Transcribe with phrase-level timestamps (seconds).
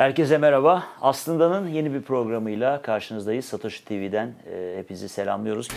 [0.00, 0.84] Herkese merhaba.
[1.00, 3.44] Aslında'nın yeni bir programıyla karşınızdayız.
[3.44, 5.68] Satoshi TV'den e, hepinizi selamlıyoruz.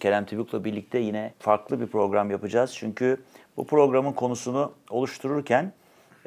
[0.00, 2.74] Kerem Tibuk'la birlikte yine farklı bir program yapacağız.
[2.74, 3.20] Çünkü
[3.56, 5.72] bu programın konusunu oluştururken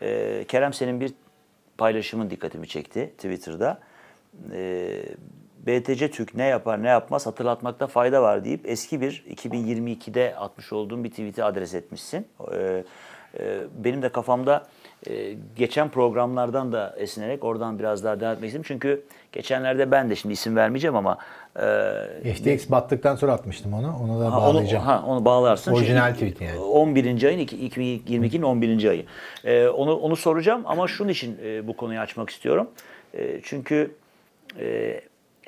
[0.02, 1.14] e, Kerem senin bir
[1.78, 3.82] paylaşımın dikkatimi çekti Twitter'da.
[5.68, 11.04] BTC Türk ne yapar ne yapmaz hatırlatmakta fayda var deyip eski bir 2022'de atmış olduğum
[11.04, 12.28] bir tweet'i adres etmişsin.
[12.54, 12.84] E,
[13.40, 14.68] e, benim de kafamda
[15.10, 18.66] e, geçen programlardan da esinerek oradan biraz daha devam etmek istedim.
[18.68, 21.18] Çünkü geçenlerde ben de şimdi isim vermeyeceğim ama
[22.24, 23.96] e, FTX battıktan sonra atmıştım onu.
[24.04, 24.84] Onu da Ha, onu, bağlayacağım.
[24.84, 25.74] ha, onu bağlarsın.
[25.74, 26.60] Orijinal Çünkü tweet yani.
[26.60, 27.24] 11.
[27.24, 28.90] ayın iki- 2022'nin 11.
[28.90, 29.06] ayı.
[29.46, 32.68] Ee, onu onu soracağım ama şunun için e, bu konuyu açmak istiyorum.
[33.14, 33.92] E, çünkü
[34.60, 35.02] e,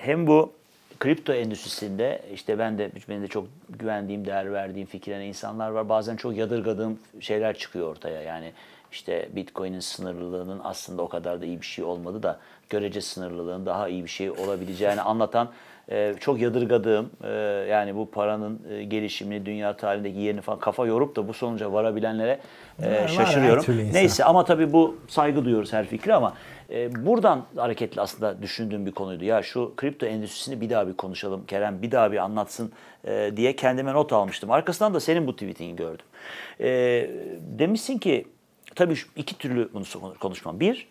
[0.04, 0.54] hem bu
[1.00, 5.90] kripto endüstrisinde işte ben de benim de çok güvendiğim, değer verdiğim fikirlenen insanlar var.
[5.90, 8.22] Bazen çok yadırgadığım şeyler çıkıyor ortaya.
[8.22, 8.52] Yani
[8.92, 13.88] işte Bitcoin'in sınırlılığının aslında o kadar da iyi bir şey olmadı da görece sınırlılığın daha
[13.88, 15.50] iyi bir şey olabileceğini anlatan
[15.92, 17.30] e, çok yadırgadığım e,
[17.70, 22.40] yani bu paranın e, gelişimini, dünya tarihindeki yerini falan kafa yorup da bu sonuca varabilenlere
[22.82, 23.66] e, şaşırıyorum.
[23.94, 26.34] Neyse ama tabii bu saygı duyuyoruz her fikre ama
[26.70, 29.26] e, buradan hareketli aslında düşündüğüm bir konuydu.
[29.26, 31.46] Ya şu kripto endüstrisini bir daha bir konuşalım.
[31.46, 32.72] Kerem bir daha bir anlatsın
[33.08, 34.52] e, diye kendime not almıştım.
[34.52, 36.06] Arkasından da senin bu tweetini gördüm.
[36.60, 37.10] E,
[37.60, 38.28] demişsin ki
[38.76, 40.60] tabii iki türlü bunu konuşmam.
[40.60, 40.88] Bir,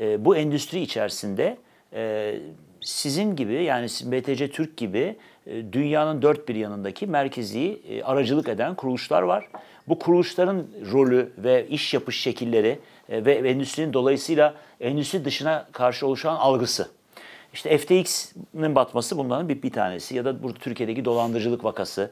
[0.00, 1.58] e, bu endüstri içerisinde
[1.92, 2.34] e,
[2.80, 5.16] sizin gibi yani BTC Türk gibi
[5.46, 9.48] e, dünyanın dört bir yanındaki merkezi e, aracılık eden kuruluşlar var.
[9.88, 16.36] Bu kuruluşların rolü ve iş yapış şekilleri e, ve endüstrinin dolayısıyla endüstri dışına karşı oluşan
[16.36, 16.88] algısı.
[17.52, 22.10] İşte FTX'nin batması bunların bir, bir tanesi ya da burada Türkiye'deki dolandırıcılık vakası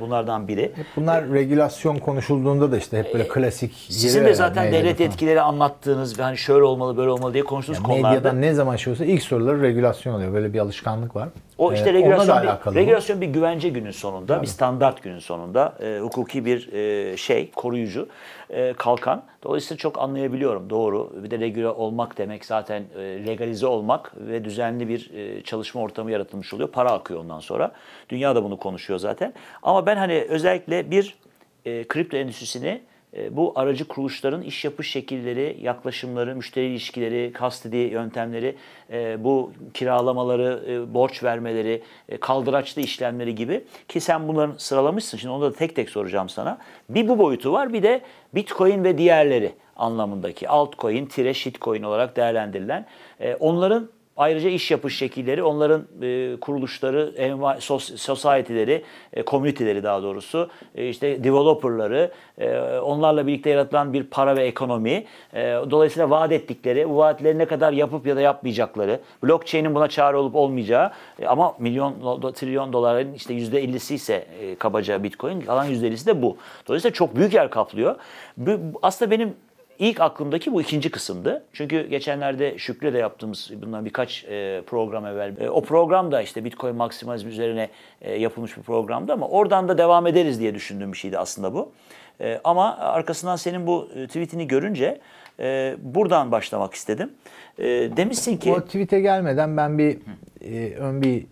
[0.00, 0.72] bunlardan biri.
[0.96, 5.10] Bunlar regülasyon konuşulduğunda da işte hep böyle klasik Ee, Sizin de zaten devlet falan.
[5.10, 8.08] etkileri anlattığınız ve hani şöyle olmalı böyle olmalı diye konuştuğunuz Yani konularda.
[8.08, 10.32] Medyada ne zaman şey olsa ilk soruları regülasyon oluyor.
[10.32, 11.28] Böyle bir alışkanlık var.
[11.58, 15.98] O işte Ee, regülasyon, bir, regülasyon bir güvence günün sonunda, bir standart günün sonunda e,
[16.00, 18.08] hukuki bir e, şey, koruyucu
[18.50, 19.22] e, kalkan.
[19.42, 21.12] Dolayısıyla çok anlayabiliyorum doğru.
[21.24, 26.10] Bir de regüle olmak demek zaten e, legalize olmak ve düzenli bir e, çalışma ortamı
[26.10, 26.68] yaratılmış oluyor.
[26.68, 27.72] Para akıyor ondan sonra.
[28.08, 29.34] Dünya da bunu konuşuyor zaten.
[29.62, 31.16] Ama ben hani özellikle bir
[31.64, 32.80] e, kripto endüstrisini
[33.16, 38.56] e, bu aracı kuruluşların iş yapış şekilleri, yaklaşımları, müşteri ilişkileri, kastedi yöntemleri,
[38.92, 45.18] e, bu kiralamaları, e, borç vermeleri, e, kaldıraçlı işlemleri gibi ki sen bunların sıralamışsın.
[45.18, 46.58] Şimdi onu da tek tek soracağım sana.
[46.88, 48.00] Bir bu boyutu var bir de
[48.34, 52.86] Bitcoin ve diğerleri anlamındaki altcoin, tire shitcoin olarak değerlendirilen
[53.20, 57.60] e, onların Ayrıca iş yapış şekilleri, onların e, kuruluşları, enva,
[57.96, 58.82] society'leri,
[59.12, 65.04] e, community'leri daha doğrusu, e, işte developer'ları, e, onlarla birlikte yaratılan bir para ve ekonomi,
[65.34, 70.16] e, dolayısıyla vaat ettikleri, bu vaatleri ne kadar yapıp ya da yapmayacakları, blockchain'in buna çare
[70.16, 75.68] olup olmayacağı e, ama milyon, do- trilyon doların işte %50'si ise e, kabaca Bitcoin, kalan
[75.70, 76.36] %50'si de bu.
[76.68, 77.96] Dolayısıyla çok büyük yer kaplıyor.
[78.36, 78.50] Bu,
[78.82, 79.34] aslında benim
[79.78, 81.44] İlk aklımdaki bu ikinci kısımdı.
[81.52, 85.36] Çünkü geçenlerde Şükrü de yaptığımız bundan birkaç e, program evvel.
[85.40, 87.68] e, o program da işte Bitcoin maksimalizm üzerine
[88.00, 91.72] e, yapılmış bir programdı ama oradan da devam ederiz diye düşündüğüm bir şeydi aslında bu.
[92.20, 95.00] E, ama arkasından senin bu e, tweetini görünce
[95.40, 97.12] e, buradan başlamak istedim.
[97.58, 97.64] E,
[97.96, 98.52] demişsin ki...
[98.52, 99.98] O tweet'e gelmeden ben bir
[100.40, 101.26] e, ön bir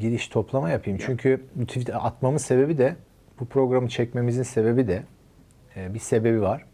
[0.00, 0.98] giriş toplama yapayım.
[1.06, 2.96] Çünkü bu tweet'i atmamın sebebi de
[3.40, 5.02] bu programı çekmemizin sebebi de
[5.76, 6.64] e, bir sebebi var.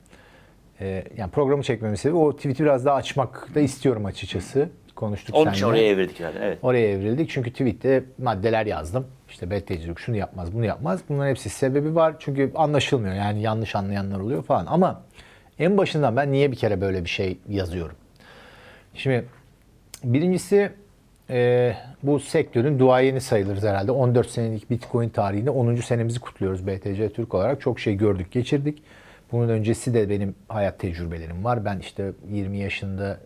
[0.80, 4.68] E, yani programı çekmemin sebebi o tweet'i biraz daha açmak da istiyorum açıkçası.
[4.94, 6.42] Konuştuk Onun için oraya evirdik zaten.
[6.42, 6.58] Evet.
[6.62, 9.06] Oraya evrildik çünkü tweette maddeler yazdım.
[9.28, 11.00] İşte BTC'lik şunu yapmaz, bunu yapmaz.
[11.08, 12.14] Bunların hepsi sebebi var.
[12.18, 13.14] Çünkü anlaşılmıyor.
[13.14, 14.66] Yani yanlış anlayanlar oluyor falan.
[14.66, 15.02] Ama
[15.58, 17.96] en başından ben niye bir kere böyle bir şey yazıyorum?
[18.94, 19.24] Şimdi
[20.04, 20.70] birincisi
[21.30, 23.92] e, bu sektörün duayeni sayılırız herhalde.
[23.92, 25.76] 14 senelik Bitcoin tarihinde 10.
[25.76, 27.60] senemizi kutluyoruz BTC Türk olarak.
[27.60, 28.82] Çok şey gördük, geçirdik.
[29.32, 31.64] Bunun öncesi de benim hayat tecrübelerim var.
[31.64, 33.20] Ben işte 20 yaşında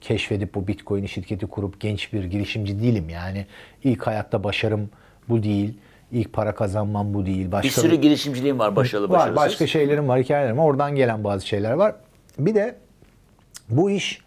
[0.00, 3.08] keşfedip bu Bitcoin şirketi kurup genç bir girişimci değilim.
[3.08, 3.46] Yani
[3.84, 4.90] ilk hayatta başarım
[5.28, 5.74] bu değil.
[6.12, 7.52] İlk para kazanmam bu değil.
[7.52, 9.12] Başka Bir sürü girişimciliğin var başarılı var.
[9.18, 9.36] başarısız.
[9.36, 10.64] Başka şeylerim var, hikayelerim var.
[10.64, 11.94] Oradan gelen bazı şeyler var.
[12.38, 12.74] Bir de
[13.68, 14.20] bu iş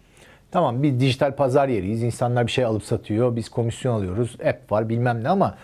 [0.50, 2.02] tamam bir dijital pazar yeriyiz.
[2.02, 3.36] İnsanlar bir şey alıp satıyor.
[3.36, 4.36] Biz komisyon alıyoruz.
[4.46, 5.58] App var bilmem ne ama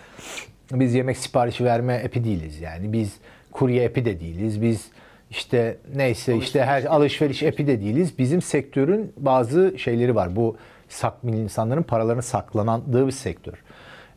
[0.72, 2.60] biz yemek siparişi verme app'i değiliz.
[2.60, 3.16] Yani biz
[3.52, 4.62] kurye app'i de değiliz.
[4.62, 4.88] Biz
[5.30, 8.18] işte neyse işte her alışveriş app'i de değiliz.
[8.18, 10.36] Bizim sektörün bazı şeyleri var.
[10.36, 10.56] Bu
[10.88, 13.54] sak, insanların paralarını saklandığı bir sektör.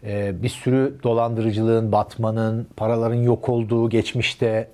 [0.04, 4.68] e, bir sürü dolandırıcılığın, batmanın, paraların yok olduğu geçmişte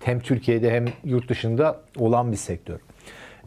[0.00, 2.78] hem Türkiye'de hem yurt dışında olan bir sektör.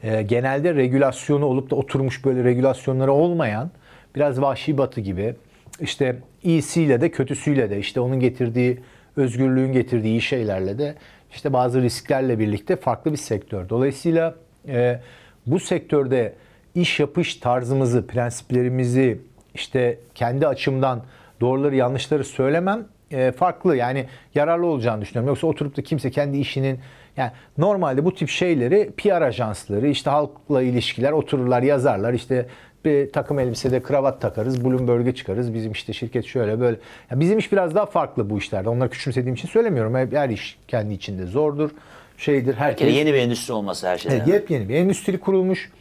[0.04, 3.72] E, genelde regülasyonu olup da oturmuş böyle regülasyonları olmayan
[4.16, 5.36] biraz vahşi batı gibi
[5.80, 8.80] işte iyisiyle de kötüsüyle de işte onun getirdiği
[9.18, 10.96] özgürlüğün getirdiği iyi şeylerle de
[11.36, 13.70] işte bazı risklerle birlikte farklı bir sektör.
[13.70, 14.36] Dolayısıyla
[14.68, 15.00] e,
[15.46, 16.34] bu sektörde
[16.76, 19.22] iş yapış tarzımızı, prensiplerimizi
[19.54, 21.04] işte kendi açımdan
[21.42, 23.76] doğruları yanlışları söylemem e, farklı.
[23.76, 24.06] Yani
[24.36, 25.28] yararlı olacağını düşünüyorum.
[25.28, 26.80] Yoksa oturup da kimse kendi işinin
[27.18, 32.46] yani normalde bu tip şeyleri PR ajansları işte halkla ilişkiler otururlar yazarlar işte
[32.86, 35.54] bir takım elbisede kravat takarız, Bloomberg'e çıkarız.
[35.54, 36.78] Bizim işte şirket şöyle böyle.
[37.12, 38.70] Ya bizim iş biraz daha farklı bu işlerde.
[38.70, 39.96] Onları küçümsediğim için söylemiyorum.
[39.96, 41.70] Her- iş kendi içinde zordur.
[42.18, 42.54] Şeydir.
[42.54, 44.16] Herkes yeni bir endüstri olması her şeyden.
[44.18, 45.72] Evet, yepyeni bir endüstri kurulmuş.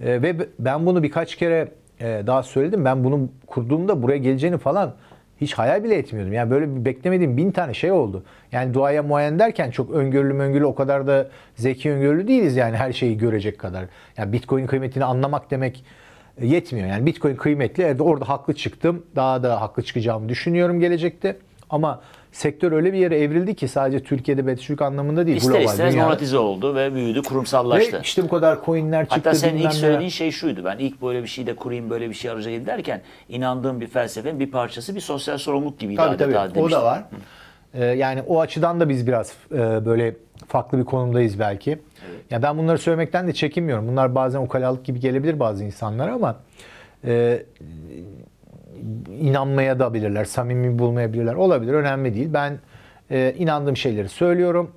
[0.00, 1.68] Ee, ve ben bunu birkaç kere
[2.00, 2.84] e, daha söyledim.
[2.84, 4.94] Ben bunu kurduğumda buraya geleceğini falan
[5.40, 6.32] hiç hayal bile etmiyordum.
[6.32, 8.24] Yani böyle bir beklemediğim bin tane şey oldu.
[8.52, 12.92] Yani duaya muayen derken çok öngörülü öngörülü o kadar da zeki öngörülü değiliz yani her
[12.92, 13.84] şeyi görecek kadar.
[14.16, 15.84] Yani Bitcoin kıymetini anlamak demek
[16.40, 16.88] yetmiyor.
[16.88, 19.06] Yani Bitcoin kıymetli evet orada haklı çıktım.
[19.16, 21.36] Daha da haklı çıkacağımı düşünüyorum gelecekte.
[21.70, 22.00] Ama
[22.32, 25.36] sektör öyle bir yere evrildi ki sadece Türkiye'de Betüşlük anlamında değil.
[25.36, 27.96] İster global istemez monetize oldu ve büyüdü, kurumsallaştı.
[27.96, 29.14] Ve işte bu kadar coinler çıktı.
[29.14, 30.64] Hatta senin ilk söylediğin şey şuydu.
[30.64, 34.40] Ben ilk böyle bir şey de kurayım, böyle bir şey arayacağım derken inandığım bir felsefenin
[34.40, 37.04] bir parçası bir sosyal sorumluluk gibiydi Tabii adeta tabii o da var.
[37.74, 40.16] Ee, yani o açıdan da biz biraz e, böyle
[40.48, 41.78] farklı bir konumdayız belki.
[42.30, 43.88] Ya ben bunları söylemekten de çekinmiyorum.
[43.88, 46.36] Bunlar bazen ukalalık gibi gelebilir bazı insanlara ama
[47.04, 47.42] e,
[49.20, 51.34] inanmaya da bilirler, samimi bulmayabilirler.
[51.34, 52.28] Olabilir, önemli değil.
[52.32, 52.58] Ben
[53.10, 54.70] e, inandığım şeyleri söylüyorum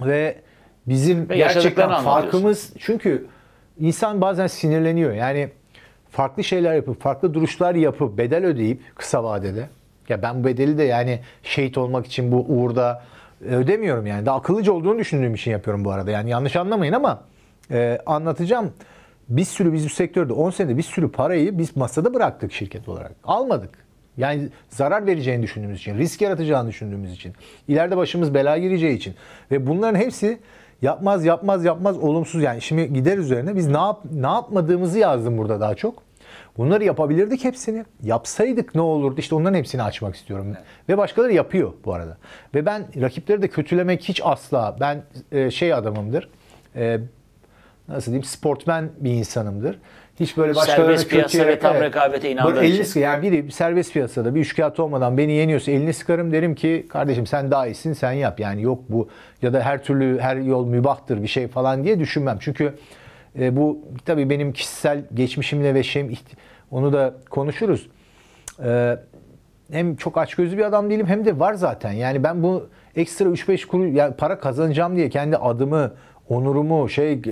[0.00, 0.36] ve
[0.86, 3.26] bizim Ve gerçekten farkımız çünkü
[3.80, 5.12] insan bazen sinirleniyor.
[5.12, 5.48] Yani
[6.10, 9.68] farklı şeyler yapıp, farklı duruşlar yapıp bedel ödeyip kısa vadede
[10.10, 13.02] ya ben bu bedeli de yani şehit olmak için bu uğurda
[13.40, 14.26] ödemiyorum yani.
[14.26, 16.10] Daha akıllıca olduğunu düşündüğüm için yapıyorum bu arada.
[16.10, 17.22] Yani yanlış anlamayın ama
[17.70, 18.72] e, anlatacağım.
[19.28, 23.12] Bir sürü biz bu sektörde 10 senede bir sürü parayı biz masada bıraktık şirket olarak.
[23.24, 23.70] Almadık.
[24.16, 27.32] Yani zarar vereceğini düşündüğümüz için, risk yaratacağını düşündüğümüz için,
[27.68, 29.14] ileride başımız bela gireceği için
[29.50, 30.38] ve bunların hepsi
[30.82, 35.60] yapmaz yapmaz yapmaz olumsuz yani şimdi gider üzerine biz ne yap ne yapmadığımızı yazdım burada
[35.60, 36.07] daha çok.
[36.58, 37.84] Bunları yapabilirdik hepsini.
[38.02, 39.20] Yapsaydık ne olurdu?
[39.20, 40.56] İşte onların hepsini açmak istiyorum.
[40.88, 42.16] Ve başkaları yapıyor bu arada.
[42.54, 44.76] Ve ben rakipleri de kötülemek hiç asla.
[44.80, 45.02] Ben
[45.32, 46.28] e, şey adamımdır.
[46.76, 46.98] E,
[47.88, 48.24] nasıl diyeyim?
[48.24, 49.78] Sportmen bir insanımdır.
[50.20, 53.00] Hiç böyle başkalarını Serbest piyasa kötüye- ve tam rekabete inandığın elini için.
[53.00, 57.50] yani biri serbest piyasada bir üçkağıt olmadan beni yeniyorsa elini sıkarım derim ki kardeşim sen
[57.50, 58.40] daha iyisin sen yap.
[58.40, 59.08] Yani yok bu
[59.42, 62.36] ya da her türlü her yol mübahtır bir şey falan diye düşünmem.
[62.40, 62.74] Çünkü
[63.38, 66.10] e, bu tabii benim kişisel geçmişimle ve şeyim
[66.70, 67.88] onu da konuşuruz.
[68.64, 68.98] E,
[69.72, 71.92] hem çok açgözlü bir adam değilim hem de var zaten.
[71.92, 72.66] Yani ben bu
[72.96, 75.92] ekstra 3-5 kuruş yani para kazanacağım diye kendi adımı,
[76.28, 77.22] onurumu şey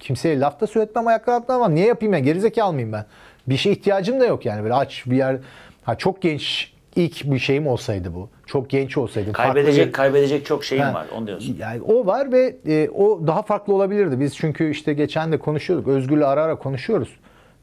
[0.00, 1.74] kimseye laf da söyletmem ayakta atlamam.
[1.74, 2.18] Niye yapayım ya?
[2.20, 3.04] Gerizekalı mıyım ben?
[3.48, 4.62] Bir şey ihtiyacım da yok yani.
[4.62, 5.36] Böyle aç bir yer.
[5.84, 8.28] Ha çok genç ilk bir şeyim olsaydı bu.
[8.46, 9.32] Çok genç olsaydım.
[9.32, 11.06] farklı Kaybedecek bir- kaybedecek çok şeyin Ha, var.
[11.16, 11.56] Onu diyorsun.
[11.60, 14.20] Yani o var ve e, o daha farklı olabilirdi.
[14.20, 15.88] Biz çünkü işte geçen de konuşuyorduk.
[15.88, 17.08] Özgür'le ara ara konuşuyoruz.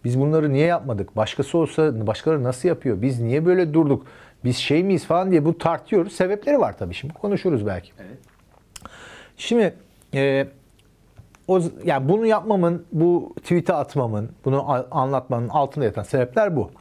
[0.03, 1.15] Biz bunları niye yapmadık?
[1.15, 3.01] Başkası olsa başkaları nasıl yapıyor?
[3.01, 4.07] Biz niye böyle durduk?
[4.43, 6.13] Biz şey miyiz falan diye bu tartıyoruz.
[6.13, 7.13] Sebepleri var tabii şimdi.
[7.13, 7.91] Konuşuruz belki.
[9.37, 9.73] Şimdi
[10.13, 10.47] e,
[11.47, 16.71] o yani bunu yapmamın, bu tweet'e atmamın, bunu anlatmanın altında yatan sebepler bu.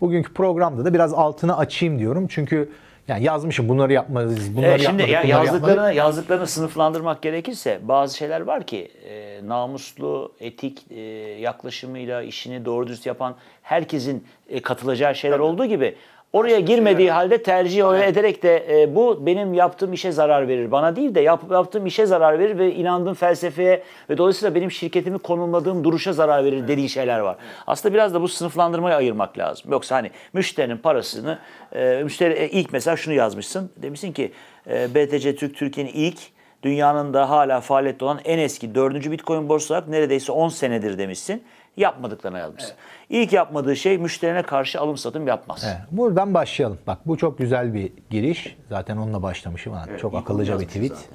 [0.00, 2.26] Bugünkü programda da biraz altını açayım diyorum.
[2.28, 2.70] Çünkü
[3.10, 8.66] yani yazmışım bunları yapmalıyız, bunları Evet, şimdi ya yazdıklarını yazdıklarını sınıflandırmak gerekirse bazı şeyler var
[8.66, 11.00] ki e, namuslu, etik e,
[11.40, 15.96] yaklaşımıyla işini doğru dürüst yapan herkesin e, katılacağı şeyler olduğu gibi
[16.32, 20.70] oraya girmediği halde tercih oraya ederek de e, bu benim yaptığım işe zarar verir.
[20.70, 25.18] Bana değil de yap, yaptığım işe zarar verir ve inandığım felsefeye ve dolayısıyla benim şirketimi
[25.18, 27.36] konumladığım duruşa zarar verir dediği şeyler var.
[27.66, 29.72] Aslında biraz da bu sınıflandırmayı ayırmak lazım.
[29.72, 31.38] Yoksa hani müşterinin parasını
[31.74, 33.70] e, müşteri e, ilk mesela şunu yazmışsın.
[33.76, 34.32] Demişsin ki
[34.70, 36.18] e, BTC Türk Türkiye'nin ilk
[36.62, 41.42] dünyanın da hala faaliyette olan en eski dördüncü Bitcoin borsası olarak neredeyse 10 senedir demişsin.
[41.76, 42.74] Yapmadıklarına yazmışsın.
[43.08, 45.64] İlk yapmadığı şey müşterine karşı alım satım yapmaz.
[45.66, 46.78] Evet, buradan başlayalım.
[46.86, 48.56] Bak bu çok güzel bir giriş.
[48.68, 49.72] Zaten onunla başlamışım.
[49.72, 51.08] Ha, çok akıllıca bir tweet.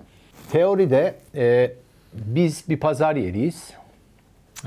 [0.52, 1.72] Teoride e,
[2.14, 3.74] biz bir pazar yeriyiz.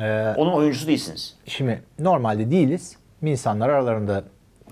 [0.00, 1.36] E, Onun oyuncusu değilsiniz.
[1.46, 2.96] Şimdi normalde değiliz.
[3.22, 4.24] İnsanlar aralarında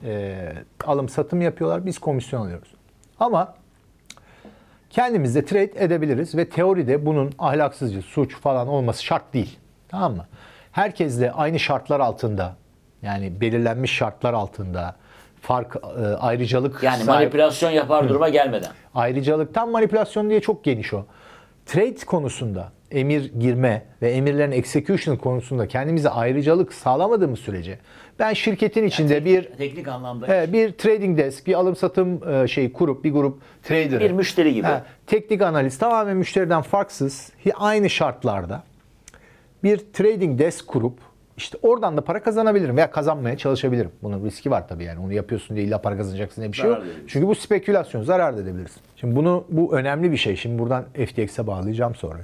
[0.05, 0.37] e,
[0.85, 1.87] alım satım yapıyorlar.
[1.87, 2.75] Biz komisyon alıyoruz.
[3.21, 3.55] Ama
[4.91, 9.59] kendimiz de trade edebiliriz ve teoride bunun ahlaksızca suç falan olması şart değil.
[9.89, 10.27] Tamam mı?
[10.81, 12.57] Herkesle aynı şartlar altında
[13.03, 14.97] yani belirlenmiş şartlar altında
[15.41, 18.71] fark e, ayrıcalık Yani sahip- manipülasyon yapar duruma gelmeden.
[18.95, 21.07] ayrıcalıktan manipülasyon diye çok geniş o.
[21.67, 27.79] Trade konusunda emir girme ve emirlerin execution konusunda kendimize ayrıcalık sağlamadığımız sürece
[28.19, 32.73] ben şirketin içinde bir Teknik anlamda He, bir trading desk, bir alım satım e, şey
[32.73, 34.01] kurup bir grup trader.
[34.01, 34.69] bir müşteri gibi.
[35.07, 38.63] teknik analiz tamamen müşteriden farksız, aynı şartlarda
[39.65, 40.99] bir trading desk kurup
[41.37, 43.91] işte oradan da para kazanabilirim veya kazanmaya çalışabilirim.
[44.03, 45.01] Bunun riski var tabii yani.
[45.01, 46.83] Onu yapıyorsun diye illa para kazanacaksın diye bir şey yok.
[47.07, 48.83] Çünkü bu spekülasyon, zarar da edebilirsin.
[48.97, 50.37] Şimdi bunu bu önemli bir şey.
[50.37, 52.19] Şimdi buradan FTX'e bağlayacağım sonra.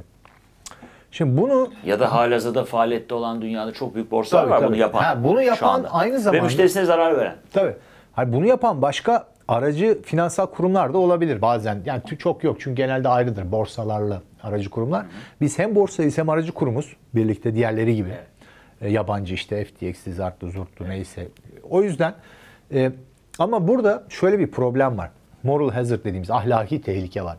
[1.11, 4.69] Şimdi bunu Ya da halihazırda faaliyette olan dünyada çok büyük borsalar Tabii, var tabii.
[4.69, 5.03] bunu yapan.
[5.03, 7.37] Ha, bunu yapan aynı Ve zamanda- müşterisine zarar veren.
[7.53, 7.75] Tabii.
[8.13, 11.83] Hayır, bunu yapan başka aracı finansal kurumlar da olabilir bazen.
[11.85, 15.07] Yani çok yok çünkü genelde ayrıdır borsalarla aracı kurumlar.
[15.41, 18.15] Biz hem borsayız hem aracı kurumuz birlikte diğerleri gibi.
[18.81, 21.29] E, yabancı işte FTX'li, Zartlı, Zurtlu neyse.
[21.71, 22.15] O yüzden
[22.75, 22.93] e,
[23.39, 25.11] ama burada şöyle bir problem var.
[25.43, 27.37] Moral hazard dediğimiz ahlaki tehlike var.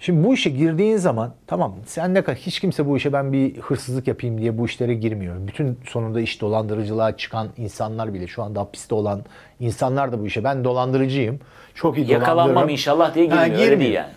[0.00, 3.58] Şimdi bu işe girdiğin zaman tamam sen ne kadar hiç kimse bu işe ben bir
[3.58, 5.36] hırsızlık yapayım diye bu işlere girmiyor.
[5.46, 9.24] Bütün sonunda iş dolandırıcılığa çıkan insanlar bile şu anda hapiste olan
[9.60, 11.40] insanlar da bu işe ben dolandırıcıyım.
[11.74, 13.54] Çok iyi Yakalanmam inşallah diye Ha, girmiyor.
[13.54, 13.80] Öyle girmiyor.
[13.80, 14.12] değil yani.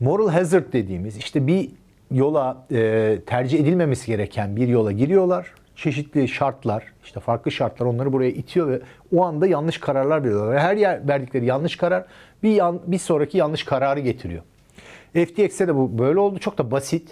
[0.00, 1.68] Moral hazard dediğimiz işte bir
[2.10, 5.46] yola e, tercih edilmemesi gereken bir yola giriyorlar.
[5.76, 8.80] Çeşitli şartlar, işte farklı şartlar onları buraya itiyor ve
[9.16, 10.54] o anda yanlış kararlar veriyorlar.
[10.54, 12.04] Ve her yer verdikleri yanlış karar
[12.42, 14.42] bir yan, bir sonraki yanlış kararı getiriyor.
[15.14, 16.38] FTX'e de bu böyle oldu.
[16.38, 17.10] Çok da basit.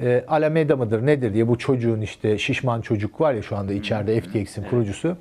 [0.00, 4.20] E, Alameda mıdır nedir diye bu çocuğun işte şişman çocuk var ya şu anda içeride
[4.20, 5.16] FTX'in kurucusu.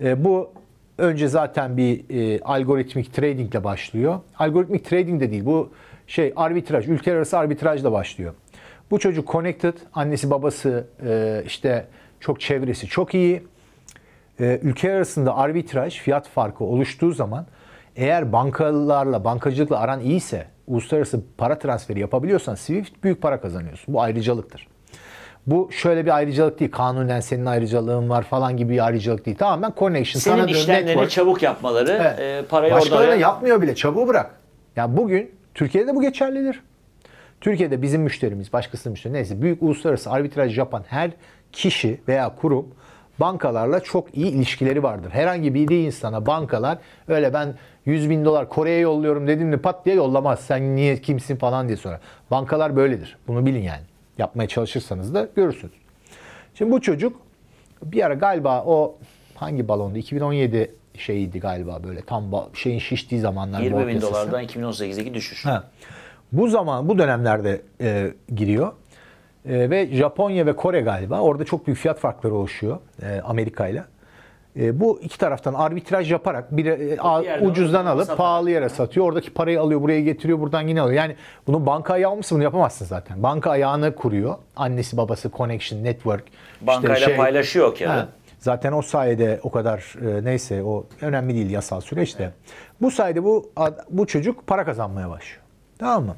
[0.00, 0.50] E, bu
[0.98, 4.20] önce zaten bir e, algoritmik tradingle başlıyor.
[4.38, 5.70] Algoritmik trading de değil bu
[6.06, 8.34] şey arbitraj, ülkeler arası arbitrajla başlıyor.
[8.90, 11.86] Bu çocuk connected, annesi babası e, işte
[12.20, 13.42] çok çevresi çok iyi.
[14.40, 17.46] E, ülkeler arasında arbitraj, fiyat farkı oluştuğu zaman
[17.96, 23.94] eğer bankalarla, bankacılıkla aran iyiyse, uluslararası para transferi yapabiliyorsan Swift büyük para kazanıyorsun.
[23.94, 24.68] Bu ayrıcalıktır.
[25.46, 26.70] Bu şöyle bir ayrıcalık değil.
[26.70, 29.36] Kanunen senin ayrıcalığın var falan gibi bir ayrıcalık değil.
[29.36, 30.20] Tamamen connection.
[30.20, 31.10] Senin sana işlemlerini network.
[31.10, 32.44] çabuk yapmaları, Evet.
[32.44, 33.14] e, parayı Başkaları orada...
[33.14, 33.74] yapmıyor bile.
[33.74, 34.30] Çabuğu bırak.
[34.76, 36.62] Ya bugün Türkiye'de bu geçerlidir.
[37.40, 41.10] Türkiye'de bizim müşterimiz, başkasının müşteri neyse büyük uluslararası arbitraj yapan her
[41.52, 42.68] kişi veya kurum
[43.20, 45.10] bankalarla çok iyi ilişkileri vardır.
[45.10, 47.54] Herhangi bir insana bankalar öyle ben
[47.88, 50.40] 100 bin dolar Kore'ye yolluyorum dedim mi pat diye yollamaz.
[50.40, 52.00] Sen niye kimsin falan diye sorar.
[52.30, 53.16] Bankalar böyledir.
[53.28, 53.82] Bunu bilin yani.
[54.18, 55.74] Yapmaya çalışırsanız da görürsünüz.
[56.54, 57.20] Şimdi bu çocuk
[57.82, 58.96] bir ara galiba o
[59.34, 59.98] hangi balondu?
[59.98, 63.60] 2017 şeyiydi galiba böyle tam şeyin şiştiği zamanlar.
[63.60, 65.44] 20 bol bin dolardan 2018'deki düşüş.
[65.44, 65.64] Ha.
[66.32, 68.72] Bu zaman bu dönemlerde e, giriyor.
[69.48, 73.84] E, ve Japonya ve Kore galiba orada çok büyük fiyat farkları oluşuyor e, Amerika ile.
[74.58, 78.18] E, bu iki taraftan arbitraj yaparak bir, e, ucuzdan alıp satarak.
[78.18, 79.06] pahalı yere satıyor.
[79.06, 80.96] Oradaki parayı alıyor, buraya getiriyor, buradan yine alıyor.
[80.96, 83.22] Yani bunu banka ayağı almışsın bunu yapamazsın zaten.
[83.22, 84.34] Banka ayağını kuruyor.
[84.56, 86.24] Annesi, babası, connection, network.
[86.28, 87.86] işte Bankayla şey- paylaşıyor ki.
[87.86, 92.32] Ha, Zaten o sayede o kadar e, neyse o önemli değil yasal süreçte.
[92.80, 93.50] Bu sayede bu
[93.90, 95.42] bu çocuk para kazanmaya başlıyor.
[95.78, 96.16] Tamam mı?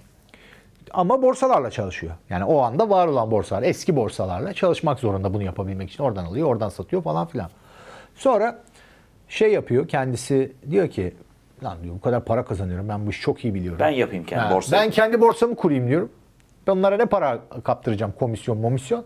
[0.90, 2.12] Ama borsalarla çalışıyor.
[2.30, 6.04] Yani o anda var olan borsalar, eski borsalarla çalışmak zorunda bunu yapabilmek için.
[6.04, 7.50] Oradan alıyor, oradan satıyor falan filan.
[8.20, 8.58] Sonra
[9.28, 11.14] şey yapıyor kendisi diyor ki
[11.64, 13.78] lan diyor bu kadar para kazanıyorum ben bu işi çok iyi biliyorum.
[13.80, 14.82] Ben yapayım kendi Ha, borsayı.
[14.82, 16.12] Ben kendi borsamı kurayım diyorum.
[16.66, 19.04] Ben onlara ne para kaptıracağım komisyon momisyon.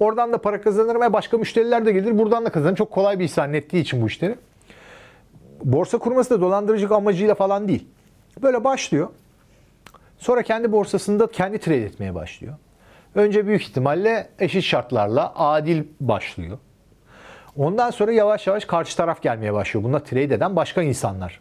[0.00, 2.18] Oradan da para kazanırım ve başka müşteriler de gelir.
[2.18, 2.74] Buradan da kazanırım.
[2.74, 4.36] Çok kolay bir iş zannettiği için bu işleri.
[5.64, 7.88] Borsa kurması da dolandırıcılık amacıyla falan değil.
[8.42, 9.08] Böyle başlıyor.
[10.18, 12.54] Sonra kendi borsasında kendi trade etmeye başlıyor.
[13.14, 16.58] Önce büyük ihtimalle eşit şartlarla adil başlıyor.
[17.56, 19.84] Ondan sonra yavaş yavaş karşı taraf gelmeye başlıyor.
[19.84, 21.40] Bunda trade eden başka insanlar.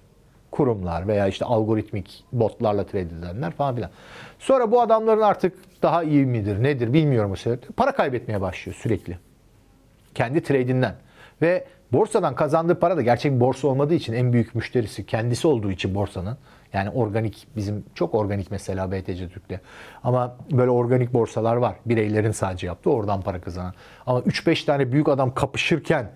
[0.51, 3.91] Kurumlar veya işte algoritmik botlarla trade edenler falan filan.
[4.39, 7.67] Sonra bu adamların artık daha iyi midir nedir bilmiyorum o sebeple.
[7.77, 9.17] Para kaybetmeye başlıyor sürekli.
[10.15, 10.95] Kendi trade'inden.
[11.41, 15.95] Ve borsadan kazandığı para da gerçek borsa olmadığı için en büyük müşterisi kendisi olduğu için
[15.95, 16.37] borsanın.
[16.73, 19.59] Yani organik bizim çok organik mesela BTC Türk'te.
[20.03, 21.75] Ama böyle organik borsalar var.
[21.85, 23.73] Bireylerin sadece yaptığı oradan para kazanan.
[24.05, 26.09] Ama 3-5 tane büyük adam kapışırken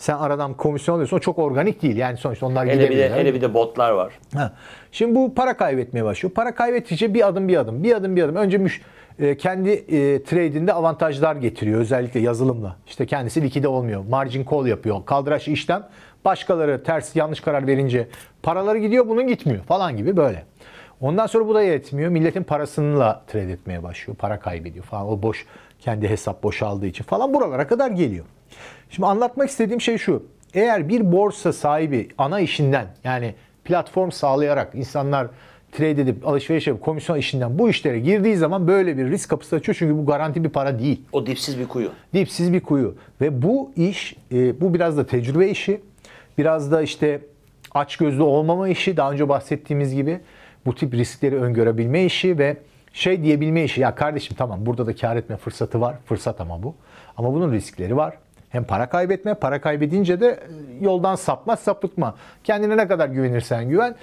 [0.00, 1.16] sen aradan komisyon alıyorsun.
[1.16, 1.96] O çok organik değil.
[1.96, 4.12] Yani sonuçta onlar Hele bir de, hele bir de botlar var.
[4.34, 4.52] Ha.
[4.92, 6.34] Şimdi bu para kaybetmeye başlıyor.
[6.34, 8.36] Para kaybettikçe bir adım bir adım, bir adım bir adım.
[8.36, 8.82] Önce müş,
[9.18, 12.76] e, kendi e, trade'inde avantajlar getiriyor özellikle yazılımla.
[12.86, 14.04] İşte kendisi likide olmuyor.
[14.08, 15.04] Margin call yapıyor.
[15.04, 15.88] Kaldıraç işlem.
[16.24, 18.08] Başkaları ters yanlış karar verince
[18.42, 20.44] paraları gidiyor bunun gitmiyor falan gibi böyle.
[21.00, 22.10] Ondan sonra bu da yetmiyor.
[22.10, 24.16] Milletin parasıyla trade etmeye başlıyor.
[24.16, 25.08] Para kaybediyor falan.
[25.08, 25.46] O boş
[25.78, 28.24] kendi hesap boşaldığı için falan buralara kadar geliyor.
[28.90, 30.22] Şimdi anlatmak istediğim şey şu.
[30.54, 33.34] eğer bir borsa sahibi ana işinden yani
[33.64, 35.26] platform sağlayarak insanlar
[35.72, 39.76] trade edip alışveriş yapıp komisyon işinden bu işlere girdiği zaman böyle bir risk kapısı açıyor.
[39.78, 41.02] Çünkü bu garanti bir para değil.
[41.12, 41.90] O dipsiz bir kuyu.
[42.14, 42.94] Dipsiz bir kuyu.
[43.20, 45.80] Ve bu iş, e, bu biraz da tecrübe işi.
[46.38, 47.20] Biraz da işte
[47.74, 48.96] açgözlü olmama işi.
[48.96, 50.20] Daha önce bahsettiğimiz gibi
[50.66, 52.56] bu tip riskleri öngörebilme işi ve
[52.92, 53.80] şey diyebilme işi.
[53.80, 55.96] Ya kardeşim tamam burada da kar etme fırsatı var.
[56.06, 56.74] Fırsat ama bu.
[57.16, 58.14] Ama bunun riskleri var.
[58.50, 62.14] Hem para kaybetme, para kaybedince de e, yoldan sapma, sapıtma.
[62.44, 63.94] Kendine ne kadar güvenirsen güven.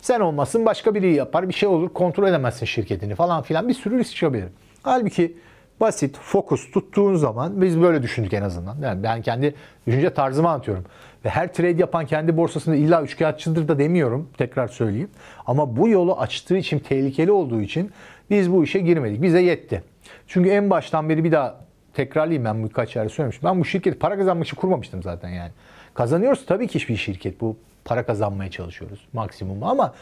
[0.00, 3.68] Sen olmasın başka biri yapar, bir şey olur, kontrol edemezsin şirketini falan filan.
[3.68, 4.48] Bir sürü risk çıkabilir.
[4.82, 5.36] Halbuki
[5.80, 8.76] basit, fokus tuttuğun zaman biz böyle düşündük en azından.
[8.82, 9.54] Yani ben kendi
[9.86, 10.84] düşünce tarzımı anlatıyorum.
[11.26, 14.28] Ve her trade yapan kendi borsasında illa üçkağıtçıdır da demiyorum.
[14.38, 15.10] Tekrar söyleyeyim.
[15.46, 17.90] Ama bu yolu açtığı için, tehlikeli olduğu için
[18.30, 19.22] biz bu işe girmedik.
[19.22, 19.82] Bize yetti.
[20.26, 21.60] Çünkü en baştan beri bir daha
[21.94, 23.48] tekrarlayayım ben birkaç yerde söylemiştim.
[23.48, 25.50] Ben bu şirketi para kazanmak için kurmamıştım zaten yani.
[25.94, 27.56] Kazanıyoruz tabii ki bir şirket bu.
[27.84, 29.94] Para kazanmaya çalışıyoruz maksimumu ama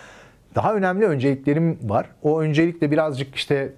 [0.55, 2.07] daha önemli önceliklerim var.
[2.23, 3.73] O öncelikle birazcık işte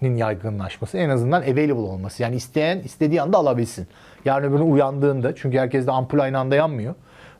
[0.00, 2.22] Bitcoin'in yaygınlaşması, en azından available olması.
[2.22, 3.86] Yani isteyen istediği anda alabilsin.
[4.24, 6.94] Yarın öbür gün uyandığında çünkü herkes de ampul aynı anda yanmıyor.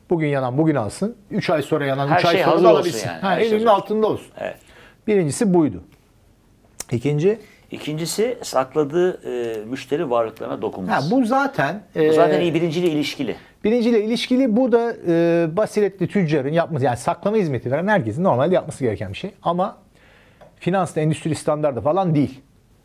[0.09, 1.15] Bugün yanan bugün alsın.
[1.31, 3.07] 3 ay sonra yanan Her 3 ay şey sonra hazır da alabilsin.
[3.09, 3.19] yani.
[3.21, 3.81] Ha, şey elinin hazır.
[3.81, 4.27] altında olsun.
[4.39, 4.57] Evet.
[5.07, 5.83] Birincisi buydu.
[6.91, 7.39] İkinci,
[7.71, 11.11] İkincisi sakladığı e, müşteri varlıklarına ha, dokunmaz.
[11.11, 13.35] bu zaten Bu zaten e, iyi birinciyle ilişkili.
[13.63, 18.83] Birinciyle ilişkili bu da e, basiretli tüccarın yapması yani saklama hizmeti veren herkesin normalde yapması
[18.83, 19.31] gereken bir şey.
[19.43, 19.77] Ama
[20.59, 22.41] finansta endüstri standardı falan değil.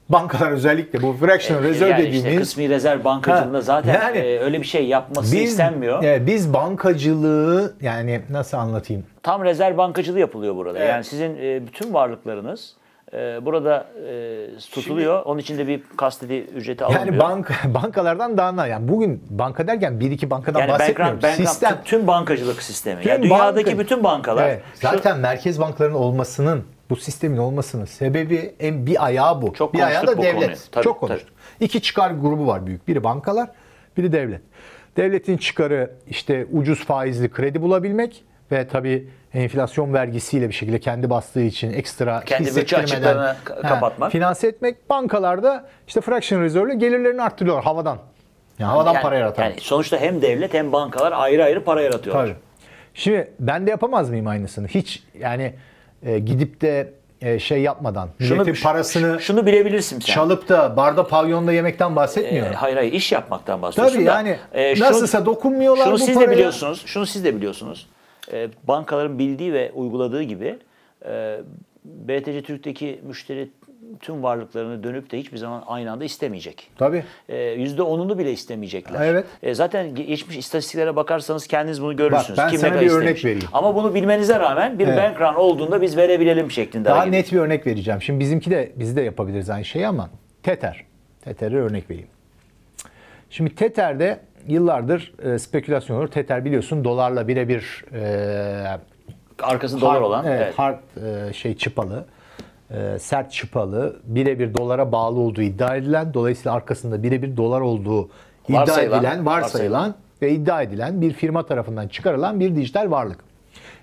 [0.09, 4.39] Bankalar özellikle bu fractional reserve yani dediğimiz işte kısmi rezerv bankacılığında Ha, zaten yani e,
[4.41, 6.03] öyle bir şey yapması biz, istenmiyor.
[6.05, 9.05] e, biz bankacılığı yani nasıl anlatayım?
[9.23, 10.79] Tam rezerv bankacılığı yapılıyor burada.
[10.79, 10.89] Evet.
[10.91, 12.77] Yani sizin e, bütün varlıklarınız
[13.13, 15.23] e, burada e, tutuluyor.
[15.25, 17.07] Onun için de bir kastedi ücreti alınmıyor.
[17.07, 21.19] Yani bank bankalardan daha na yani bugün banka derken bir iki bankadan yani bahsetmiyorum.
[21.19, 21.79] bankran- bankran- Sistem.
[21.85, 23.03] tüm, bankacılık sistemi.
[23.03, 27.85] Tüm yani dünyadaki banka- bütün bankalar Evet, şu- zaten merkez bankalarının olmasının bu sistemin olmasının
[27.85, 29.55] sebebi en bir ayağı bu.
[29.55, 30.35] Çok bir ayağı da devlet.
[30.35, 30.57] konuyu.
[30.73, 31.35] Tabii, Çok konuştuk.
[31.61, 32.88] İki çıkar grubu var büyük.
[32.88, 33.49] Biri bankalar,
[33.96, 34.40] biri devlet.
[34.96, 41.42] Devletin çıkarı işte ucuz faizli kredi bulabilmek ve tabii enflasyon vergisiyle bir şekilde kendi bastığı
[41.42, 44.12] için ekstra Kendi bütçe açıklarını kapatmak.
[44.12, 44.90] Finanse etmek.
[44.90, 47.99] Bankalarda işte fraction reserve gelirlerini arttırıyorlar havadan.
[48.59, 49.44] Yani havadan yani, para yaratan.
[49.44, 52.27] Yani sonuçta hem devlet hem bankalar ayrı ayrı para yaratıyorlar.
[52.27, 52.37] Tabii.
[52.94, 54.68] Şimdi ben de yapamaz mıyım aynısını?
[54.68, 55.55] Hiç yani
[56.07, 60.14] e, gidip de e, şey yapmadan, milletin parasını şunu bilebilirsin sen.
[60.14, 62.53] çalıp da barda pavyonda yemekten E, bahsetmiyorum.
[62.55, 64.11] hayır hayır iş yapmaktan bahsediyorsun Tabii da.
[64.12, 66.31] yani e, şunu- nasılsa dokunmuyorlar Şunu bu siz paraya.
[66.31, 66.83] de biliyorsunuz.
[66.87, 67.87] Şunu siz de biliyorsunuz.
[68.33, 70.59] E, bankaların bildiği ve uyguladığı gibi
[71.07, 71.38] e,
[71.85, 73.49] BTC Türk'teki müşteri
[74.01, 76.70] tüm varlıklarını dönüp de hiçbir zaman aynı anda istemeyecek.
[76.79, 77.05] Tabii.
[77.29, 79.01] E, %10'unu bile istemeyecekler.
[79.07, 79.25] Evet.
[79.42, 82.38] E, zaten ge- geçmiş istatistiklere bakarsanız kendiniz bunu görürsünüz.
[82.38, 83.25] ben Kim sana bir örnek istemiş.
[83.25, 83.49] vereyim.
[83.53, 84.99] Ama bunu bilmenize rağmen bir Evet.
[84.99, 88.03] bank run olduğunda biz verebilelim şeklinde Daha net bir örnek vereceğim.
[88.03, 90.11] Şimdi bizimki de biz de yapabiliriz aynı şeyi ama
[90.42, 90.85] Tether.
[91.25, 92.09] Tether'e örnek vereyim.
[93.31, 94.18] Şimdi Tether'de
[94.49, 96.09] yıllardır e, spekülasyon olur.
[96.09, 98.79] Tether biliyorsun dolarla birebir e,
[99.42, 100.25] Arkası dolar hard- olan.
[100.27, 100.59] evet, evet.
[100.59, 100.79] hard
[101.29, 102.05] e, şey çıpalı,
[102.70, 108.09] e, sert çıpalı, birebir dolara bağlı olduğu iddia edilen, dolayısıyla arkasında birebir dolar olduğu
[108.48, 109.94] iddia Varsayılan, edilen, varsayılan varsayılan.
[110.22, 113.18] ve iddia edilen bir firma tarafından çıkarılan bir dijital varlık.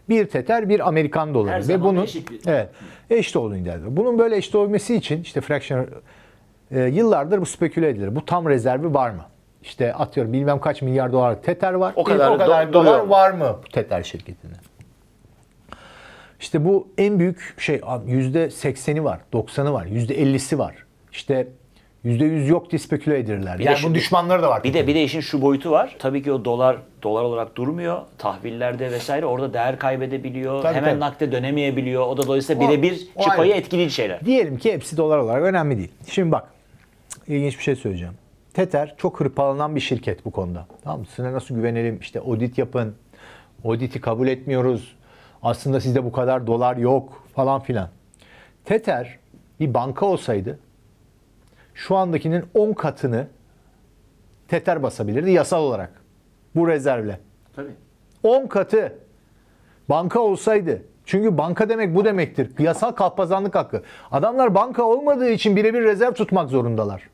[0.09, 2.69] Bir Tether, bir Amerikan doları Her ve zaman bunun eşit bir- evet
[3.09, 3.89] eşit olduğunu iddia ediyor.
[3.91, 5.85] Bunun böyle eşit olabilmesi için işte fraction
[6.71, 8.15] e, yıllardır bu speküle edilir.
[8.15, 9.21] Bu tam rezervi var mı?
[9.63, 11.93] İşte atıyorum bilmem kaç milyar dolar Tether var.
[11.95, 13.09] O kadar o kadar do- dolar mu?
[13.09, 14.53] var mı bu Tether şirketinde?
[16.43, 20.75] İşte bu en büyük şey yüzde sekseni var, 90'ı var, yüzde 50'si var.
[21.11, 21.47] İşte
[22.03, 23.59] yüzde yüz yok diye speküle edirler.
[23.59, 24.63] Bir yani bunun düşmanları da var.
[24.63, 25.95] Bir de bir de işin şu boyutu var.
[25.99, 28.01] Tabii ki o dolar dolar olarak durmuyor.
[28.17, 30.61] Tahvillerde vesaire orada değer kaybedebiliyor.
[30.61, 30.99] Tabii, Hemen tabii.
[30.99, 32.07] nakde dönemeyebiliyor.
[32.07, 34.25] O da dolayısıyla birebir çıpayı etkili şeyler.
[34.25, 35.91] Diyelim ki hepsi dolar olarak önemli değil.
[36.07, 36.47] Şimdi bak
[37.27, 38.13] ilginç bir şey söyleyeceğim.
[38.53, 40.67] Tether çok hırpalanan bir şirket bu konuda.
[40.83, 41.05] Tamam mı?
[41.15, 41.99] Size nasıl güvenelim?
[42.01, 42.95] İşte audit yapın.
[43.65, 44.95] Auditi kabul etmiyoruz.
[45.43, 47.89] Aslında sizde bu kadar dolar yok falan filan.
[48.65, 49.19] Tether
[49.59, 50.59] bir banka olsaydı
[51.73, 53.27] şu andakinin 10 katını
[54.47, 55.91] Tether basabilirdi yasal olarak.
[56.55, 57.19] Bu rezervle.
[57.55, 57.71] Tabii.
[58.23, 58.95] 10 katı
[59.89, 60.81] banka olsaydı.
[61.05, 62.51] Çünkü banka demek bu demektir.
[62.59, 63.83] Yasal kalpazanlık hakkı.
[64.11, 67.09] Adamlar banka olmadığı için birebir rezerv tutmak zorundalar.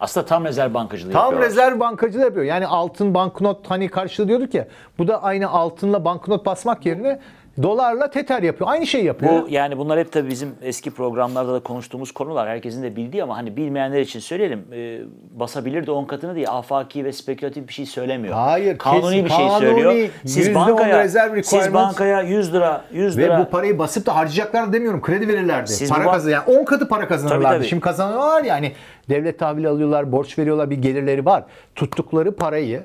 [0.00, 1.50] Aslında tam rezerv bankacılığı Tam yapıyorlar.
[1.50, 2.44] rezerv bankacılığı yapıyor.
[2.44, 4.68] Yani altın banknot hani karşılığı diyorduk ya.
[4.98, 7.20] Bu da aynı altınla banknot basmak yerine
[7.62, 8.70] dolarla Tether yapıyor.
[8.70, 9.42] Aynı şeyi yapıyor.
[9.42, 12.48] Bu yani bunlar hep tabii bizim eski programlarda da konuştuğumuz konular.
[12.48, 14.64] Herkesin de bildiği ama hani bilmeyenler için söyleyelim.
[14.72, 15.00] E,
[15.38, 18.34] basabilir de 10 katını diye afaki ve spekülatif bir şey söylemiyor.
[18.34, 20.10] Hayır, Kanuni kesin- bir şey kanuni, söylüyor.
[20.24, 21.08] Siz %10 bankaya
[21.42, 25.02] siz bankaya 100 lira 100 Ve lira bu parayı basıp da harcayacaklar demiyorum.
[25.02, 25.70] Kredi verirlerdi.
[25.70, 27.44] Siz para kazan yani 10 katı para kazanırlardı.
[27.44, 27.68] Tabii, tabii.
[27.68, 28.72] Şimdi kazanıyorlar yani
[29.08, 31.44] devlet tahvili alıyorlar, borç veriyorlar, bir gelirleri var.
[31.74, 32.82] Tuttukları parayı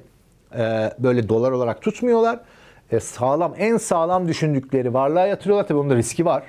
[0.57, 2.39] e, böyle dolar olarak tutmuyorlar.
[2.91, 5.67] E, sağlam en sağlam düşündükleri varlığa yatırıyorlar.
[5.67, 6.43] Tabii onun da riski var.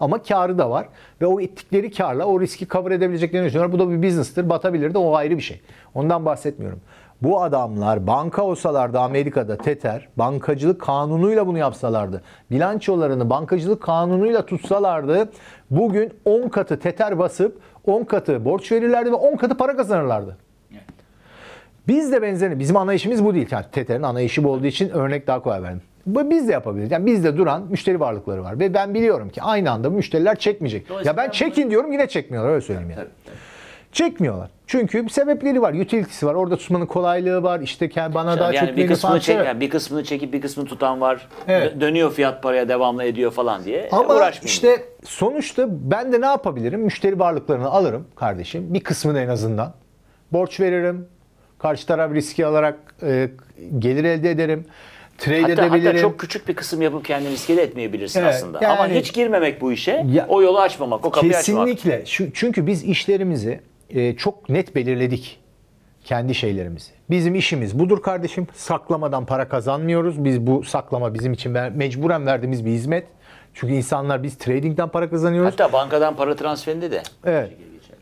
[0.00, 0.88] Ama karı da var.
[1.20, 3.78] Ve o ettikleri karla o riski cover edebileceklerini düşünüyorlar.
[3.78, 4.48] Bu da bir business'tır.
[4.48, 5.60] Batabilir de o ayrı bir şey.
[5.94, 6.80] Ondan bahsetmiyorum.
[7.22, 15.30] Bu adamlar banka olsalardı Amerika'da Tether, bankacılık kanunuyla bunu yapsalardı, bilançolarını bankacılık kanunuyla tutsalardı,
[15.70, 20.36] bugün 10 katı Tether basıp 10 katı borç verirlerdi ve 10 katı para kazanırlardı.
[21.88, 23.48] Biz de benzerini, bizim anlayışımız bu değil.
[23.50, 25.82] Yani Tether'in anlayışı bu olduğu için örnek daha kolay verdim.
[26.06, 26.90] Bu biz de yapabiliriz.
[26.90, 30.86] Yani bizde duran müşteri varlıkları var ve ben biliyorum ki aynı anda bu müşteriler çekmeyecek.
[31.04, 33.06] Ya ben çekin diyorum yine çekmiyorlar öyle söyleyeyim yani.
[33.92, 34.50] Çekmiyorlar.
[34.66, 36.34] Çünkü bir sebepleri var, utility'si var.
[36.34, 37.60] Orada tutmanın kolaylığı var.
[37.60, 40.66] İşte kendi- bana daha yani çok bir kısmını çek, yani bir kısmını çekip bir kısmını
[40.68, 41.28] tutan var.
[41.48, 41.72] Evet.
[41.74, 43.88] Dö- Dönüyor fiyat paraya devamlı ediyor falan diye.
[43.92, 44.46] Ama Uğraşmayın.
[44.46, 46.80] işte sonuçta ben de ne yapabilirim?
[46.80, 48.74] Müşteri varlıklarını alırım kardeşim.
[48.74, 49.72] Bir kısmını en azından.
[50.32, 51.06] Borç veririm.
[51.58, 53.30] Karşı taraf riski alarak e,
[53.78, 54.64] gelir elde ederim.
[55.18, 55.86] Trade Hatta, edebilirim.
[55.86, 58.58] hatta çok küçük bir kısım yapıp kendini riske de etmeyebilirsin Evet, aslında.
[58.62, 61.68] yani- Ama hiç girmemek bu işe, Ya- o yolu açmamak, o kapıyı açmamak.
[61.68, 62.06] Kesinlikle.
[62.06, 65.40] Şu, çünkü biz işlerimizi e, çok net belirledik.
[66.04, 66.90] Kendi şeylerimizi.
[67.10, 68.46] Bizim işimiz budur kardeşim.
[68.54, 70.24] Saklamadan para kazanmıyoruz.
[70.24, 73.06] Biz bu saklama bizim için ver- mecburen verdiğimiz bir hizmet.
[73.54, 75.52] Çünkü insanlar biz tradingden para kazanıyoruz.
[75.52, 77.02] Hatta bankadan para transferinde de.
[77.26, 77.50] Evet.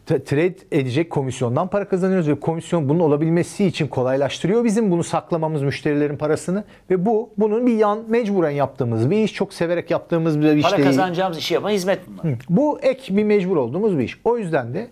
[0.07, 6.17] Trade edecek komisyondan para kazanıyoruz ve komisyon bunun olabilmesi için kolaylaştırıyor bizim bunu saklamamız müşterilerin
[6.17, 10.63] parasını ve bu bunun bir yan mecburen yaptığımız bir iş çok severek yaptığımız bir iş
[10.63, 10.89] Para değil.
[10.89, 12.37] kazanacağımız işi yapan hizmet bunlar.
[12.49, 14.21] Bu ek bir mecbur olduğumuz bir iş.
[14.25, 14.89] O yüzden de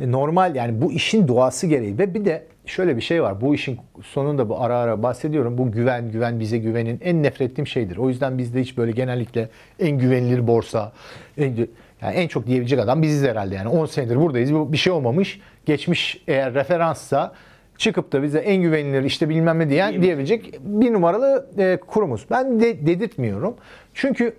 [0.00, 3.40] e, normal yani bu işin doğası gereği ve bir de şöyle bir şey var.
[3.40, 5.58] Bu işin sonunda bu ara ara bahsediyorum.
[5.58, 7.96] Bu güven, güven bize güvenin en nefret ettiğim şeydir.
[7.96, 9.48] O yüzden bizde hiç böyle genellikle
[9.80, 10.92] en güvenilir borsa,
[11.38, 11.56] en,
[12.02, 13.54] yani en çok diyebilecek adam biziz herhalde.
[13.54, 14.54] Yani 10 senedir buradayız.
[14.54, 15.40] Bu bir şey olmamış.
[15.66, 17.34] Geçmiş eğer referanssa
[17.78, 22.26] çıkıp da bize en güvenilir işte bilmem ne diyen diyebilecek bir numaralı e, kurumuz.
[22.30, 23.56] Ben de dedirtmiyorum.
[23.94, 24.36] Çünkü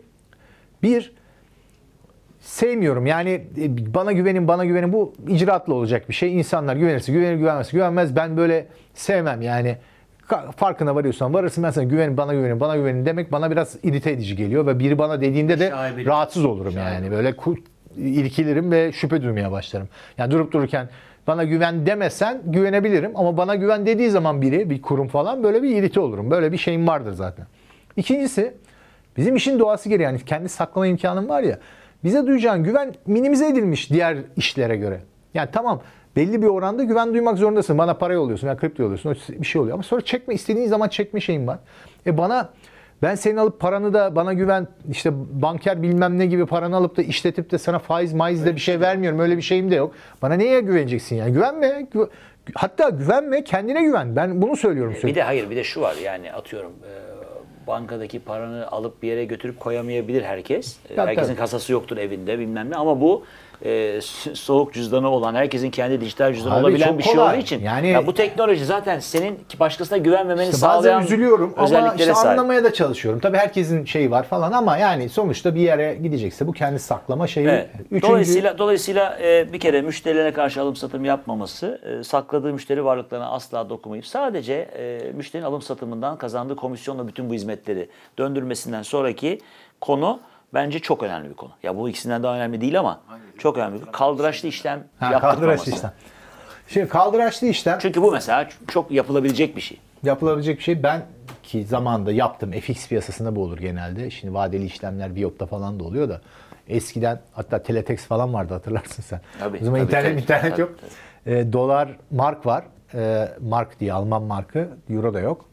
[0.84, 1.14] bir
[2.40, 3.06] sevmiyorum.
[3.06, 6.38] Yani e, bana güvenin, bana güvenin bu icraatla olacak bir şey.
[6.38, 8.16] İnsanlar güvenirse güvenir, güvenmezse güvenmez.
[8.16, 9.78] Ben böyle sevmem yani.
[10.56, 14.36] Farkına varıyorsan varırsın ben sana güvenin, bana güvenin, bana güvenin demek bana biraz irite edici
[14.36, 16.06] geliyor ve biri bana dediğinde de Şaibeli.
[16.06, 17.12] rahatsız olurum yani.
[17.12, 17.36] Böyle
[17.98, 19.88] irkilirim ve şüphe duymaya başlarım.
[20.18, 20.90] Yani durup dururken
[21.28, 25.76] bana güven demesen güvenebilirim ama bana güven dediği zaman biri, bir kurum falan böyle bir
[25.76, 26.32] irite olurum.
[26.32, 27.46] Böyle bir şeyim vardır zaten.
[27.98, 28.54] İkincisi
[29.18, 31.58] bizim işin doğası gereği yani kendi saklama imkanım var ya
[32.04, 35.00] bize duyacağın güven minimize edilmiş diğer işlere göre.
[35.34, 35.82] Yani tamam
[36.20, 37.78] belli bir oranda güven duymak zorundasın.
[37.78, 39.74] Bana para yolluyorsun, ya kripto yolluyorsun, bir şey oluyor.
[39.74, 41.60] Ama sonra çekme istediğin zaman çekme şeyin var.
[42.08, 42.50] E bana
[43.02, 47.02] ben senin alıp paranı da bana güven işte banker bilmem ne gibi paranı alıp da
[47.02, 49.20] işletip de sana faiz maiz de bir şey vermiyorum.
[49.20, 49.94] Öyle bir şeyim de yok.
[50.22, 51.34] Bana neye güveneceksin yani?
[51.34, 51.68] Güvenme.
[51.68, 52.10] Gü-
[52.56, 54.16] Hatta güvenme, kendine güven.
[54.16, 55.16] Ben bunu söylüyorum Bir sürekli.
[55.16, 59.60] de hayır bir de şu var yani atıyorum e, bankadaki paranı alıp bir yere götürüp
[59.60, 60.78] koyamayabilir herkes.
[60.90, 61.38] E, Tabii, herkesin tabii.
[61.40, 63.24] kasası yoktur evinde bilmem ne ama bu
[63.66, 63.70] e,
[64.02, 67.34] so- soğuk cüzdanı olan herkesin kendi dijital cüzdanı Abi olabilen çok bir şey kolay.
[67.36, 71.54] olduğu için Yani- ya bu teknoloji zaten senin ki başkasına güvenmemeni İşte bazen sağlayan üzülüyorum
[71.58, 72.28] ama özelliklere işte sahip.
[72.40, 73.20] anlamaya da çalışıyorum.
[73.20, 77.48] Tabii herkesin şeyi var falan ama yani sonuçta bir yere gidecekse bu kendi saklama şeyi.
[77.48, 77.70] Evet.
[77.92, 83.30] Üçüncü, Dolayısıyla dolayısıyla e, bir kere müşterilerine karşı alım satım yapmaması, e, sakladığı müşteri varlıklarına
[83.30, 89.40] asla dokunmayıp sadece e, müşterinin alım satımından kazandığı komisyonla bütün bu hizmetleri döndürmesinden sonraki
[89.82, 90.20] konu
[90.54, 91.52] bence çok önemli bir konu.
[91.64, 93.02] Ya bu ikisinden daha önemli değil ama
[93.38, 93.80] çok önemli.
[93.92, 95.92] Kaldıraçlı işlem ha, kaldıraçlı işlem.
[96.68, 99.80] Şimdi kaldıraçlı işlem Çünkü bu mesela çok yapılabilecek bir şey.
[100.04, 100.84] yapılabilecek bir şey.
[100.84, 101.02] Ben
[101.44, 102.52] ki zamanında yaptım.
[102.52, 104.10] FX piyasasında bu olur genelde.
[104.12, 106.22] Şimdi vadeli işlemler Viyop'ta falan da oluyor da.
[106.68, 109.22] Eskiden hatta Teletext falan vardı hatırlarsın sen.
[109.40, 110.22] Tabii, o zaman tabii, internet tabii.
[110.22, 110.72] internet Tabii, yok.
[111.26, 112.64] Ee, dolar mark var.
[112.94, 114.70] Ee, mark diye Alman markı.
[114.90, 115.46] Euro da yok.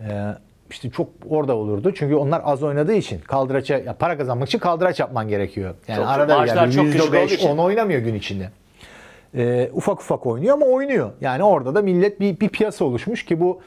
[0.00, 0.34] Ee,
[0.72, 1.92] işte çok orada olurdu.
[1.94, 5.74] Çünkü onlar az oynadığı için kaldıraça ya para kazanmak için kaldıraç yapman gerekiyor.
[5.88, 7.48] Yani Çok- arada yani çok küçük olduğu %5 için.
[7.48, 8.50] 10 oynamıyor gün içinde.
[9.34, 11.10] Ee, ufak ufak oynuyor ama oynuyor.
[11.20, 13.60] Yani orada da millet bir, bir piyasa oluşmuş ki bu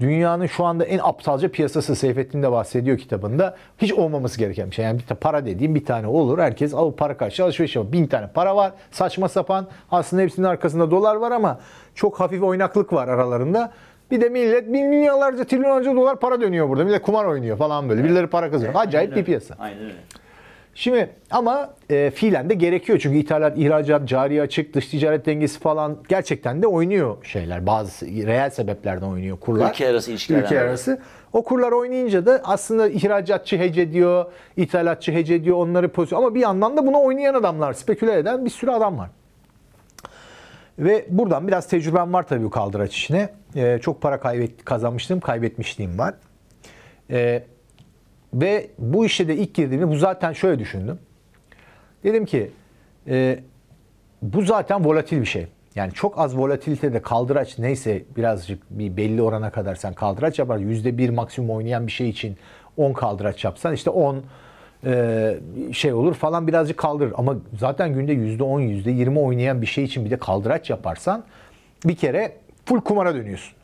[0.00, 3.56] dünyanın şu anda en aptalca piyasası Seyfettin de bahsediyor kitabında.
[3.78, 4.84] Hiç olmaması gereken bir şey.
[4.84, 6.38] Yani bir para dediğim bir tane olur.
[6.38, 7.92] Herkes o para karşı alışveriş yapar.
[7.92, 8.72] Bin tane para var.
[8.90, 9.66] Saçma sapan.
[9.90, 11.60] Aslında hepsinin arkasında dolar var ama
[11.94, 13.72] çok hafif oynaklık var aralarında.
[14.10, 16.84] Bir de millet milyarlarca trilyonlarca dolar para dönüyor burada.
[16.84, 18.04] Millet kumar oynuyor falan böyle.
[18.04, 18.74] Birileri para kazanıyor.
[18.76, 19.54] Acayip bir piyasa.
[19.58, 19.94] Aynen öyle.
[20.74, 25.98] Şimdi ama e, fiilen de gerekiyor çünkü ithalat, ihracat, cari açık, dış ticaret dengesi falan
[26.08, 27.66] gerçekten de oynuyor şeyler.
[27.66, 29.70] Bazı reel sebeplerden oynuyor kurlar.
[29.70, 30.98] Ülke arası ilişkilerden Ülke arası.
[31.32, 34.24] O kurlar oynayınca da aslında ihracatçı hece ediyor,
[34.56, 36.18] ithalatçı hece ediyor, onları pozisyon.
[36.18, 39.10] Ama bir yandan da bunu oynayan adamlar, speküle eden bir sürü adam var.
[40.80, 43.28] Ve buradan biraz tecrübem var tabii bu kaldıraç işine.
[43.56, 46.14] Ee, çok para kaybet, kazanmıştım, kaybetmişliğim var.
[47.10, 47.42] Ee,
[48.34, 50.98] ve bu işe de ilk girdiğimde bu zaten şöyle düşündüm.
[52.04, 52.50] Dedim ki
[53.08, 53.38] e,
[54.22, 55.46] bu zaten volatil bir şey.
[55.74, 60.58] Yani çok az volatilitede kaldıraç neyse birazcık bir belli orana kadar sen kaldıraç yapar.
[60.58, 62.36] %1 maksimum oynayan bir şey için
[62.76, 64.20] 10 kaldıraç yapsan işte 10 e,
[65.72, 67.12] şey olur falan birazcık kaldırır.
[67.16, 71.24] Ama zaten günde %10 %20 oynayan bir şey için bir de kaldıraç yaparsan
[71.84, 72.32] bir kere
[72.64, 73.54] full kumara dönüyorsun.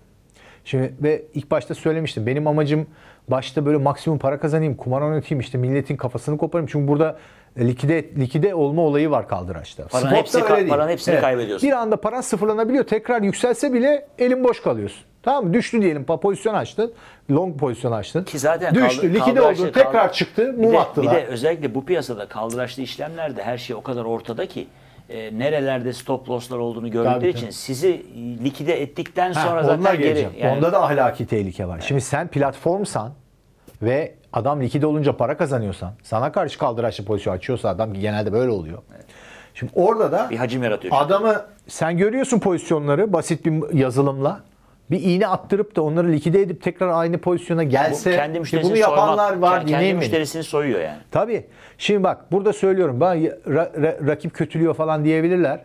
[0.65, 2.27] Şimdi ve ilk başta söylemiştim.
[2.27, 2.87] Benim amacım
[3.29, 6.69] başta böyle maksimum para kazanayım, kumar oynatayım, işte milletin kafasını koparayım.
[6.73, 7.19] Çünkü burada
[7.57, 9.87] e, likide likide olma olayı var kaldıraçta.
[9.87, 11.69] Paranın hepsi- paranın hepsini kaybediyorsun.
[11.69, 12.85] Bir anda paran sıfırlanabiliyor.
[12.85, 15.03] Tekrar yükselse bile elin boş kalıyorsun.
[15.27, 15.53] Tamam mı?
[15.55, 16.05] Düştü diyelim.
[16.05, 16.93] Pozisyon açtın.
[17.31, 18.25] Long pozisyon açtın.
[18.25, 18.97] Ki zaten Düştü.
[18.97, 19.73] kaldı- likide kaldıraçlı- oldun.
[19.73, 20.55] Tekrar kaldı- çıktı.
[20.59, 21.17] Bir Mum de, attılar.
[21.17, 24.67] bir de özellikle bu piyasada kaldıraçlı işlemlerde her şey o kadar ortada ki
[25.11, 27.53] e, nerelerde stop loss'lar olduğunu gördükleri Tabii, için tabii.
[27.53, 28.07] sizi
[28.45, 30.29] likide ettikten Ha, sonra zaten geri.
[30.39, 31.81] yani- Onda da ahlaki tehlike var.
[31.89, 33.13] Şimdi sen platformsan
[33.83, 38.51] ve adam likide olunca para kazanıyorsan, sana karşı kaldıraçlı pozisyon açıyorsa adam ki genelde böyle
[38.51, 38.79] oluyor.
[39.55, 40.95] Şimdi orada da bir hacim yaratıyor.
[40.99, 44.41] adamı sen görüyorsun pozisyonları basit bir yazılımla.
[44.91, 48.71] Bir iğne attırıp da onları likide edip tekrar aynı pozisyona Bu gelse kendi işte müşterisini
[48.71, 50.99] bunu yapanlar soymak, var kendi müşterisini soyuyor yani.
[51.11, 51.47] Tabii.
[51.79, 53.01] Şimdi bak burada söylüyorum.
[53.01, 55.61] Ben ra- ra- rakip kötülüyor falan diyebilirler.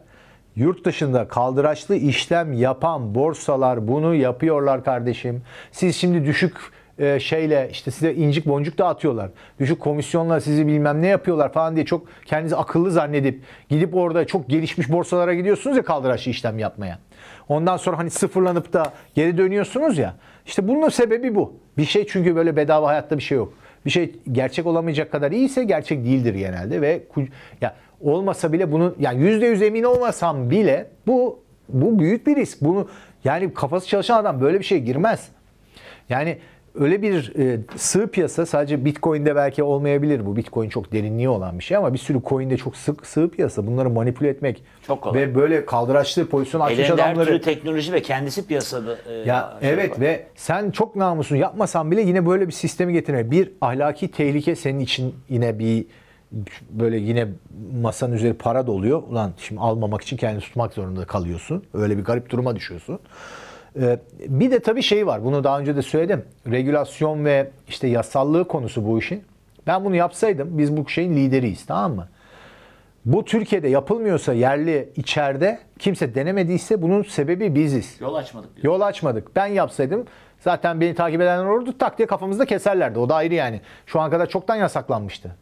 [0.55, 5.41] Yurt dışında kaldıraçlı işlem yapan borsalar bunu yapıyorlar kardeşim.
[5.71, 6.57] Siz şimdi düşük
[6.99, 9.29] e, şeyle işte size incik boncuk dağıtıyorlar.
[9.59, 14.49] Düşük komisyonla sizi bilmem ne yapıyorlar falan diye çok kendinizi akıllı zannedip gidip orada çok
[14.49, 16.99] gelişmiş borsalara gidiyorsunuz ya kaldıraçlı işlem yapmaya.
[17.51, 20.15] Ondan sonra hani sıfırlanıp da geri dönüyorsunuz ya.
[20.45, 21.53] İşte bunun sebebi bu.
[21.77, 23.53] Bir şey çünkü böyle bedava hayatta bir şey yok.
[23.85, 27.03] Bir şey gerçek olamayacak kadar iyiyse gerçek değildir genelde ve
[27.61, 32.61] ya olmasa bile bunun yani yüzde yüz emin olmasam bile bu bu büyük bir risk.
[32.61, 32.87] Bunu
[33.23, 35.29] yani kafası çalışan adam böyle bir şeye girmez.
[36.09, 36.37] Yani
[36.75, 40.35] öyle bir e, sığ piyasa sadece Bitcoin'de belki olmayabilir bu.
[40.35, 43.67] Bitcoin çok derinliği olan bir şey ama bir sürü coin'de çok sık sığ piyasa.
[43.67, 45.21] Bunları manipüle etmek Çok kolay.
[45.21, 48.97] ve böyle kaldıraçlı pozisyon açmış Elinde adamları türlü teknoloji ve kendisi piyasada.
[49.09, 50.01] e, ya şey evet var.
[50.01, 53.31] ve sen çok namusun yapmasan bile yine böyle bir sistemi getirme.
[53.31, 55.85] Bir ahlaki tehlike senin için yine bir
[56.69, 57.27] böyle yine
[57.81, 59.03] masanın üzeri para doluyor.
[59.09, 61.63] Ulan şimdi almamak için kendini tutmak zorunda kalıyorsun.
[61.73, 62.99] Öyle bir garip duruma düşüyorsun.
[63.79, 65.23] Ee, bir de tabii şey var.
[65.23, 66.25] Bunu daha önce de söyledim.
[66.51, 69.23] Regülasyon ve işte yasallığı konusu bu işin.
[69.67, 72.07] Ben bunu yapsaydım biz bu şeyin lideriyiz tamam mı?
[73.05, 77.97] Bu Türkiye'de yapılmıyorsa yerli içeride kimse denemediyse bunun sebebi biziz.
[78.01, 78.73] Yol açmadık diyor.
[78.73, 79.35] Yol açmadık.
[79.35, 80.05] Ben yapsaydım
[80.39, 82.99] zaten beni takip edenler olurdu tak diye kafamızda keserlerdi.
[82.99, 83.61] O da ayrı yani.
[83.85, 85.35] Şu an kadar çoktan yasaklanmıştı.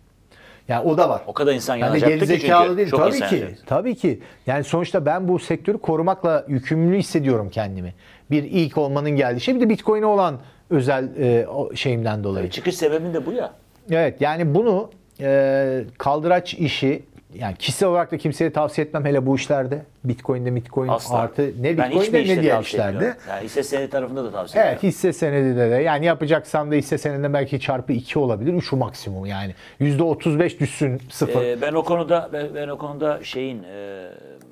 [0.70, 1.22] Yani o da var.
[1.28, 2.78] O kadar insan Yani yanacaktı ki gerizekalı çünkü.
[2.78, 2.90] değil.
[2.90, 3.36] Çok tabii ki.
[3.36, 3.64] yanacaktı.
[3.66, 4.20] Tabii ki.
[4.48, 7.94] Yani sonuçta ben bu sektörü korumakla yükümlü hissediyorum kendimi.
[8.32, 12.50] Bir ilk olmanın geldiği şey bir de Bitcoin'e olan özel e, şeyimden dolayı.
[12.50, 13.52] Çıkış sebebin de bu ya.
[13.92, 14.90] Evet yani bunu
[15.22, 17.04] e, kaldıraç işi
[17.34, 19.86] yani kişisel olarak da kimseye tavsiye etmem hele bu işlerde.
[20.04, 21.18] Bitcoin'de Bitcoin Asla.
[21.18, 23.18] artı ne Ben Bitcoin'de ne diğer tavsiye işlerde.
[23.30, 24.98] Yani hisse senedi tarafında da tavsiye Evet etmiyorum.
[24.98, 28.54] hisse senedinde de yani yapacaksan da hisse senedinde belki çarpı 2 olabilir.
[28.54, 29.56] 3 maksimum yani.
[29.82, 31.42] %35 düşsün sıfır.
[31.44, 34.08] Ee, ben o konuda ben, ben o konuda şeyin e,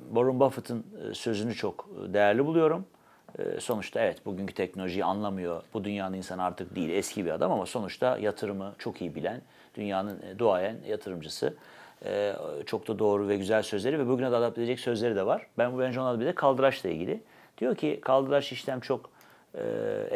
[0.08, 2.84] Warren Buffett'ın e, sözünü çok değerli buluyorum.
[3.38, 5.62] E, sonuçta evet bugünkü teknolojiyi anlamıyor.
[5.74, 6.90] Bu dünyanın insanı artık değil.
[6.90, 9.40] Eski bir adam ama sonuçta yatırımı çok iyi bilen,
[9.74, 11.54] dünyanın e, duayen yatırımcısı.
[12.04, 12.32] E,
[12.66, 15.46] çok da doğru ve güzel sözleri ve bugüne de adapte edecek sözleri de var.
[15.58, 17.20] Ben bu bence ona bir de kaldıraçla ilgili.
[17.58, 19.10] Diyor ki kaldıraç işlem çok
[19.54, 19.60] e,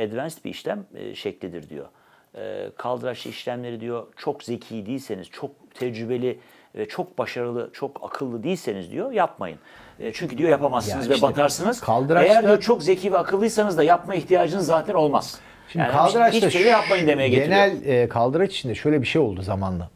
[0.05, 1.87] advanced bir işlem e, şeklidir diyor.
[2.35, 2.71] E,
[3.29, 6.39] işlemleri diyor çok zeki değilseniz, çok tecrübeli
[6.75, 9.59] ve çok başarılı, çok akıllı değilseniz diyor yapmayın.
[10.01, 11.81] E, çünkü diyor yapamazsınız Ya ve işte batarsınız.
[11.81, 15.41] kaldıraçta- Eğer diyor çok zeki ve akıllıysanız da yapma ihtiyacınız zaten olmaz.
[15.69, 17.67] Şimdi yani kaldıraçta hiçbir şey yapmayın demeye getiriyor.
[17.67, 19.91] genel e, kaldıraç içinde şöyle bir şey oldu zamanla.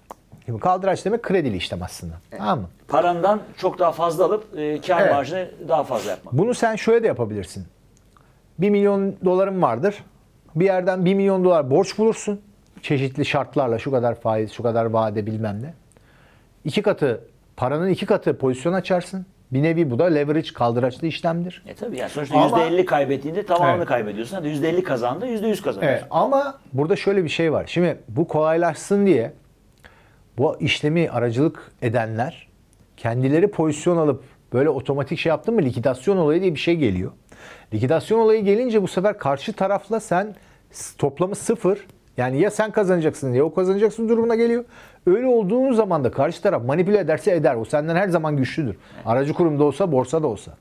[0.46, 2.14] Şimdi kaldıraç demek kredili işlem aslında.
[2.38, 2.68] Tamam mı?
[2.88, 5.12] Parandan çok daha fazla alıp e, kar Evet.
[5.12, 6.35] marjını daha fazla yapmak.
[6.35, 7.66] Bunu sen şöyle de yapabilirsin.
[8.59, 9.94] 1 milyon doların vardır.
[10.54, 12.40] Bir yerden 1 milyon dolar borç bulursun.
[12.82, 15.74] Çeşitli şartlarla şu kadar faiz, şu kadar vade bilmem ne.
[16.64, 17.20] İki katı,
[17.56, 19.26] paranın iki katı pozisyon açarsın.
[19.52, 21.62] Bir nevi bu da leverage kaldıraçlı işlemdir.
[21.66, 23.87] E tabii yani sonuçta Ama- %50 kaybettiğinde tamamını Evet.
[23.88, 24.37] kaybediyorsun.
[24.37, 25.98] Hadi %50 kazandı, %100 kazanıyorsun.
[26.00, 27.64] Evet, ama burada şöyle bir şey var.
[27.66, 29.32] Şimdi bu kolaylaşsın diye
[30.38, 32.49] bu işlemi aracılık edenler
[32.96, 37.12] kendileri pozisyon alıp böyle otomatik şey yaptın mı likidasyon olayı diye bir şey geliyor.
[37.75, 40.35] Likidasyon olayı gelince bu sefer karşı tarafla sen
[40.99, 41.87] toplamı sıfır.
[42.16, 44.64] Yani ya sen kazanacaksın ya o kazanacaksın durumuna geliyor.
[45.06, 47.54] Öyle olduğun zaman da karşı taraf manipüle ederse eder.
[47.54, 48.76] O senden her zaman güçlüdür.
[49.04, 50.52] Aracı kurumda olsa borsada olsa.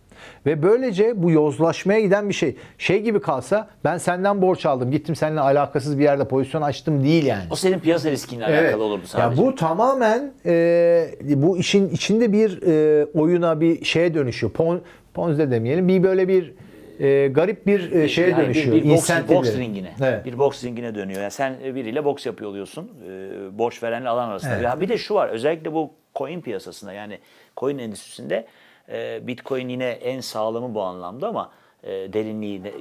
[0.46, 2.56] Ve böylece bu yozlaşmaya giden bir şey.
[2.78, 7.26] Şey gibi kalsa ben senden borç aldım gittim seninle alakasız bir yerde pozisyon açtım değil
[7.26, 7.44] yani.
[7.52, 9.42] O senin piyasa riskiyle alakalı olurdu sadece.
[9.42, 14.52] Ya bu tamamen e, bu işin içinde bir e, oyuna bir şeye dönüşüyor.
[14.52, 14.82] Pon,
[15.14, 15.88] Ponzi de demeyelim.
[15.88, 16.54] Bir böyle bir
[17.00, 18.76] e, garip bir e, şeye Yani dönüşüyor.
[18.76, 18.90] Bir, bir
[19.36, 19.94] boks, ringine.
[20.04, 20.26] Evet.
[20.26, 21.22] Bir boks ringine dönüyor.
[21.22, 22.92] Yani sen biriyle boks yapıyor oluyorsun.
[23.10, 24.54] E, borç verenle alan arasında.
[24.54, 24.64] Evet.
[24.64, 25.30] Ya bir de şu var.
[25.30, 27.20] Özellikle bu coin piyasasında yani
[27.58, 28.46] coin endüstrisinde
[28.90, 31.52] e, Bitcoin yine en sağlamı bu anlamda ama
[31.84, 32.72] e, derinliği ne-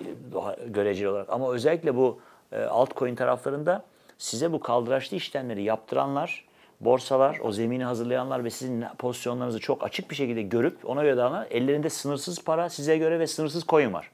[0.67, 1.31] göreceli olarak.
[1.31, 2.21] Ama özellikle bu
[2.53, 3.85] e, altcoin taraflarında
[4.19, 6.45] size bu kaldıraçlı işlemleri yaptıranlar
[6.81, 11.47] borsalar, o zemini hazırlayanlar ve sizin pozisyonlarınızı çok açık bir şekilde görüp ona göre davranan
[11.51, 14.11] ellerinde sınırsız para size göre ve sınırsız coin var.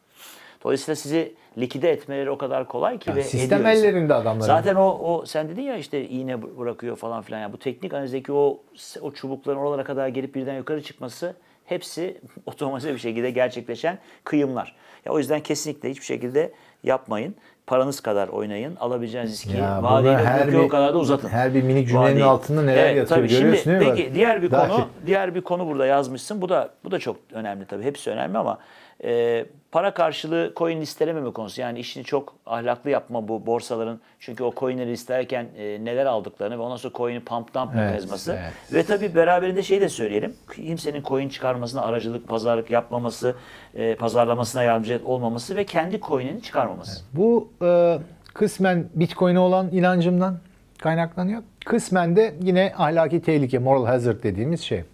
[0.65, 3.75] Dolayısıyla sizi likide etmeleri o kadar kolay ki Ya ve sistem ediyor.
[3.75, 4.47] ellerinde adamların.
[4.47, 7.41] Zaten o, o sen dedin ya işte iğne bırakıyor falan filan.
[7.41, 8.61] Yani bu teknik analizdeki o
[9.01, 14.77] o çubukların oralara kadar gelip birden yukarı çıkması hepsi otomatize bir şekilde gerçekleşen kıyımlar.
[15.05, 17.35] Ya o yüzden kesinlikle hiçbir şekilde yapmayın.
[17.71, 18.77] Paranız kadar oynayın.
[18.81, 21.29] Alabileceğiniz riski Ya burada her mümkün o bir- kadar da uzatın.
[21.29, 22.25] her bir minik cümlenin Vadeyi.
[22.25, 23.29] altında neler yatıyor tabii.
[23.29, 23.97] görüyorsun Şimdi, değil mi?
[23.97, 26.43] Peki diğer bir Daha konu ki- diğer bir konu burada yazmışsın.
[26.43, 27.85] Bu da bu da çok önemli tabii.
[27.85, 28.59] Hepsi önemli ama
[29.05, 31.61] e, para karşılığı coin listelememe konusu.
[31.61, 34.01] Yani işini çok ahlaklı yapma bu borsaların.
[34.21, 38.33] Çünkü o coinleri listelerken e, neler aldıklarını ve ondan sonra coin'i pump dump Evet, mekanizması.
[38.41, 38.53] evet.
[38.73, 40.35] Ve tabii beraberinde şey de söyleyelim.
[40.57, 43.35] Kimsenin coin çıkarmasına aracılık, pazarlık yapmaması,
[43.75, 47.05] e, pazarlamasına yardımcı olmaması ve kendi coin'ini çıkarmaması.
[47.13, 47.99] Bu e,
[48.35, 50.39] kısmen Bitcoin'e olan inancımdan
[50.79, 51.43] kaynaklanıyor.
[51.65, 54.85] Kısmen de yine ahlaki tehlike, moral hazard dediğimiz şey.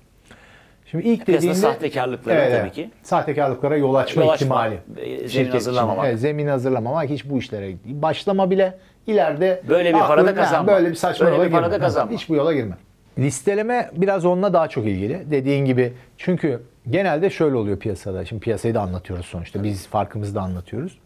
[1.03, 2.91] Şimdi ilk Piyasada dediğinde sahtekarlıklara Evet, tabii ki.
[3.03, 4.75] Sahtekarlıklara yol açma Yol açma, ihtimali.
[4.97, 5.51] e, zemin için.
[5.53, 6.07] hazırlamamak.
[6.07, 10.37] Evet, zemin hazırlamamak hiç bu işlere başlama bile ileride Böyle bir aklın- para da yani
[10.37, 10.73] kazanma.
[10.73, 11.81] Böyle bir saçma Böyle yola bir para da girme.
[11.81, 12.13] kazanma.
[12.13, 12.75] Hiç bu yola girme.
[13.19, 15.31] Listeleme biraz onunla daha çok ilgili.
[15.31, 18.25] Dediğin gibi çünkü genelde şöyle oluyor piyasada.
[18.25, 19.63] Şimdi piyasayı da anlatıyoruz sonuçta.
[19.63, 20.99] Biz farkımızı da anlatıyoruz.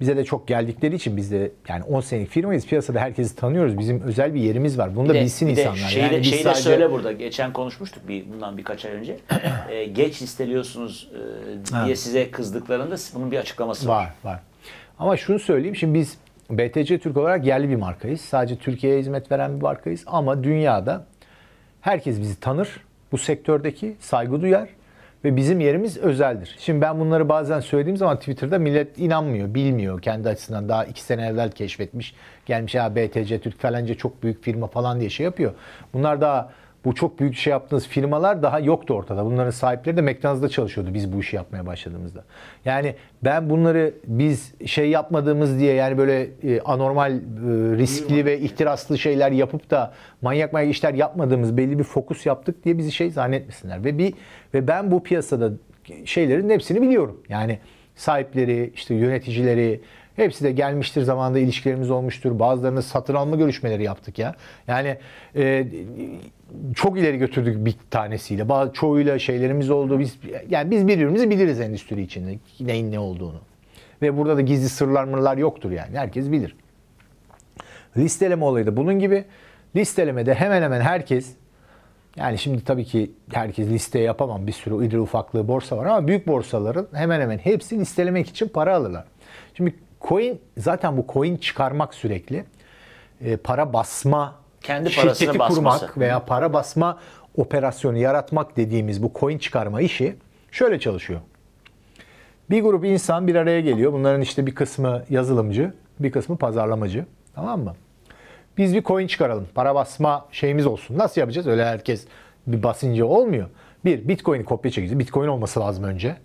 [0.00, 2.66] Bize de çok geldikleri için biz de yani 10 senelik firmayız.
[2.66, 3.78] Piyasada herkesi tanıyoruz.
[3.78, 4.96] Bizim özel bir yerimiz var.
[4.96, 5.76] Bunu da Bir de- bilsin bir de insanlar.
[5.88, 7.12] Şeyi, yani de, sadece- söyle burada.
[7.12, 9.18] Geçen konuşmuştuk bir bundan birkaç ay önce.
[9.70, 11.10] Ee, geç listeliyorsunuz
[11.82, 14.04] e, diye size kızdıklarında bunun bir açıklaması var.
[14.04, 14.40] Var var.
[14.98, 15.76] Ama şunu söyleyeyim.
[15.76, 16.18] Şimdi biz
[16.50, 18.20] BTC Türk olarak yerli bir markayız.
[18.20, 20.04] Sadece Türkiye'ye hizmet veren bir markayız.
[20.06, 21.06] Ama dünyada
[21.80, 22.68] herkes bizi tanır.
[23.12, 24.68] Bu sektördeki saygı duyar.
[25.24, 26.56] Ve bizim yerimiz özeldir.
[26.58, 30.68] Şimdi ben bunları bazen söylediğim zaman Twitter'da millet inanmıyor, bilmiyor kendi açısından.
[30.68, 32.14] Daha iki sene evvel keşfetmiş.
[32.46, 35.52] Gelmiş ha BTC Türk falanca çok büyük firma falan diye şey yapıyor.
[35.92, 36.50] Bunlar daha
[36.84, 39.24] bu çok büyük şey yaptığınız firmalar daha yoktu ortada.
[39.24, 42.24] Bunların sahipleri de McDonald's'da çalışıyordu biz bu işi yapmaya başladığımızda.
[42.64, 47.18] Yani ben bunları biz şey yapmadığımız diye yani böyle e, anormal, e,
[47.76, 52.78] riskli ve ihtiraslı şeyler yapıp da manyak manyak işler yapmadığımız belli bir fokus yaptık diye
[52.78, 53.84] bizi şey zannetmesinler.
[53.84, 54.14] Ve bir
[54.54, 55.52] ve ben bu piyasada
[56.04, 57.20] şeylerin hepsini biliyorum.
[57.28, 57.58] Yani
[57.96, 59.80] sahipleri, işte yöneticileri,
[60.18, 62.38] Hepsi de gelmiştir zamanında ilişkilerimiz olmuştur.
[62.38, 64.34] Bazılarını satın alma görüşmeleri yaptık ya.
[64.68, 64.98] Yani
[65.36, 65.66] e,
[66.74, 68.48] çok ileri götürdük bir tanesiyle.
[68.48, 69.98] Bazı çoğuyla şeylerimiz oldu.
[69.98, 70.18] Biz
[70.50, 73.40] yani biz birbirimizi biliriz endüstri içinde neyin ne olduğunu.
[74.02, 75.98] Ve burada da gizli sırlar mırlar yoktur yani.
[75.98, 76.56] Herkes bilir.
[77.96, 79.24] Listeleme olayı da bunun gibi.
[79.76, 81.34] Listelemede hemen hemen herkes
[82.16, 84.46] yani şimdi tabii ki herkes liste yapamam.
[84.46, 88.76] Bir sürü iri ufaklığı borsa var ama büyük borsaların hemen hemen hepsi listelemek için para
[88.76, 89.04] alırlar.
[89.54, 92.44] Şimdi coin zaten bu coin çıkarmak sürekli
[93.20, 95.54] e, para basma Kendi parasını şirketi basması.
[95.54, 96.98] kurmak veya para basma
[97.36, 100.16] operasyonu yaratmak dediğimiz bu coin çıkarma işi
[100.50, 101.20] şöyle çalışıyor.
[102.50, 103.92] Bir grup insan bir araya geliyor.
[103.92, 107.06] Bunların işte bir kısmı yazılımcı, bir kısmı pazarlamacı.
[107.34, 107.74] Tamam mı?
[108.58, 109.46] Biz bir coin çıkaralım.
[109.54, 110.98] Para basma şeyimiz olsun.
[110.98, 111.46] Nasıl yapacağız?
[111.46, 112.06] Öyle herkes
[112.46, 113.48] bir basınca olmuyor.
[113.84, 114.98] Bir, Bitcoin'i kopya çekeceğiz.
[114.98, 116.16] Bitcoin olması lazım önce.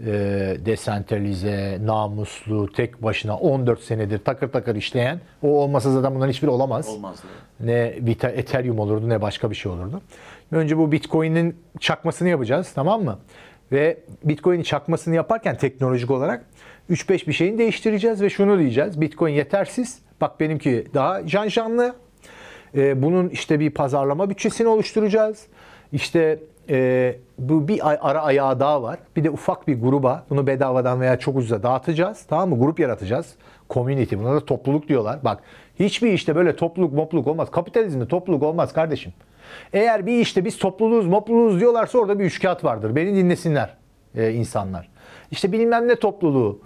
[0.00, 5.20] Ee, desentralize, namuslu, tek başına 14 senedir takır takır işleyen.
[5.42, 6.88] O olmasa zaten bunların hiçbiri olamaz.
[6.88, 7.16] Olmaz.
[7.60, 10.00] Ne Vita, Ethereum olurdu ne başka bir şey olurdu.
[10.52, 13.18] Önce bu Bitcoin'in çakmasını yapacağız tamam mı?
[13.72, 16.44] Ve Bitcoin'in çakmasını yaparken teknolojik olarak
[16.90, 19.00] 3-5 bir şeyini değiştireceğiz ve şunu diyeceğiz.
[19.00, 19.98] Bitcoin yetersiz.
[20.20, 21.94] Bak benimki daha can canlı.
[22.74, 25.46] Ee, bunun işte bir pazarlama bütçesini oluşturacağız.
[25.92, 26.38] İşte
[26.70, 28.98] e, bu bir ara ayağı daha var.
[29.16, 32.22] Bir de ufak bir gruba bunu bedavadan veya çok ucuza dağıtacağız.
[32.28, 32.58] Tamam mı?
[32.58, 33.34] Grup yaratacağız.
[33.70, 34.16] Community.
[34.16, 35.18] Buna da topluluk diyorlar.
[35.24, 35.42] Bak
[35.78, 37.50] hiçbir işte böyle topluluk mopluluk olmaz.
[37.50, 39.12] Kapitalizmde topluluk olmaz kardeşim.
[39.72, 42.96] Eğer bir işte biz topluluğuz mopluluğuz diyorlarsa orada bir üçkağıt vardır.
[42.96, 43.74] Beni dinlesinler
[44.14, 44.88] e, insanlar.
[45.30, 46.60] İşte bilmem ne topluluğu.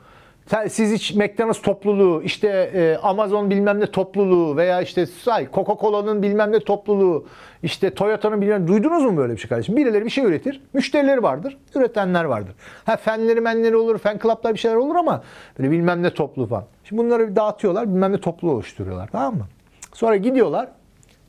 [0.68, 6.52] Siz hiç McDonald's topluluğu, işte e, Amazon bilmem ne topluluğu veya işte say Coca-Cola'nın bilmem
[6.52, 7.26] ne topluluğu,
[7.62, 9.76] işte Toyota'nın bilmem duydunuz mu böyle bir şey kardeşim?
[9.76, 12.54] Birileri bir şey üretir, müşterileri vardır, üretenler vardır.
[12.84, 15.22] Ha fenleri menleri olur, fen club'lar bir şeyler olur ama
[15.58, 16.64] böyle bilmem ne topluluğu falan.
[16.84, 19.46] Şimdi bunları bir dağıtıyorlar, bilmem ne topluluğu oluşturuyorlar tamam mı?
[19.92, 20.68] Sonra gidiyorlar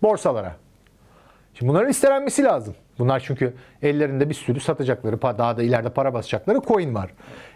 [0.04, 0.56] borsalara.
[1.54, 2.76] Şimdi bunların listelenmesi lazım.
[3.00, 7.12] Bunlar çünkü ellerinde bir sürü satacakları, daha da ileride para basacakları coin var.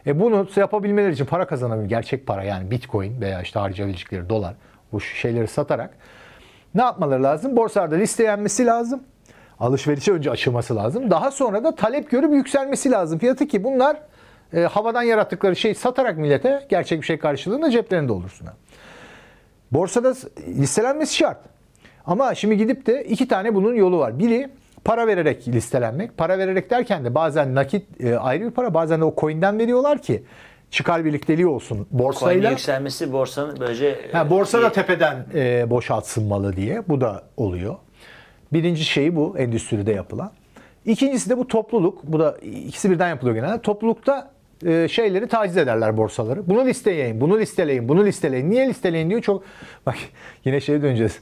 [0.08, 4.56] E bunu yapabilmeleri için para kazanabilir, gerçek para yani bitcoin veya işte harcayabilecekleri dolar
[4.92, 5.98] bu şeyleri satarak
[6.76, 7.56] ne yapmaları lazım?
[7.56, 9.04] Borsalarda listelenmesi lazım.
[9.60, 11.12] Alışverişe önce açılması lazım.
[11.12, 13.98] Daha sonra da talep görüp yükselmesi lazım fiyatı ki bunlar
[14.54, 18.48] e, havadan yarattıkları şeyi satarak millete gerçek bir şey karşılığında ceplerinde olursun.
[19.72, 20.14] Borsada
[20.48, 21.38] listelenmesi şart.
[22.06, 24.20] Ama şimdi gidip de iki tane bunun yolu var.
[24.20, 24.50] Biri
[24.84, 26.18] para vererek listelenmek.
[26.18, 30.02] Para vererek derken de bazen nakit e, ayrı bir para bazen de o coin'den veriyorlar
[30.02, 30.24] ki
[30.72, 32.50] çıkar birlikteliği olsun Coin'in borsayla.
[32.52, 36.84] yükselmesi borsanın böylece Ha, borsa da e, tepeden e, boşaltsın malı diye.
[36.90, 37.76] Bu da oluyor.
[38.54, 40.32] Birinci şeyi bu endüstride yapılan.
[40.86, 42.04] İkincisi de bu topluluk.
[42.04, 42.38] Bu da
[42.68, 43.62] ikisi birden yapılıyor genelde.
[43.62, 44.32] Toplulukta
[44.66, 46.48] e, şeyleri taciz ederler borsaları.
[46.50, 48.50] Bunu listeleyin, bunu listeleyin, bunu listeleyin.
[48.52, 49.44] Niye listeleyin diyor çok.
[49.86, 49.96] Bak
[50.46, 51.20] yine şeye döneceğiz.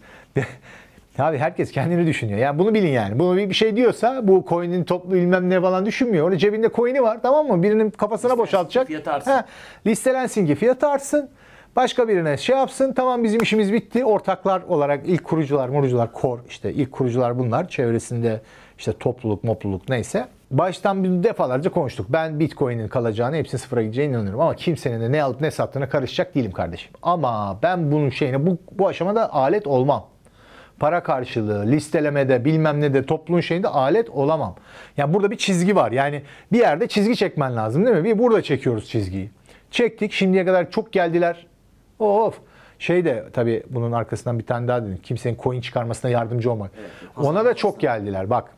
[1.19, 2.39] Abi herkes kendini düşünüyor.
[2.39, 3.19] Yani bunu bilin yani.
[3.19, 6.25] Bunu bir şey diyorsa bu coin'in toplu bilmem ne falan düşünmüyor.
[6.25, 7.63] Orada cebinde coin'i var tamam mı?
[7.63, 8.87] Birinin kafasına Listelensin boşaltacak.
[8.87, 9.31] fiyatı artsın.
[9.31, 9.45] Ha,
[9.87, 11.29] listelensin ki fiyatı artsın.
[11.75, 12.93] Başka birine şey yapsın.
[12.93, 14.05] Tamam bizim işimiz bitti.
[14.05, 17.67] Ortaklar olarak ilk kurucular, murucular, core işte ilk kurucular bunlar.
[17.67, 18.41] Çevresinde
[18.77, 20.27] işte topluluk, mopluluk neyse.
[20.51, 22.05] Baştan bir defalarca konuştuk.
[22.09, 24.39] Ben Bitcoin'in kalacağını, hepsinin sıfıra gideceğine inanıyorum.
[24.39, 26.91] Ama kimsenin de ne alıp ne sattığına karışacak değilim kardeşim.
[27.03, 30.05] Ama ben bunun şeyine bu, bu aşamada alet olmam
[30.79, 34.55] para karşılığı, listelemede, bilmem ne de topluluğun şeyinde alet olamam.
[34.97, 35.91] Yani burada bir çizgi var.
[35.91, 36.21] Yani
[36.51, 38.03] bir yerde çizgi çekmen lazım değil mi?
[38.03, 39.31] Bir burada çekiyoruz çizgiyi.
[39.71, 40.11] Çektik.
[40.11, 41.47] Şimdiye kadar çok geldiler.
[41.99, 42.37] Of.
[42.79, 44.99] Şey de tabii bunun arkasından bir tane daha dedim.
[45.03, 46.71] Kimsenin coin çıkarmasına yardımcı olmak.
[47.17, 48.29] Ona da çok geldiler.
[48.29, 48.49] Bak.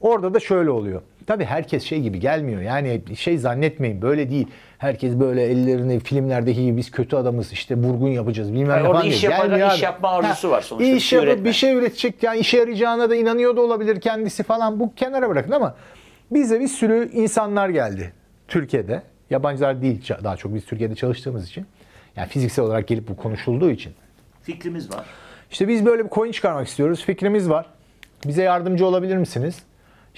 [0.00, 1.02] Orada da şöyle oluyor.
[1.28, 2.60] Tabii herkes şey gibi gelmiyor.
[2.60, 4.46] Yani şey zannetmeyin böyle değil.
[4.78, 9.06] Herkes böyle ellerini filmlerdeki gibi biz kötü adamız işte vurgun yapacağız bilmem Hayır, ne falan
[9.06, 11.44] iş yapan- iş yapma arzusu var sonuçta, İş şey yapıp üretme.
[11.48, 14.80] bir şey üretecek yani işe yarayacağına da inanıyor da olabilir kendisi falan.
[14.80, 15.74] Bu kenara bırakın ama
[16.30, 18.12] bize bir sürü insanlar geldi
[18.48, 19.02] Türkiye'de.
[19.30, 21.66] Yabancılar değil daha çok biz Türkiye'de çalıştığımız için.
[22.16, 23.92] Yani fiziksel olarak gelip bu konuşulduğu için.
[24.42, 25.04] fikrimiz var.
[25.50, 27.04] İşte biz böyle bir coin çıkarmak istiyoruz.
[27.04, 27.66] Fikrimiz var.
[28.26, 29.62] Bize yardımcı olabilir misiniz?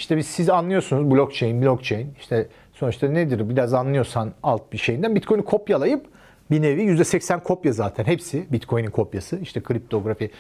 [0.01, 2.15] İşte biz siz anlıyorsunuz blockchain, blockchain.
[2.21, 6.07] İşte sonuçta nedir biraz anlıyorsan alt bir şeyinden Bitcoin'i kopyalayıp
[6.51, 9.39] bir nevi %80 kopya zaten hepsi Bitcoin'in kopyası.
[9.39, 10.31] İşte kriptografi,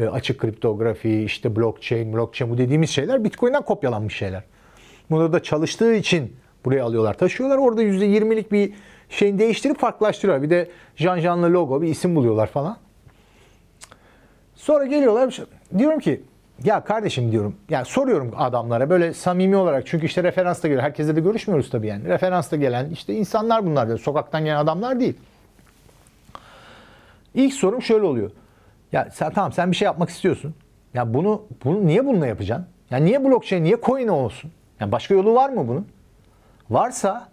[0.00, 4.42] e, açık kriptografi, işte blockchain, blockchain bu dediğimiz şeyler Bitcoin'den kopyalanmış şeyler.
[5.10, 7.58] Bunu da çalıştığı için buraya alıyorlar, taşıyorlar.
[7.58, 8.72] Orada %20'lik bir
[9.08, 10.42] şeyin değiştirip farklılaştırıyorlar.
[10.42, 12.76] Bir de Jean Jean'lı logo, bir isim buluyorlar falan.
[14.54, 15.44] Sonra geliyorlar şey-
[15.78, 16.20] diyorum ki
[16.64, 20.82] ya kardeşim diyorum ya soruyorum adamlara böyle samimi olarak çünkü işte referansta geliyor.
[20.82, 22.04] Herkesle de görüşmüyoruz tabii yani.
[22.04, 23.98] Referansta gelen işte insanlar bunlar diyor.
[23.98, 25.16] Sokaktan gelen adamlar değil.
[27.34, 28.30] İlk sorum şöyle oluyor.
[28.92, 30.54] Ya sen tamam sen bir şey yapmak istiyorsun.
[30.94, 32.66] Ya bunu bunu niye bununla yapacaksın?
[32.90, 34.50] Ya niye blockchain, niye coin olsun?
[34.80, 35.88] Ya başka yolu var mı bunun?
[36.70, 37.28] Varsa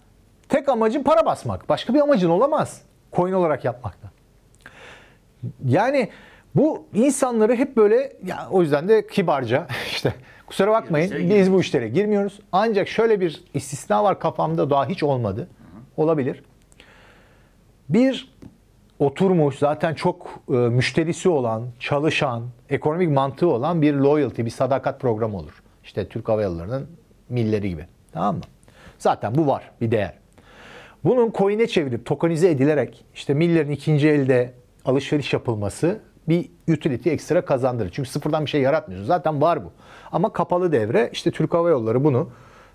[0.49, 1.69] tek amacın para basmak.
[1.69, 2.81] Başka bir amacın olamaz.
[3.13, 4.09] Coin olarak yapmakta.
[5.65, 6.09] Yani
[6.55, 10.13] bu insanları hep böyle ya o yüzden de kibarca işte
[10.47, 12.39] kusura bakmayın biz bu işlere girmiyoruz.
[12.51, 15.47] Ancak şöyle bir istisna var kafamda daha hiç olmadı.
[15.97, 16.43] Olabilir.
[17.89, 18.35] Bir
[18.99, 25.37] oturmuş zaten çok e, müşterisi olan, çalışan, ekonomik mantığı olan bir loyalty, bir sadakat programı
[25.37, 25.63] olur.
[25.83, 26.87] İşte Türk Hava Yolları'nın
[27.29, 27.85] milleri gibi.
[28.11, 28.41] Tamam mı?
[28.99, 30.13] Zaten bu var bir değer.
[31.03, 34.53] Bunun coin'e çevirip tokenize edilerek işte millerin ikinci elde
[34.85, 37.89] alışveriş yapılması bir utility ekstra kazandırır.
[37.89, 39.07] Çünkü sıfırdan bir şey yaratmıyorsun.
[39.07, 39.71] Zaten var bu.
[40.11, 42.29] Ama kapalı devre işte Türk Hava Yolları bunu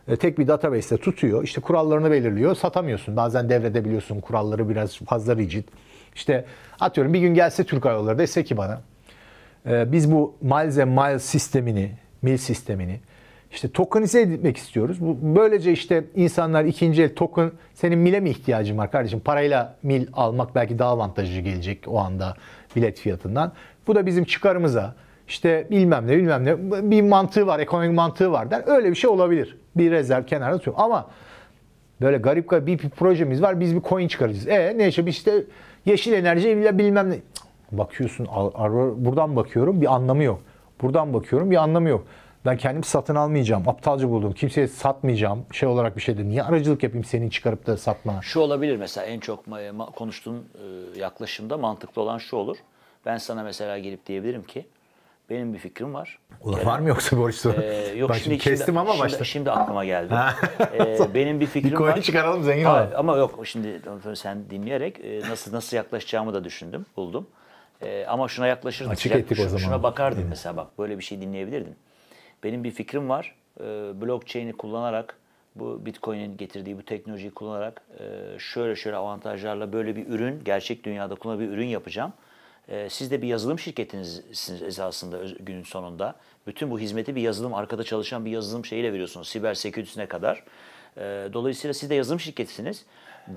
[0.08, 1.44] e, tek bir database'te tutuyor.
[1.44, 2.54] İşte kurallarını belirliyor.
[2.54, 3.16] Satamıyorsun.
[3.16, 4.20] Bazen devredebiliyorsun.
[4.20, 5.64] Kuralları biraz fazla rigid.
[6.14, 6.44] İşte
[6.80, 8.80] atıyorum bir gün gelse Türk Hava Yolları dese ki bana
[9.66, 11.92] e, biz bu miles and miles sistemini,
[12.22, 13.00] mil sistemini
[13.52, 15.00] işte tokenize etmek istiyoruz.
[15.00, 19.20] Bu, böylece işte insanlar ikinci el token, senin mile mi ihtiyacın var kardeşim?
[19.20, 22.34] Parayla mil almak belki daha avantajlı gelecek o anda
[22.76, 23.52] bilet fiyatından.
[23.86, 24.94] Bu da bizim çıkarımıza
[25.28, 26.56] işte bilmem ne bilmem ne
[26.90, 28.62] bir mantığı var, ekonomik mantığı var der.
[28.66, 29.56] Öyle bir şey olabilir.
[29.76, 30.82] Bir rezerv kenarda tutuyorum.
[30.82, 31.06] Ama
[32.00, 33.60] böyle garip garip bir, bir projemiz var.
[33.60, 34.48] Biz bir coin çıkaracağız.
[34.48, 35.44] E ne işte işte
[35.86, 37.16] yeşil enerji bilmem ne.
[37.72, 40.40] Bakıyorsun ar- ar- buradan bakıyorum bir anlamı yok.
[40.82, 42.04] Buradan bakıyorum bir anlamı yok.
[42.44, 43.68] Ben kendim satın almayacağım.
[43.68, 44.32] Aptalca buldum.
[44.32, 45.46] Kimseye satmayacağım.
[45.52, 46.28] Şey olarak bir şeydi.
[46.28, 48.22] Niye aracılık yapayım senin çıkarıp da satmana?
[48.22, 49.44] Şu olabilir mesela en çok
[49.96, 52.56] konuştuğun e, yaklaşımda mantıklı olan şu olur.
[53.06, 54.66] Ben sana mesela gelip diyebilirim ki
[55.30, 56.18] benim bir fikrim var.
[56.40, 57.62] Ulan var mı yoksa borç sorunu?
[57.62, 59.24] Ee, yok Bak şimdi, kestim şimdi, ama şimdi, başta.
[59.24, 60.14] Şimdi aklıma geldi.
[60.74, 62.00] Ee, benim bir fikrim Bir var.
[62.00, 62.90] çıkaralım zengin olalım.
[62.96, 63.80] Ama yok şimdi
[64.14, 67.26] sen dinleyerek e, nasıl nasıl yaklaşacağımı da düşündüm, buldum.
[67.82, 68.90] E, ama şuna yaklaşırdın.
[68.90, 69.58] Açık sıcak- ettik o şu- zaman.
[69.62, 70.30] Şuna bakardın Evet.
[70.30, 71.76] mesela bak böyle bir şey dinleyebilirdin.
[72.44, 73.34] Benim bir fikrim var.
[73.60, 73.64] E,
[74.00, 75.16] blockchain'i kullanarak
[75.54, 81.14] bu Bitcoin'in getirdiği bu teknolojiyi kullanarak e, şöyle şöyle avantajlarla böyle bir ürün, gerçek dünyada
[81.14, 82.12] kullanılan bir ürün yapacağım.
[82.68, 86.14] E, Siz de bir yazılım şirketinizsiniz esasında günün sonunda.
[86.46, 89.28] Bütün bu hizmeti bir yazılım, arkada çalışan bir yazılım şeyiyle veriyorsunuz.
[89.28, 90.44] Siber security'sine kadar.
[90.96, 92.86] E, Dolayısıyla siz de yazılım şirketisiniz.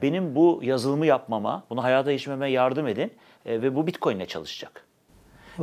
[0.01, 3.13] Benim bu yazılımı yapmama, bunu hayata geçirmeme yardım edin
[3.45, 4.85] e, ve bu Bitcoin ile çalışacak.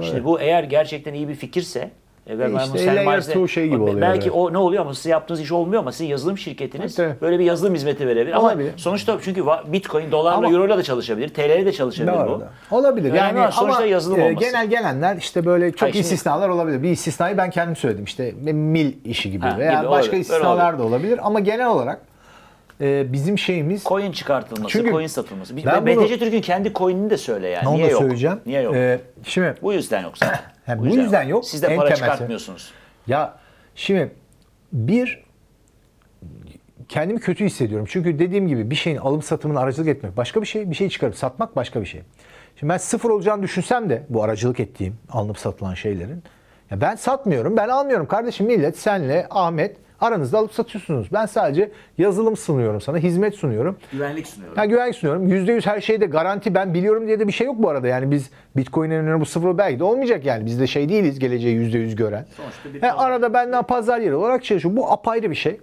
[0.01, 1.91] İşte bu eğer gerçekten iyi bir fikirse
[2.27, 5.11] e, ve işte bu sermayesi- two şey gibi oluyor, Belki o ne oluyor ama sizin
[5.11, 7.23] yaptığınız iş olmuyor ama sizin yazılım şirketiniz Evet, evet.
[7.23, 8.35] böyle bir yazılım hizmeti verebilir.
[8.35, 8.73] Ama Olabilir.
[8.77, 12.29] sonuçta çünkü Bitcoin dolarla, Ama- euroyla da çalışabilir, TL'ye de çalışabilir bu.
[12.29, 12.43] Doğru.
[12.71, 13.05] Olabilir.
[13.11, 14.45] Önemli Yani olan sonuçta ama yazılım e, olması.
[14.45, 16.83] genel gelenler işte böyle çok Hayır, şimdi- istisnalar olabilir.
[16.83, 18.05] Bir istisnayı ben kendim söyledim.
[18.05, 22.01] İşte mil işi gibi Ha, veya gibi, başka öyle, istisnalar da olabilir ama genel olarak
[22.81, 25.57] e, bizim şeyimiz Coin çıkartılması, Çünkü coin satılması.
[25.57, 27.69] Ben ve bunu- BTC Türk'ün kendi coin'ini de söyle yani.
[27.69, 28.01] onu Niye da yok?
[28.01, 28.41] söyleyeceğim.
[28.47, 28.75] Niye yok?
[28.75, 30.41] E, şimdi bu yüzden yok zaten.
[30.71, 31.45] Ha, bu yüzden yok.
[31.45, 32.73] Siz de En para temel çıkartmıyorsunuz.
[33.07, 33.39] Ya
[33.75, 34.13] şimdi
[34.73, 35.25] bir
[36.89, 37.87] kendimi kötü hissediyorum.
[37.91, 41.17] Çünkü dediğim gibi bir şeyin alım satımını aracılık etmek başka bir şey, bir şey çıkarıp
[41.17, 42.03] satmak başka bir şey.
[42.57, 46.23] Şimdi ben sıfır olacağını düşünsem de bu aracılık ettiğim alınıp satılan şeylerin
[46.71, 48.47] ya ben satmıyorum, ben almıyorum kardeşim.
[48.47, 51.09] Millet senle Ahmet aranızda alıp satıyorsunuz.
[51.13, 53.77] Ben sadece yazılım sunuyorum sana, hizmet sunuyorum.
[53.93, 54.57] Güvenlik sunuyorum.
[54.57, 55.29] Ha güvenlik sunuyorum.
[55.29, 57.89] %100 her şeyde garanti ben biliyorum diye de bir şey yok bu arada.
[57.89, 60.47] Yani biz Bitcoin'in önüne bu sıfır belki de olmayacak yani.
[60.47, 62.27] Biz de şey değiliz geleceği %100 gören.
[62.37, 64.77] Sonuçta bir Ha, arada benden pazar yeri olarak çalışıyor.
[64.77, 65.61] Bu apayrı bir şey.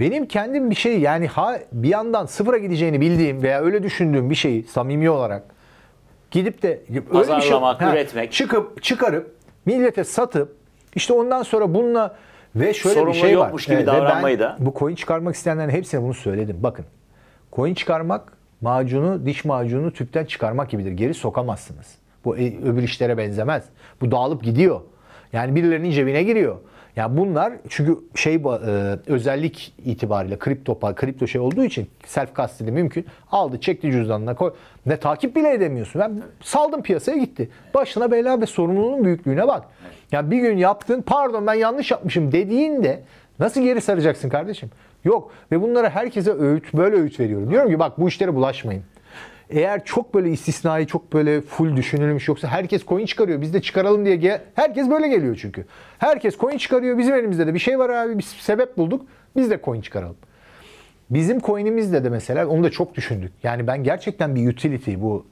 [0.00, 4.34] Benim kendim bir şey yani ha bir yandan sıfıra gideceğini bildiğim veya öyle düşündüğüm bir
[4.34, 5.42] şeyi samimi olarak
[6.30, 7.58] gidip de öyle bir şey,
[7.92, 8.32] üretmek.
[8.32, 9.34] çıkıp çıkarıp
[9.66, 10.56] millete satıp
[10.94, 12.16] işte ondan sonra bununla
[12.56, 13.44] ve şöyle Sorumlu bir şey var.
[13.44, 14.56] yokmuş gibi ve ben davranmayı da.
[14.60, 16.56] Bu coin çıkarmak isteyenlerin hepsine bunu söyledim.
[16.60, 16.84] Bakın
[17.52, 20.92] coin çıkarmak macunu, diş macunu tüpten çıkarmak gibidir.
[20.92, 21.94] Geri sokamazsınız.
[22.24, 23.64] Bu e- öbür işlere benzemez.
[24.00, 24.80] Bu dağılıp gidiyor.
[25.32, 26.56] Yani birilerinin cebine giriyor.
[26.96, 28.38] Yani bunlar çünkü şey e,
[29.06, 33.06] özellik itibariyle kripto pa- kripto şey olduğu için self custody mümkün.
[33.30, 34.54] Aldı, çekti cüzdanına koy.
[34.86, 36.00] Ne takip bile edemiyorsun.
[36.00, 37.50] Ben saldım piyasaya gitti.
[37.74, 39.64] Başına bela ve sorumluluğun büyüklüğüne bak.
[40.12, 43.02] Yani bir gün yaptın, pardon ben yanlış yapmışım dediğinde
[43.38, 44.70] nasıl geri saracaksın kardeşim?
[45.04, 47.50] Yok ve bunlara herkese öğüt böyle öğüt veriyorum.
[47.50, 48.82] Diyorum ki bak bu işlere bulaşmayın.
[49.50, 53.40] Eğer çok böyle istisnai, çok böyle full düşünülmüş yoksa herkes coin çıkarıyor.
[53.40, 55.64] Biz de çıkaralım diye gel- herkes böyle geliyor çünkü.
[55.98, 56.98] Herkes coin çıkarıyor.
[56.98, 58.18] Bizim elimizde de bir şey var abi.
[58.18, 59.06] Bir sebep bulduk.
[59.36, 60.16] Biz de coin çıkaralım.
[61.10, 63.32] Bizim coin'imizde de mesela onu da çok düşündük.
[63.42, 65.26] Yani ben gerçekten bir utility bu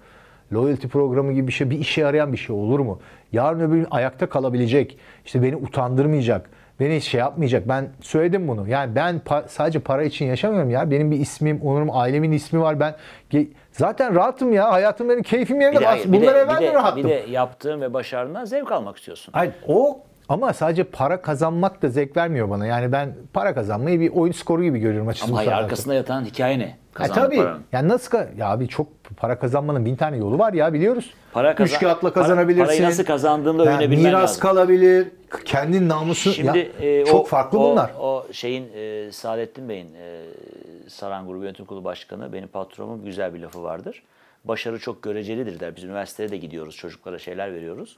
[0.53, 3.01] loyalty programı gibi bir şey bir işe yarayan bir şey olur mu?
[3.33, 4.99] Yarın öbür gün ayakta kalabilecek.
[5.25, 6.51] işte beni utandırmayacak.
[6.81, 7.69] Beni şey yapmayacak.
[7.69, 8.69] Ben söyledim bunu.
[8.69, 10.91] Yani ben pa- sadece para için yaşamıyorum ya.
[10.91, 12.81] Benim bir ismim, onurum, ailemin ismi var.
[12.81, 12.95] Ben
[13.73, 14.73] zaten rahatım ya.
[14.73, 15.77] Hayatım benim keyfim yerinde.
[15.77, 17.05] Bir de, hayır, bir Bunlar de, evvel bir de de, rahattım.
[17.05, 19.33] bir de yaptığın ve başardığından zevk almak istiyorsun.
[19.33, 20.01] Hayır, o
[20.31, 22.67] ama sadece para kazanmak da zevk vermiyor bana.
[22.67, 25.41] Yani ben para kazanmayı bir oyun skoru gibi görüyorum açıkçası.
[25.41, 26.63] Ama arkasında yatan hikaye ne?
[26.65, 27.37] Ya Kazandığın tabii.
[27.37, 27.63] paranın.
[27.73, 31.15] Yani nasıl ka- ya abi çok para kazanmanın bin tane yolu var ya biliyoruz.
[31.33, 32.65] Para kazan- Üç kağıtla para- kazanabilirsin.
[32.65, 34.41] parayı nasıl kazandığını da Ya öğrenebilmen Miras lazım.
[34.41, 35.09] kalabilir.
[35.45, 36.31] Kendin namusun.
[36.31, 37.91] Şimdi ya, e, çok o, farklı o, bunlar.
[38.01, 40.21] O şeyin e, Saadettin Bey'in e,
[40.89, 44.03] Saran Grubu Yönetim Kurulu Başkanı benim patronum güzel bir lafı vardır.
[44.45, 45.77] Başarı çok görecelidir der.
[45.77, 46.77] Biz üniversiteye de gidiyoruz.
[46.77, 47.97] Çocuklara şeyler veriyoruz.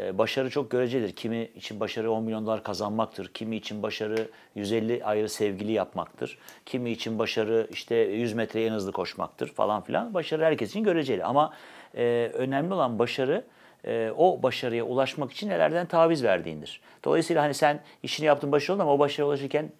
[0.00, 1.12] E, başarı çok görecelidir.
[1.12, 3.28] Kimi için başarı 10 milyon dolar kazanmaktır.
[3.28, 6.38] Kimi için başarı 150 ayrı sevgili yapmaktır.
[6.66, 10.14] Kimi için başarı işte 100 metreye en hızlı koşmaktır falan filan.
[10.14, 11.24] Başarı herkes için göreceli.
[11.24, 11.52] Ama
[11.96, 13.44] e, önemli olan başarı
[13.84, 16.80] e, o başarıya ulaşmak için nelerden taviz verdiğindir.
[17.04, 19.70] Dolayısıyla hani sen işini yaptın başarılı ama o başarıya ulaşırken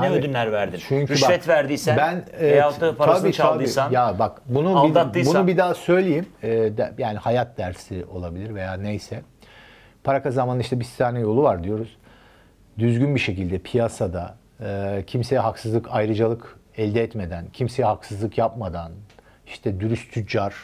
[0.00, 0.80] ne Abi, ödünler verdin?
[0.88, 3.94] Çünkü Rüşvet bak, verdiysen ben veyahut da parasını tabii, çaldıysan tabii.
[3.94, 6.26] ya bak bunu bir, bunu bir daha söyleyeyim.
[6.42, 9.22] Ee, de- yani hayat dersi olabilir veya neyse.
[10.06, 11.96] Para kazanmanın işte bir tane yolu var diyoruz.
[12.78, 18.92] Düzgün bir şekilde piyasada e, kimseye haksızlık, ayrıcalık elde etmeden, kimseye haksızlık yapmadan,
[19.46, 20.54] işte dürüst tüccar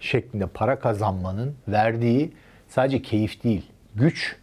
[0.00, 2.32] şeklinde para kazanmanın verdiği
[2.68, 4.36] sadece keyif değil, güç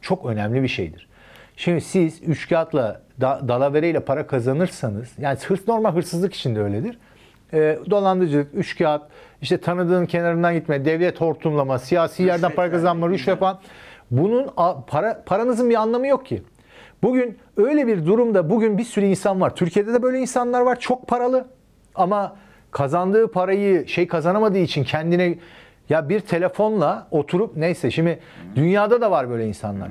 [0.00, 1.08] çok önemli bir şeydir.
[1.56, 6.98] Şimdi siz üç kağıtla da, dalavereyle para kazanırsanız yani hırs normal hırsızlık için de öyledir.
[7.52, 9.02] E, dolandırıcılık, üç kağıt,
[9.42, 13.60] işte tanıdığın kenarından gitme, devlet hortumlama, siyasi yerden para kazanma, rüşvet falan.
[14.10, 14.50] Bunun
[14.86, 16.42] para paranızın bir anlamı yok ki.
[17.02, 19.56] Bugün öyle bir durumda bugün bir sürü insan var.
[19.56, 20.80] Türkiye'de de böyle insanlar var.
[20.80, 21.46] Çok paralı
[21.94, 22.36] ama
[22.70, 25.38] kazandığı parayı şey kazanamadığı için kendine
[25.88, 28.18] ya bir telefonla oturup neyse şimdi
[28.56, 29.88] dünyada da var böyle insanlar.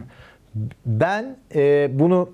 [0.86, 2.30] Ben e, bunu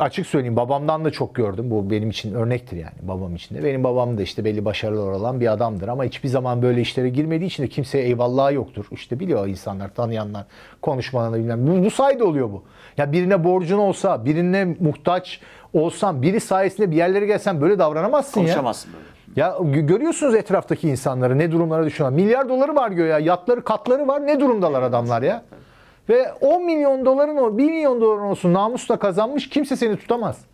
[0.00, 1.70] açık söyleyeyim babamdan da çok gördüm.
[1.70, 3.64] Bu benim için örnektir yani babam için de.
[3.64, 7.46] Benim babam da işte belli başarılar olan bir adamdır ama hiçbir zaman böyle işlere girmediği
[7.46, 8.86] için de kimseye eyvallahı yoktur.
[8.90, 10.44] İşte biliyor insanlar, tanıyanlar,
[10.82, 11.66] konuşmalarında bilmem.
[11.66, 12.62] Bu, bu sayede oluyor bu.
[12.96, 15.40] Ya birine borcun olsa, birine muhtaç
[15.72, 18.46] olsan, biri sayesinde bir yerlere gelsen böyle davranamazsın ya.
[18.46, 19.04] Konuşamazsın böyle.
[19.36, 22.16] Ya gö- görüyorsunuz etraftaki insanları ne durumlara düşüyorlar.
[22.16, 23.18] Milyar doları var diyor ya.
[23.18, 24.26] Yatları, katları var.
[24.26, 25.42] Ne durumdalar adamlar ya?
[26.10, 30.44] Ve 10 milyon doların o 1 milyon doların olsun namusla kazanmış kimse seni tutamaz.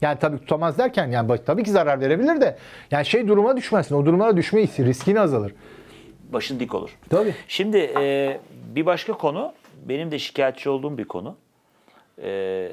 [0.00, 2.56] Yani tabii tutamaz derken yani tabii ki zarar verebilir de
[2.90, 3.94] yani şey duruma düşmezsin.
[3.94, 5.54] O durumlara düşme riskin azalır.
[6.32, 6.90] Başın dik olur.
[7.10, 7.34] Tabii.
[7.48, 8.40] Şimdi e,
[8.74, 9.52] bir başka konu,
[9.88, 11.36] benim de şikayetçi olduğum bir konu.
[12.22, 12.68] E,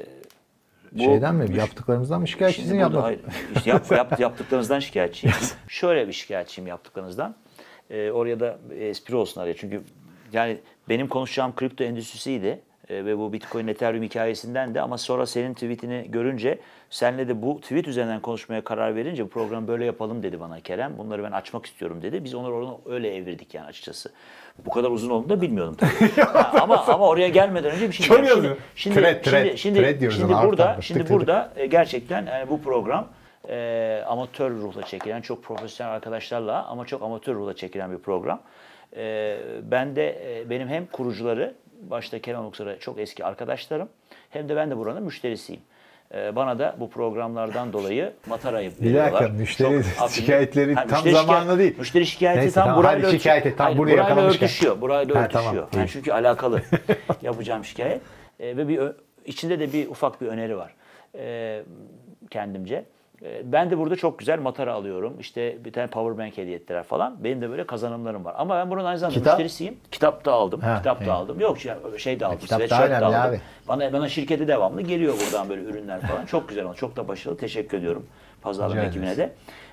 [0.92, 1.56] bu- Şeyden mi?
[1.58, 3.02] Yaptıklarımızdan mı şikayetçisin yapma?
[3.02, 3.20] hayır,
[3.56, 5.36] işte yap, yap- yaptıklarınızdan şikayetçiyim.
[5.68, 7.34] Şöyle bir şikayetçiyim yaptıklarınızdan.
[7.90, 9.54] Ee, oraya da espri olsun araya.
[9.56, 9.82] Çünkü
[10.32, 10.58] yani
[10.88, 12.60] benim konuşacağım kripto endüstrisiydi.
[12.88, 16.58] Ee, ve bu Bitcoin Ethereum hikayesinden de ama sonra senin tweetini görünce
[16.90, 20.98] senle de bu tweet üzerinden konuşmaya karar verince bu programı böyle yapalım dedi bana Kerem.
[20.98, 22.24] Bunları ben açmak istiyorum dedi.
[22.24, 24.12] Biz onları oradan öyle evirdik yani açıkçası.
[24.66, 26.22] Bu kadar uzun olduğunu da bilmiyordum tabii.
[26.60, 28.56] Ama ama oraya gelmeden önce bir şey Çok yazıyor.
[28.76, 31.16] Şimdi, Thread, şimdi, thread, şimdi, şimdi, thread şimdi alt burada şimdi Tık tık.
[31.16, 33.08] burada e, gerçekten yani bu program
[33.48, 38.40] e, amatör ruhla çekilen çok profesyonel arkadaşlarla ama çok amatör ruhla çekilen bir program.
[38.96, 43.88] E, ben de e, benim hem kurucuları başta Kerem Oksar'a çok eski arkadaşlarım
[44.30, 45.60] hem de ben de buranın müşterisiyim.
[46.14, 49.12] E, bana da bu programlardan dolayı matarayı Bir veriyorlar.
[49.12, 51.78] dakika, müşteri Çok şikayetleri tam müşteri zamanlı değil.
[51.78, 54.80] Müşteri şikayeti Neyse, tam tamam, burayla hadi örtü- şikayet et, tam Hayır, buraya burayla örtüşüyor.
[54.80, 55.44] Burayla Ha, örtüşüyor.
[55.52, 56.62] tamam, Yani çünkü alakalı
[57.22, 58.00] yapacağım şikayet.
[58.40, 58.80] E, ve bir
[59.26, 60.74] içinde de bir ufak bir öneri var.
[61.18, 61.62] E,
[62.30, 62.84] kendimce.
[63.24, 65.16] E, ben de burada çok güzel matara alıyorum.
[65.20, 67.24] İşte bir tane power bank hediye ettiler falan.
[67.24, 68.34] Benim de böyle kazanımlarım var.
[68.38, 69.32] Ama ben bunun aynı zamanda Kitap?
[69.32, 69.76] müşterisiyim.
[69.90, 70.60] Kitap da aldım.
[70.60, 71.12] Ha, kitap da iyi.
[71.12, 71.40] aldım.
[71.40, 72.38] Yok şey, şey de aldım.
[72.38, 73.20] kitap önemli aldım.
[73.20, 73.40] abi.
[73.68, 76.26] Bana, bana şirketi devamlı geliyor buradan böyle ürünler falan.
[76.26, 77.38] Çok güzel ama çok da başarılı.
[77.38, 78.06] Teşekkür ediyorum
[78.42, 79.32] pazarlama Rica ekibine de.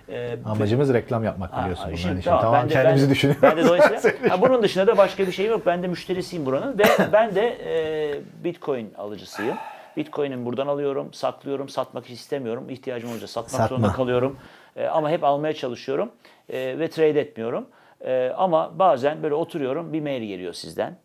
[0.10, 1.89] E, Amacımız reklam yapmak biliyorsun.
[1.89, 3.43] ha, şimdi tamam, Tamam, ben de- kendimizi ben- düşünüyoruz.
[3.43, 5.66] Ben de dolayısıyla ha, bunun dışında da başka bir şey yok.
[5.66, 6.84] Ben de müşterisiyim buranın ve
[7.14, 9.56] ben de e, Bitcoin alıcısıyım.
[9.98, 12.70] Bitcoin'imi buradan alıyorum, saklıyorum, satmak istemiyorum.
[12.70, 13.68] İhtiyacım olunca satmak Satma.
[13.68, 14.38] zorunda kalıyorum.
[14.76, 16.12] E, ama hep almaya çalışıyorum
[16.50, 17.68] e, ve trade etmiyorum.
[18.02, 20.98] E, ama bazen böyle oturuyorum, bir mail geliyor sizden.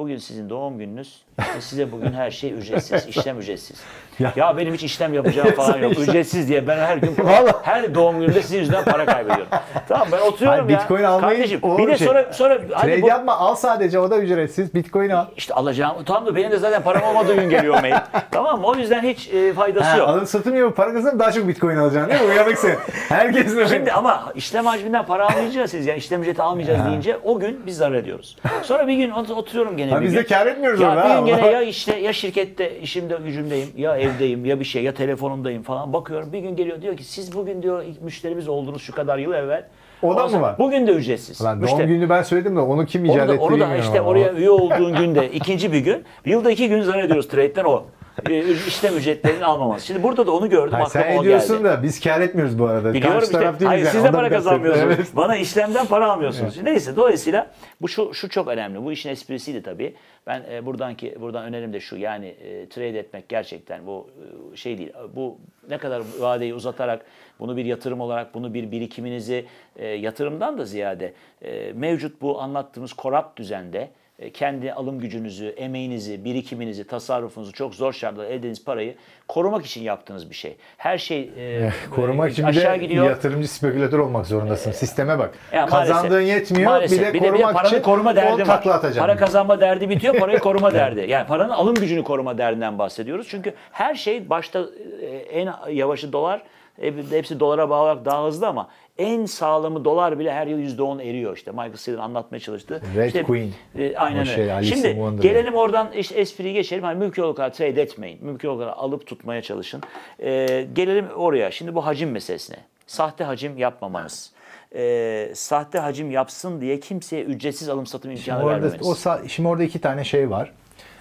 [0.00, 1.22] Bugün sizin doğum gününüz
[1.60, 3.76] size bugün her şey ücretsiz, işlem ücretsiz.
[4.18, 4.32] Ya.
[4.36, 5.98] Ya, benim hiç işlem yapacağım falan yok.
[5.98, 7.52] Ücretsiz diye ben her gün Vallahi.
[7.62, 9.46] her doğum gününde sizin yüzünden para kaybediyorum.
[9.88, 10.80] tamam ben oturuyorum Hayır, ya.
[10.80, 12.06] Bitcoin almayı- Kardeşim bir de şey.
[12.06, 14.74] sonra sonra Trade bu, yapma al sadece o da ücretsiz.
[14.74, 15.26] Bitcoin al.
[15.36, 15.96] işte alacağım.
[16.06, 17.94] Tamam da benim de zaten param olmadığı gün geliyor mail.
[18.30, 18.66] tamam mı?
[18.66, 20.08] O yüzden hiç e, faydası Ha, yok.
[20.08, 22.28] alım satım yapıp para kazanıp daha çok Bitcoin alacaksın değil mi?
[22.28, 22.76] Uyanık sen.
[23.08, 23.68] Herkes öyle.
[23.68, 27.76] Şimdi ama işlem hacminden para almayacağız siz yani işlem ücreti almayacağız deyince o gün biz
[27.76, 28.36] zarar ediyoruz.
[28.62, 30.18] Sonra bir gün ot- oturuyorum gene Ha, bir biz gün.
[30.20, 33.68] de kâr etmiyoruz ya orada bir ha, gün gene ya işte ya şirkette işimde gücümdeyim
[33.76, 37.34] ya evdeyim ya bir şey ya telefonumdayım falan bakıyorum bir gün geliyor diyor ki siz
[37.34, 39.64] bugün diyor ilk müşterimiz oldunuz şu kadar yıl evvel.
[40.02, 40.58] O da mı var?
[40.58, 41.42] Bugün de ücretsiz.
[41.44, 43.76] Lan doğum Müşteri- gününü ben söyledim de onu kim icat onu da, etti onu da
[43.76, 44.08] işte ama.
[44.08, 46.04] oraya üye olduğun günde ikinci bir gün.
[46.24, 47.84] Yılda iki gün zarar ediyoruz trade'den o.
[48.30, 49.86] Ee, işlem ücretlerinin almaması.
[49.86, 51.68] Şimdi burada da onu gördüm Hayır, sen o ediyorsun geldi.
[51.68, 52.94] da biz kar etmiyoruz bu arada.
[52.94, 53.38] Biliyorum Karşı işte.
[53.38, 53.92] taraf değil Hayır yani.
[53.92, 54.94] siz de para kazanmıyorsunuz.
[54.96, 55.06] Evet.
[55.16, 56.62] Bana işlemden para almıyorsunuz.
[56.62, 57.50] Neyse dolayısıyla
[57.80, 58.84] bu şu şu çok önemli.
[58.84, 59.94] Bu işin esprisiydi tabii.
[60.26, 61.96] Ben e, buradan ki buradan önerim de şu.
[61.96, 64.10] Yani e, trade etmek gerçekten bu
[64.52, 64.92] e, şey değil.
[65.14, 67.04] Bu ne kadar vadeyi uzatarak
[67.40, 69.46] bunu bir yatırım olarak bunu bir birikiminizi
[69.76, 71.12] e, yatırımdan da ziyade
[71.42, 73.90] e, mevcut bu anlattığımız korap düzende
[74.34, 78.94] kendi alım gücünüzü, emeğinizi, birikiminizi, tasarrufunuzu çok zor şartlarda elde ettiğiniz parayı
[79.28, 80.56] korumak için yaptığınız bir şey.
[80.76, 83.04] Her şey e, Korumak için bir aşağı de gidiyor.
[83.10, 84.70] yatırımcı spekülatör olmak zorundasın.
[84.72, 85.30] Sisteme bak.
[85.52, 86.70] Ya maalesef- Kazandığın yetmiyor.
[86.70, 87.14] maalesef.
[87.14, 88.54] Bir de korumak paranın için koruma 10 derdi var.
[88.58, 89.00] atacaksın.
[89.00, 91.06] Para kazanma derdi bitiyor, parayı koruma derdi.
[91.08, 93.26] Yani paranın alım gücünü koruma derdinden bahsediyoruz.
[93.30, 94.64] Çünkü her şey başta
[95.02, 96.42] e, en yavaşı dolar,
[96.82, 98.68] e, hepsi dolara bağlı olarak daha hızlı ama
[99.00, 101.50] en sağlamı dolar bile her yıl %10 eriyor işte.
[101.50, 102.82] Michael Saylor anlatmaya çalıştı.
[102.96, 103.50] Red İşte, Queen.
[103.78, 104.52] e, aynen O şey, öyle.
[104.52, 106.84] Alice Şimdi gelelim oradan işte espriyi geçelim.
[106.84, 108.24] Hani mümkün olduğu kadar trade etmeyin.
[108.24, 109.82] Mümkün olduğu kadar alıp tutmaya çalışın.
[110.22, 111.50] E, gelelim oraya.
[111.50, 112.56] Şimdi bu hacim meselesine.
[112.86, 114.32] Sahte hacim yapmamanız.
[114.74, 119.04] E, sahte hacim yapsın diye kimseye ücretsiz alım satım imkanı Orada, vermemeniz.
[119.06, 120.52] o şimdi orada iki tane şey var.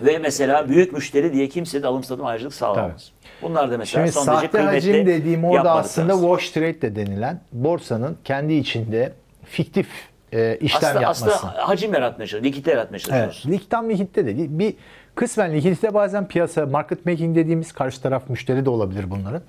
[0.01, 3.11] Ve mesela büyük müşteri diye kimse de alım satım ayrıcalık sağlamaz.
[3.41, 6.21] Bunlar da mesela Şimdi son derece sahte kıymetli hacim dediğim orada aslında tarzı.
[6.21, 9.13] wash trade de denilen borsanın kendi içinde
[9.45, 9.87] fiktif
[10.33, 11.25] e, işlem aslında, yapması.
[11.35, 13.05] aslında hacim yaratmaya çalışıyoruz, likidite yaratmaya Evet.
[13.05, 13.45] çalışıyoruz.
[13.49, 14.49] Liktam likitte de değil.
[14.51, 14.73] Bir
[15.15, 19.41] kısmen likidite bazen piyasa market making dediğimiz karşı taraf müşteri de olabilir bunların.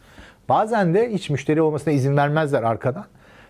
[0.49, 3.05] Bazen de hiç müşteri olmasına izin vermezler arkadan.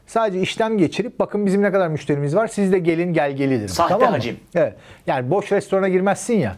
[0.06, 3.68] Sadece işlem geçirip bakın bizim ne kadar müşterimiz var siz de gelin gel gelidir.
[3.68, 4.16] Sahte tamam mı?
[4.16, 4.36] hacim.
[4.54, 4.74] Evet.
[5.06, 6.56] Yani boş restorana girmezsin ya.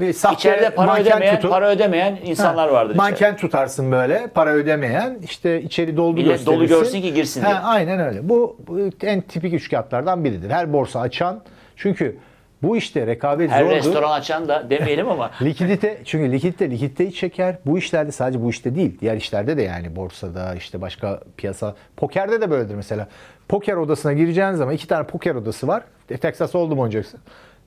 [0.00, 3.10] Ve sahte İçeride para manken ödemeyen, tutup- para ödemeyen insanlar Ha, vardır içeride.
[3.10, 6.60] Manken tutarsın böyle para ödemeyen işte içeri doldu Millet gösterirsin.
[6.60, 7.58] dolu görsün ki girsin Ha, diye.
[7.58, 8.28] Aynen öyle.
[8.28, 10.50] Bu, bu en tipik üçkağıtlardan biridir.
[10.50, 11.40] Her borsa açan
[11.76, 12.16] çünkü
[12.62, 13.76] bu işte rekabet Her zordur.
[13.76, 17.56] restoran açan da demeyelim ama Likidite çünkü likidite likiditeyi çeker.
[17.66, 18.98] Bu işlerde sadece bu işte değil.
[19.00, 21.74] Diğer işlerde de yani borsada işte başka piyasa.
[21.96, 23.08] Pokerde de böyledir mesela.
[23.48, 25.82] Poker odasına gireceğin zaman iki tane poker odası var.
[26.10, 27.20] E, Texas oldu mu oynayacaksın.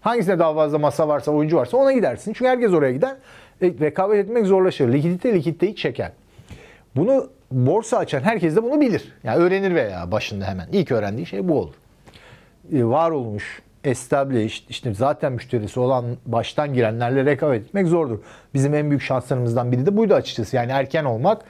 [0.06, 2.34] Hangisinde daha fazla masa varsa, oyuncu varsa ona gidersin.
[2.34, 3.16] Çünkü herkes oraya gider.
[3.62, 4.94] E, rekabet etmek zorlaşır.
[4.94, 6.12] Likidite likiditeyi çeker.
[6.96, 9.14] Bunu borsa açan herkes de bunu bilir.
[9.24, 10.68] Yani öğrenir veya başında hemen.
[10.72, 11.74] İlk öğrendiği şey bu olur
[12.74, 18.20] e, var olmuş, established, işte zaten müşterisi olan baştan girenlerle rekabet etmek zordur.
[18.54, 20.56] Bizim en büyük şanslarımızdan biri de buydu açıkçası.
[20.56, 21.42] Yani erken olmak,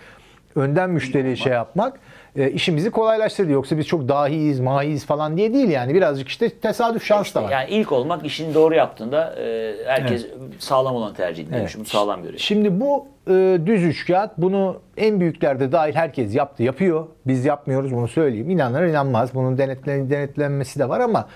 [0.55, 1.99] önden müşteri şey yapmak
[2.35, 3.51] e, işimizi kolaylaştırdı.
[3.51, 5.93] Yoksa biz çok dahiyiz, mahiyiz falan diye değil yani.
[5.93, 7.51] Birazcık işte tesadüf şans da var.
[7.51, 10.27] yani ilk olmak işini doğru yaptığında e, herkes
[10.59, 11.59] sağlam olan tercih ediyor.
[11.59, 11.69] Evet.
[11.69, 12.39] Şunu sağlam görüyor.
[12.39, 17.07] Şimdi bu e, düz üçkağıt bunu en büyüklerde dahil herkes yaptı, yapıyor.
[17.27, 18.49] Biz yapmıyoruz bunu söyleyeyim.
[18.49, 19.33] İnanır inanmaz.
[19.35, 21.27] Bunun denetlen, denetlenmesi de var ama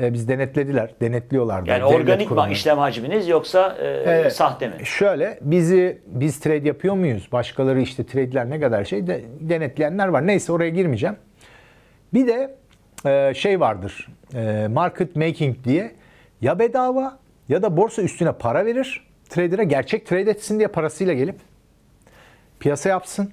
[0.00, 1.66] e, biz denetlediler, denetliyorlar.
[1.66, 1.70] da.
[1.70, 2.52] Yani Devlet organik mi kurumları.
[2.52, 4.32] işlem hacminiz yoksa e, Evet.
[4.32, 4.74] sahte mi?
[4.84, 7.28] Şöyle bizi biz trade yapıyor muyuz?
[7.32, 10.26] Başkaları işte trade'ler ne kadar şey de, denetleyenler var.
[10.26, 11.16] Neyse oraya girmeyeceğim.
[12.14, 12.54] Bir de
[13.06, 14.08] e, şey vardır.
[14.34, 15.92] E, market making diye
[16.40, 17.18] ya bedava
[17.48, 19.06] ya da borsa üstüne para verir.
[19.28, 21.36] Trader'a gerçek trade etsin diye parasıyla gelip
[22.60, 23.32] piyasa yapsın.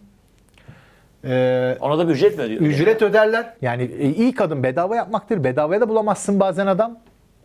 [1.25, 2.61] E, Ona da bir ücret mi ödüyor?
[2.61, 3.53] Ücret öderler.
[3.61, 5.43] Yani e, ilk adım bedava yapmaktır.
[5.43, 6.99] Bedavaya da bulamazsın bazen adam.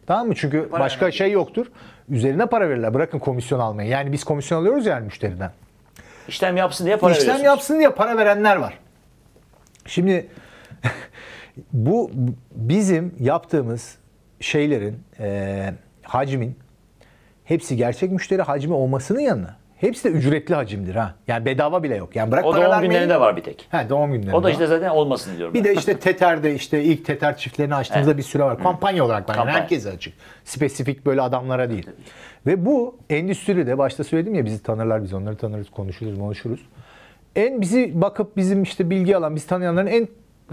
[0.07, 0.35] Tamam mı?
[0.37, 1.15] Çünkü Para başka vermek.
[1.15, 1.67] şey yoktur.
[2.09, 2.95] Üzerine para verirler.
[2.95, 3.89] Bırakın komisyon almayı.
[3.89, 5.51] Yani biz komisyon alıyoruz yani müşteriden.
[6.29, 7.47] İşlem yapsın diye para İşlem veriyorsunuz.
[7.47, 8.79] yapsın diye para verenler var.
[9.87, 10.29] Şimdi
[11.73, 12.11] bu
[12.53, 13.99] bizim yaptığımız
[14.41, 15.73] şeylerin e,
[16.03, 16.59] hacmin
[17.45, 21.15] hepsi gerçek müşteri hacmi olmasının yanına hepsi de ücretli hacimdir ha.
[21.29, 22.17] Yani bedava bile yok.
[22.17, 22.91] Yani bırak O para doğum vermeyi.
[22.91, 23.69] günlerinde var bir tek.
[23.71, 24.37] Ha, doğum günlerinde.
[24.37, 25.55] O da işte zaten olmasın diyorum.
[25.55, 25.65] Bir ben.
[25.65, 28.63] de işte Tether'de işte ilk Tether çiftlerini açtığımızda bir süre var.
[28.63, 29.35] Kampanya olarak var.
[29.35, 29.61] Yani Kampanya.
[29.63, 30.15] herkese açık.
[30.45, 31.87] Spesifik böyle adamlara değil.
[32.47, 36.61] Ve bu endüstride başta söyledim ya bizi tanırlar biz onları tanırız konuşuruz konuşuruz.
[37.37, 40.09] En bizi bakıp bizim işte bilgi alan biz tanıyanların en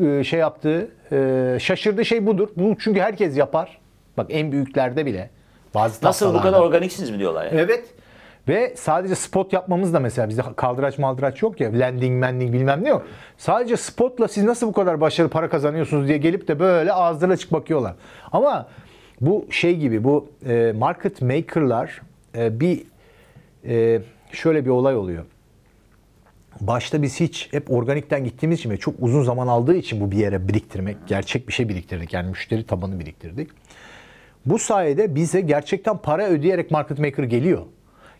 [0.05, 2.49] e, şey yaptığı e, şaşırdığı şey budur.
[2.57, 3.77] Bu çünkü herkes yapar.
[4.17, 5.29] Bak en büyüklerde bile.
[5.73, 7.59] Bazı Nasıl bu kadar organiksiniz mi diyorlar yani.
[7.61, 7.85] Evet.
[8.47, 11.71] Ve sadece spot yapmamız da mesela bizde kaldıraç maldıraç yok ya.
[11.71, 13.07] Lending, mending bilmem ne yok.
[13.37, 17.53] Sadece spotla siz nasıl bu kadar başarılı para kazanıyorsunuz diye gelip de böyle ağızları açık
[17.53, 17.95] bakıyorlar.
[18.31, 18.67] Ama
[19.21, 22.01] bu şey gibi bu e, market maker'lar
[22.37, 22.83] e, bir
[23.65, 25.25] e, şöyle bir olay oluyor.
[26.61, 30.17] Başta biz hiç hep organikten gittiğimiz için ve çok uzun zaman aldığı için bu bir
[30.17, 32.13] yere biriktirmek, gerçek bir şey biriktirdik.
[32.13, 33.49] Yani müşteri tabanı biriktirdik.
[34.45, 37.61] Bu sayede bize gerçekten para ödeyerek market maker geliyor.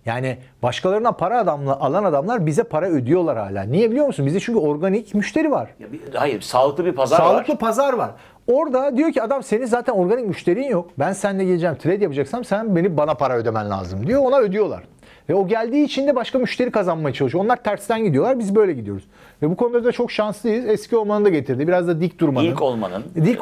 [0.06, 3.64] Yani başkalarına para adamla, alan adamlar bize para ödüyorlar hala.
[3.64, 4.26] Niye biliyor musun?
[4.26, 5.70] Bizde çünkü organik müşteri var.
[5.80, 7.60] Ya bir- hayır, sağlıklı bir pazar Sağlıklı var.
[7.60, 8.12] pazar var.
[8.48, 10.90] Orada diyor ki adam senin zaten organik müşterin yok.
[11.00, 14.22] Ben seninle geleceğim trade yapacaksam sen beni bana para ödemen lazım diyor.
[14.26, 14.84] Ona ödüyorlar.
[15.30, 17.44] Ve o geldiği için de başka müşteri kazanmaya çalışıyor.
[17.44, 18.40] Onlar tersten gidiyorlar.
[18.40, 19.04] Biz böyle gidiyoruz.
[19.42, 20.66] Ve bu konuda da çok şanslıyız.
[20.66, 21.68] Eski olmanın da getirdi.
[21.68, 22.46] Biraz da dik durmanın.
[22.48, 23.04] İlk olmanın.
[23.26, 23.40] Dik,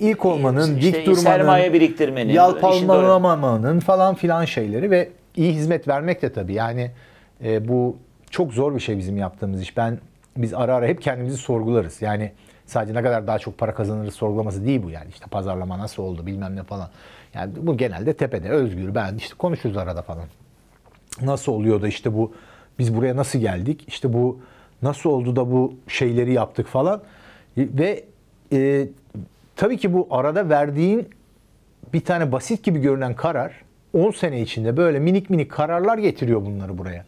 [0.00, 1.22] ilk olmanın, işte dik durmanın.
[1.22, 6.52] sermaye biriktirmenin, Yalpalamamanın falan filan şeyleri ve iyi hizmet vermek de tabii.
[6.52, 6.90] Yani
[7.44, 7.96] e, bu
[8.30, 9.76] çok zor bir şey bizim yaptığımız iş.
[9.76, 9.98] Ben
[10.36, 12.02] biz ara ara hep kendimizi sorgularız.
[12.02, 12.32] Yani
[12.66, 15.08] sadece ne kadar daha çok para kazanırız sorgulaması değil bu yani.
[15.10, 16.90] İşte pazarlama nasıl oldu bilmem ne falan.
[17.34, 20.24] Yani bu genelde tepede özgür ben işte konuşuruz arada falan.
[21.22, 22.32] Nasıl oluyor da işte bu
[22.78, 23.84] biz buraya nasıl geldik?
[23.88, 24.40] İşte bu
[24.82, 27.02] nasıl oldu da bu şeyleri yaptık falan.
[27.56, 28.04] Ve
[28.52, 28.88] e,
[29.56, 31.08] tabii ki bu arada verdiğin
[31.92, 33.62] bir tane basit gibi görünen karar
[33.94, 37.04] 10 sene içinde böyle minik minik kararlar getiriyor bunları buraya.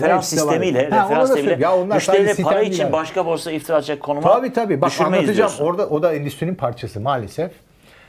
[0.00, 0.52] Referans Hepsi de var.
[0.52, 1.60] sistemiyle, Ha, onu da referans sistemiyle söyleyeyim.
[1.60, 2.92] Ya onlar sadece müşterileri para sistem için değil.
[2.92, 4.80] başka borsa iftira atacak konuma Tabii tabii.
[4.80, 5.36] Bak düşürmeyiz anlatacağım.
[5.36, 5.64] diyorsun.
[5.64, 7.50] Orada o da endüstrinin parçası maalesef.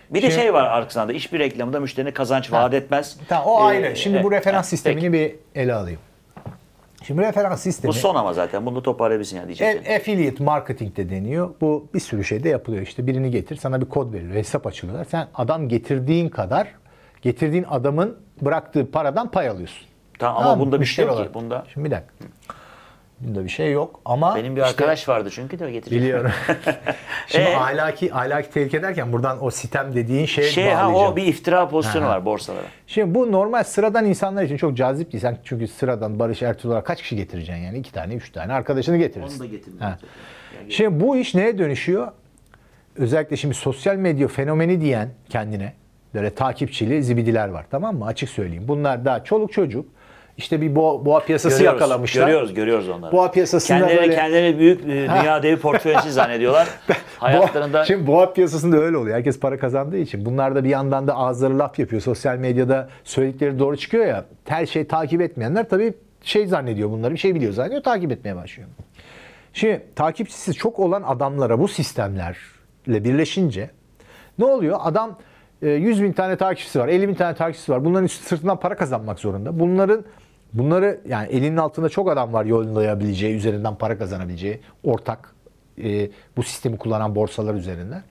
[0.10, 3.18] Bir de şey var arkasında hiçbir reklamda müşterine kazanç vaat etmez.
[3.30, 3.96] Tamam o Ee, ayrı.
[3.96, 6.00] Şimdi bu evet, referans evet, sistemini bir ele alayım.
[7.08, 8.66] Şimdi referans sistemi Bu son ama zaten.
[8.66, 9.92] Bunu toparlayabilirsin yani diyecektim.
[9.92, 11.50] E- affiliate marketing de deniyor.
[11.62, 12.84] Bu bir sürü şeyde yapılıyor.
[12.84, 14.36] İşte birini getir sana bir kod veriliyor.
[14.36, 15.06] Hesap açılıyorlar.
[15.06, 16.68] Sen adam getirdiğin kadar
[17.22, 19.88] getirdiğin adamın bıraktığı paradan pay alıyorsun.
[20.20, 21.18] Tamam, ama Tamam, bunda bir şey yok ki.
[21.18, 21.34] olarak.
[21.34, 22.14] Bunda Şimdi bir dakika.
[23.22, 26.02] Bunda bir şey yok ama benim bir işte- arkadaş vardı çünkü de getirecek.
[26.04, 26.32] Biliyorum.
[27.28, 27.56] Şimdi Ee?
[27.56, 31.14] ahlaki ahlaki tehlike derken buradan o sitem dediğin şeye Şey ha bağlayacağım.
[31.14, 32.10] o bir iftira pozisyonu Ha.
[32.10, 32.66] var borsalara.
[32.88, 35.22] Şimdi bu normal sıradan insanlar için çok cazip değil.
[35.22, 37.78] Sen çünkü sıradan Barış Ertuğrul olarak kaç kişi getireceksin yani?
[37.78, 39.44] iki tane, üç tane arkadaşını getirirsin.
[39.44, 39.56] Onu da
[39.86, 39.90] Ha.
[39.92, 40.08] zaten.
[40.62, 42.08] Yani Şimdi bu iş neye dönüşüyor?
[42.98, 45.74] Özellikle şimdi sosyal medya fenomeni diyen kendine
[46.14, 48.06] böyle takipçili zibidiler var tamam mı?
[48.06, 48.64] Açık söyleyeyim.
[48.68, 49.86] Bunlar daha çoluk çocuk.
[50.38, 52.26] İşte bir boğa, boğa piyasası Görüyoruz, yakalamışlar.
[52.26, 53.12] Görüyoruz, görüyoruz onları.
[53.12, 56.68] Boğa piyasasında kendileri, böyle- kendileri büyük e, dünya devi portföyünü zannediyorlar.
[57.18, 59.16] Hayatlarında Boğa, şimdi boğa piyasasında öyle oluyor.
[59.16, 60.26] Herkes para kazandığı için.
[60.26, 62.02] Bunlar da bir yandan da ağızları laf yapıyor.
[62.02, 64.26] Sosyal medyada söyledikleri doğru çıkıyor ya.
[64.46, 67.14] Her şey takip etmeyenler tabii şey zannediyor bunları.
[67.14, 67.84] Bir şey biliyor zannediyor.
[67.84, 68.70] Takip etmeye başlıyor.
[69.54, 72.36] Şimdi takipçisi çok olan adamlara bu sistemlerle
[72.88, 73.70] birleşince
[74.40, 74.80] ne oluyor?
[74.82, 75.18] Adam
[75.62, 77.86] e, 100 bin tane takipçisi var, 50 bin tane takipçisi var.
[77.86, 79.60] Bunların sırtından para kazanmak zorunda.
[79.60, 80.06] Bunların
[80.54, 85.36] bunları yani elinin altında çok adam var yollayabileceği, üzerinden para kazanabileceği ortak
[85.84, 88.02] e, bu sistemi kullanan borsalar üzerinden.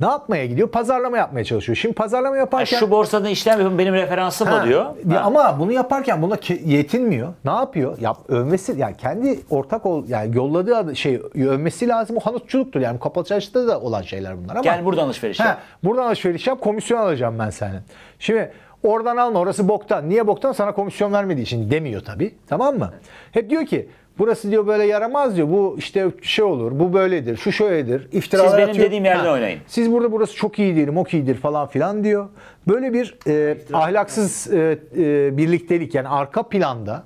[0.00, 0.68] Ne yapmaya gidiyor?
[0.68, 1.76] Pazarlama yapmaya çalışıyor.
[1.76, 4.86] Şimdi pazarlama Ha, yaparken şu borsada işlem yapın benim referansım Ha, o diyor.
[5.10, 5.20] ya Ha.
[5.26, 7.28] Ama bunu yaparken buna yetinmiyor.
[7.44, 7.98] Ne yapıyor?
[8.00, 12.16] Yap, övmesi yani kendi ortak ol yani yolladığı adı- şey övmesi lazım.
[12.16, 14.62] O hanutçuluktur yani kapalı çarşıda da olan şeyler bunlar ama.
[14.62, 15.58] Gel buradan alışveriş Ha, yap.
[15.84, 17.80] buradan alışveriş yap komisyon alacağım ben senin.
[18.18, 20.08] Şimdi oradan alma orası boktan.
[20.08, 20.52] Niye boktan?
[20.52, 22.34] Sana komisyon vermediği için demiyor tabii.
[22.48, 22.92] Tamam mı?
[23.32, 25.48] Hep diyor ki burası diyor böyle yaramaz diyor.
[25.48, 28.08] Bu işte şey olur, bu böyledir, şu şöyledir.
[28.12, 28.86] İftiralar Siz benim atıyor.
[28.86, 29.60] dediğim yerde oynayın.
[29.66, 32.28] Siz burada burası çok iyi değilim, ok iyidir falan filan diyor.
[32.68, 37.04] Böyle bir e, ahlaksız e, e, birliktelik yani arka planda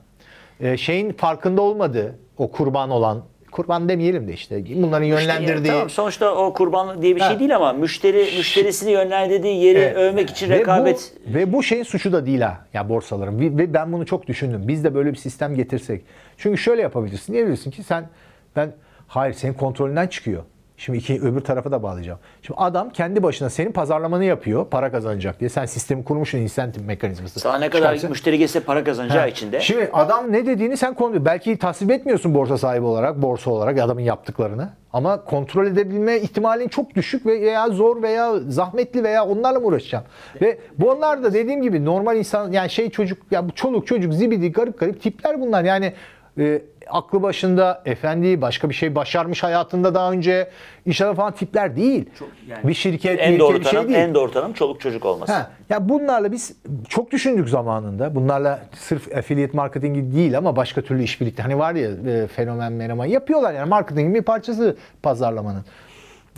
[0.60, 3.22] e, şeyin farkında olmadığı o kurban olan
[3.52, 7.38] kurban demeyelim de işte bunların yönlendirdiği tamam, sonuçta o kurban diye bir şey Ha.
[7.38, 9.96] değil ama müşteri müşterisini yönlendirdiği yeri Evet.
[9.96, 13.40] övmek için Ve rekabet Bu, ve bu şeyin suçu da değil ha ya borsaların.
[13.40, 14.62] Ve- Ve ben bunu çok düşündüm.
[14.68, 16.02] Biz de böyle bir sistem getirsek.
[16.36, 17.32] Çünkü şöyle yapabilirsin.
[17.32, 18.08] Diyebilirsin ki sen
[18.56, 18.72] ben
[19.08, 20.42] hayır senin kontrolünden çıkıyor.
[20.76, 22.18] Şimdi iki öbür tarafa da bağlayacağım.
[22.42, 25.50] Şimdi adam kendi başına senin pazarlamanı yapıyor para kazanacak diye.
[25.50, 27.40] Sen sistemi kurmuşsun insentif mekanizması.
[27.40, 28.10] sana ne kadar Çıkarsın.
[28.10, 31.90] müşteri gelse para kazanacağı Ha, için de Şimdi adam ne dediğini sen kontrol Belki tasvip
[31.90, 34.68] etmiyorsun borsa sahibi olarak, borsa olarak adamın yaptıklarını.
[34.92, 40.10] Ama kontrol edebilme ihtimalin çok düşük ve veya zor veya zahmetli veya onlarla mı uğraşacaksın?
[40.40, 44.14] Ve bu onlar da dediğim gibi normal insan yani şey çocuk ya bu çoluk çocuk
[44.14, 45.64] zibidi garip garip tipler bunlar.
[45.64, 45.92] Yani
[46.38, 46.62] e,
[46.92, 50.50] aklı başında efendi başka bir şey başarmış hayatında daha önce
[50.86, 52.10] iş adamı falan tipler değil.
[52.48, 54.08] yani bir şirket, en bir doğru ülke bir tanım şey değil.
[54.08, 55.32] en doğru tanım çoluk çocuk olması.
[55.32, 56.56] Ha, ya bunlarla biz
[56.88, 58.14] çok düşündük zamanında.
[58.14, 61.42] Bunlarla sırf affiliate marketingi değil ama başka türlü işbirlikte.
[61.42, 65.64] Hani var ya e, fenomen menemen yapıyorlar yani marketingin bir parçası pazarlamanın.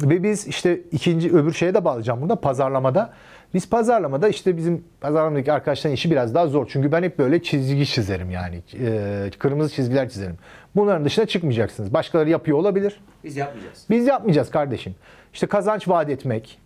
[0.03, 3.11] Ve biz işte ikinci öbür şeye de bağlayacağım burada pazarlamada.
[3.55, 6.67] Biz pazarlamada işte bizim pazarlamadaki arkadaşların işi biraz daha zor.
[6.71, 8.63] Çünkü ben hep böyle çizgi çizerim yani.
[8.81, 10.37] E, kırmızı çizgiler çizerim.
[10.77, 11.95] Bunların dışına çıkmayacaksınız.
[11.95, 13.01] Başkaları yapıyor olabilir.
[13.25, 13.85] Biz yapmayacağız.
[13.91, 14.95] Biz yapmayacağız kardeşim.
[15.33, 16.59] İşte kazanç vaat etmek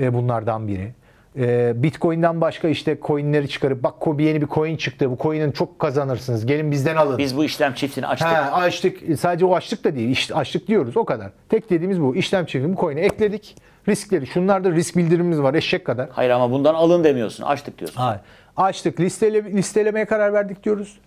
[0.00, 0.92] e, bunlardan biri.
[1.38, 5.10] E, Bitcoin'den başka işte coinleri çıkarıp bak ko- bir yeni bir coin çıktı.
[5.10, 6.46] Bu coin'in çok kazanırsınız.
[6.46, 7.18] Gelin bizden alın.
[7.18, 8.28] Biz bu işlem çiftini açtık.
[8.28, 9.18] Ha, açtık.
[9.18, 10.08] Sadece o açtık da değil.
[10.08, 11.30] İşte açtık diyoruz o kadar.
[11.48, 12.16] Tek dediğimiz bu.
[12.16, 13.56] İşlem çiftini bu coin'e ekledik.
[13.88, 14.26] Riskleri.
[14.26, 16.08] Şunlarda risk bildirimimiz var eşek kadar.
[16.12, 17.44] Hayır ama bundan alın demiyorsun.
[17.44, 18.00] Açtık diyorsun.
[18.00, 18.20] Hayır.
[18.56, 20.98] Açtık, listele, listelemeye karar verdik diyoruz.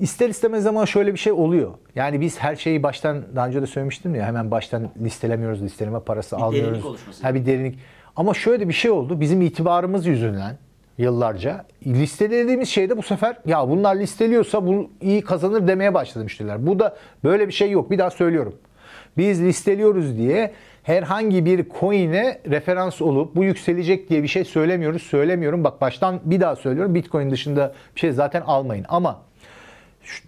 [0.00, 1.70] İster istemez ama şöyle bir şey oluyor.
[1.94, 6.36] Yani biz her şeyi baştan, daha önce de söylemiştim ya hemen baştan listelemiyoruz, listeleme parası
[6.36, 6.70] almıyoruz.
[6.70, 7.22] derinlik oluşması.
[7.22, 7.78] Ha bir derinlik.
[8.16, 9.20] Ama şöyle bir şey oldu.
[9.20, 10.56] Bizim itibarımız yüzünden
[10.98, 16.66] yıllarca listelediğimiz şeyde bu sefer ya bunlar listeliyorsa bu iyi kazanır demeye başladı müşteriler.
[16.66, 17.90] Bu da böyle bir şey yok.
[17.90, 18.54] Bir daha söylüyorum.
[19.16, 20.52] Biz listeliyoruz diye
[20.88, 25.02] herhangi bir coin'e referans olup bu yükselecek diye bir şey söylemiyoruz.
[25.02, 25.64] Söylemiyorum.
[25.64, 26.94] Bak baştan bir daha söylüyorum.
[26.94, 28.86] Bitcoin dışında bir şey zaten almayın.
[28.88, 29.20] Ama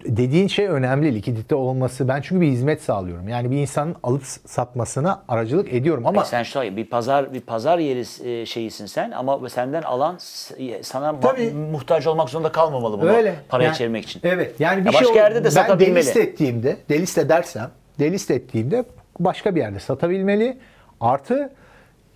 [0.05, 1.15] dediğin şey önemli.
[1.15, 2.07] Likidite olması.
[2.07, 3.27] Ben çünkü bir hizmet sağlıyorum.
[3.29, 6.05] Yani bir insanın alıp satmasına aracılık ediyorum.
[6.07, 10.15] Ama E sen şu bir pazar bir pazar yeri e, şeyisin sen ama senden alan
[10.19, 11.51] s- sana Tabii.
[11.71, 13.35] muhtaç olmak zorunda kalmamalı bunu Öyle.
[13.49, 14.21] paraya Yani- çevirmek için.
[14.23, 14.59] Evet.
[14.59, 15.95] Yani bir Ya şey başka yerde de ben satabilmeli.
[15.95, 18.83] delist ettiğimde, delist edersem, delist ettiğimde
[19.25, 20.57] başka bir yerde satabilmeli.
[21.01, 21.49] Artı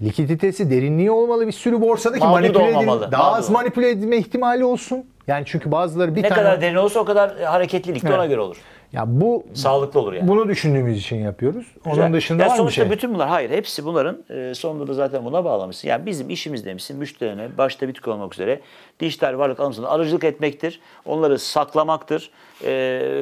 [0.01, 3.11] likiditesi, derinliği olmalı bir sürü borsadaki Mağdur da manipüle edil- olmamalı.
[3.11, 5.05] daha Mağdur az manipüle edilme ihtimali olsun.
[5.27, 8.29] Yani çünkü bazıları bir ne tane kadar derin olsa o kadar hareketlilik de ona Evet.
[8.29, 8.57] göre olur.
[8.95, 10.27] Ya bu Sağlıklı olur yani.
[10.27, 11.65] bunu düşündüğümüz için yapıyoruz.
[11.85, 12.13] Onun Güzel.
[12.13, 12.91] dışında Ya var mı bir sonuçta şey?
[12.91, 15.87] bütün bunlar hayır hepsi bunların e, sonunda da zaten buna bağlamışsın.
[15.87, 18.59] Yani bizim işimiz demişsin müşterine başta Bitcoin olmak üzere
[18.99, 20.79] dijital varlık alımsında aracılık etmektir.
[21.05, 22.29] Onları saklamaktır.
[22.63, 22.71] E,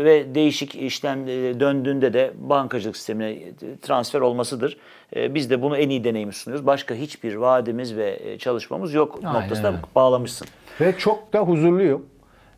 [0.03, 3.51] ve değişik işlem e, döndüğünde de bankacılık sistemine e,
[3.81, 4.77] transfer olmasıdır.
[5.15, 6.65] E, biz de bunu en iyi deneyimi sunuyoruz.
[6.67, 9.77] Başka hiçbir vaadimiz ve e, çalışmamız yok Aynen noktasında öyle.
[9.95, 10.47] bağlamışsın.
[10.81, 12.05] Ve çok da huzurluyum.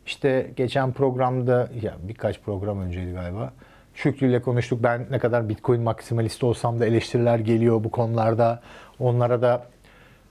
[0.06, 3.52] İşte geçen programda ya birkaç program önceydi galiba.
[3.94, 4.82] Şükrü ile konuştuk.
[4.82, 8.60] Ben ne kadar Bitcoin maksimalist olsam da eleştiriler geliyor bu konularda.
[8.98, 9.66] Onlara da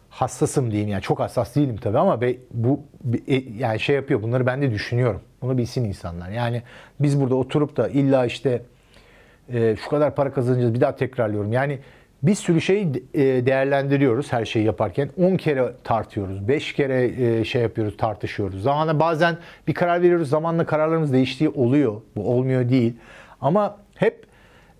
[0.09, 2.79] hassasım diyeyim yani çok hassas değilim tabii ama be, bu
[3.27, 4.21] e, yani şey yapıyor.
[4.21, 5.21] Bunları ben de düşünüyorum.
[5.41, 6.29] Bunu bilsin insanlar.
[6.29, 6.61] Yani
[6.99, 8.61] biz burada oturup da illa işte
[9.53, 11.53] e, şu kadar para kazanacağız bir daha tekrarlıyorum.
[11.53, 11.79] Yani
[12.23, 15.09] bir sürü şeyi e, değerlendiriyoruz her şeyi yaparken.
[15.17, 16.47] 10 kere tartıyoruz.
[16.47, 17.05] 5 kere
[17.39, 18.63] e, şey yapıyoruz, tartışıyoruz.
[18.63, 19.37] Zamanla bazen
[19.67, 20.29] bir karar veriyoruz.
[20.29, 22.01] Zamanla kararlarımız değiştiği oluyor.
[22.15, 22.93] Bu olmuyor değil.
[23.41, 24.25] Ama hep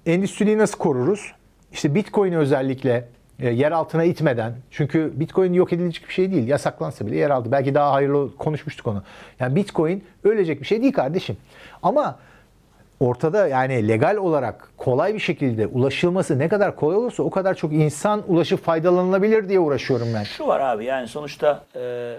[0.06, 1.32] endüstriyi nasıl koruruz?
[1.72, 3.08] İşte Bitcoin'i özellikle
[3.40, 4.54] e, yer altına itmeden.
[4.72, 6.48] Çünkü Bitcoin yok edilecek bir şey değil.
[6.48, 7.52] Yasaklansa bile yer altı.
[7.52, 9.04] Belki daha hayırlı konuşmuştuk onu.
[9.40, 11.38] Yani Bitcoin ölecek bir şey değil kardeşim.
[11.84, 12.20] Ama
[13.00, 17.74] ortada yani legal olarak kolay bir şekilde ulaşılması ne kadar kolay olursa o kadar çok
[17.74, 20.24] insan ulaşıp faydalanılabilir diye uğraşıyorum ben.
[20.24, 22.16] Şu var abi yani sonuçta e,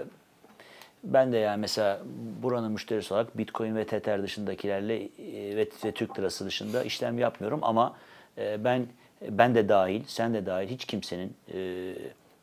[1.03, 1.99] ben de yani mesela
[2.43, 7.59] buranın müşterisi olarak Bitcoin ve Tether dışındakilerle e, ve, ve Türk lirası dışında işlem yapmıyorum
[7.61, 7.93] ama
[8.37, 8.85] e, ben
[9.29, 11.57] ben de dahil, sen de dahil hiç kimsenin e,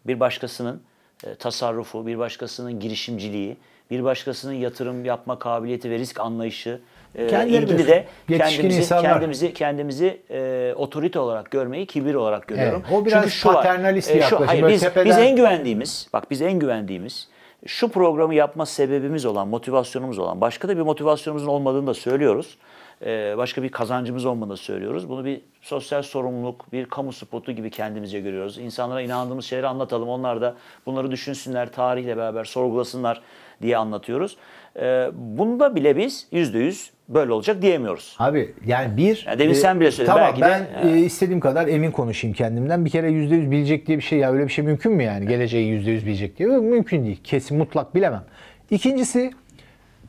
[0.07, 0.83] bir başkasının
[1.27, 3.57] e, tasarrufu, bir başkasının girişimciliği,
[3.91, 6.81] bir başkasının yatırım yapma kabiliyeti ve risk anlayışı
[7.15, 9.13] Kendileri ilgili de Yetişkin kendimizi insanlar.
[9.13, 12.83] kendimizi kendimizi e, otorite olarak görmeyi kibir olarak görüyorum.
[12.89, 14.47] Evet, o biraz Çünkü şu var, paternalist bir e, şu- yaklaşım.
[14.47, 17.29] hayır, biz, tepeden- biz en güvendiğimiz, bak biz en güvendiğimiz,
[17.67, 22.59] şu programı yapma sebebimiz olan, motivasyonumuz olan, başka da bir motivasyonumuzun olmadığını da söylüyoruz.
[23.07, 25.09] Ee, başka bir kazancımız olmadığını da söylüyoruz.
[25.09, 28.59] Bunu bir sosyal sorumluluk, bir kamu spotu gibi kendimizce görüyoruz.
[28.59, 30.09] İnsanlara inandığımız şeyleri anlatalım.
[30.09, 30.55] Onlar da
[30.87, 33.21] bunları düşünsünler, tarihle beraber sorgulasınlar
[33.63, 34.37] diye anlatıyoruz.
[34.81, 38.17] Ee, bunda bile biz yüzde yüz böyle olacak diyemiyoruz.
[38.19, 39.25] Abi yani bir...
[39.29, 42.85] Ya demin sen bile söyledin, Tamam belki de- ben e, istediğim kadar emin konuşayım kendimden.
[42.85, 45.29] Bir kere %100 bilecek diye bir şey ya öyle bir şey mümkün mü yani?
[45.29, 46.49] Geleceği %100 bilecek diye.
[46.49, 47.21] Mümkün değil.
[47.25, 48.25] Kesin mutlak bilemem.
[48.71, 49.31] İkincisi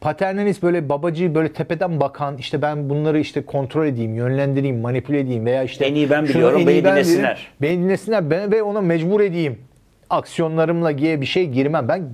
[0.01, 5.45] paternalist böyle babacı böyle tepeden bakan işte ben bunları işte kontrol edeyim, yönlendireyim, manipüle edeyim
[5.45, 7.47] veya işte En iyi ben biliyorum, beni ben dinlesinler.
[7.61, 9.57] Beni dinlesinler ben ve ona mecbur edeyim.
[10.09, 11.87] Aksiyonlarımla diye bir şey girmem.
[11.87, 12.09] Ben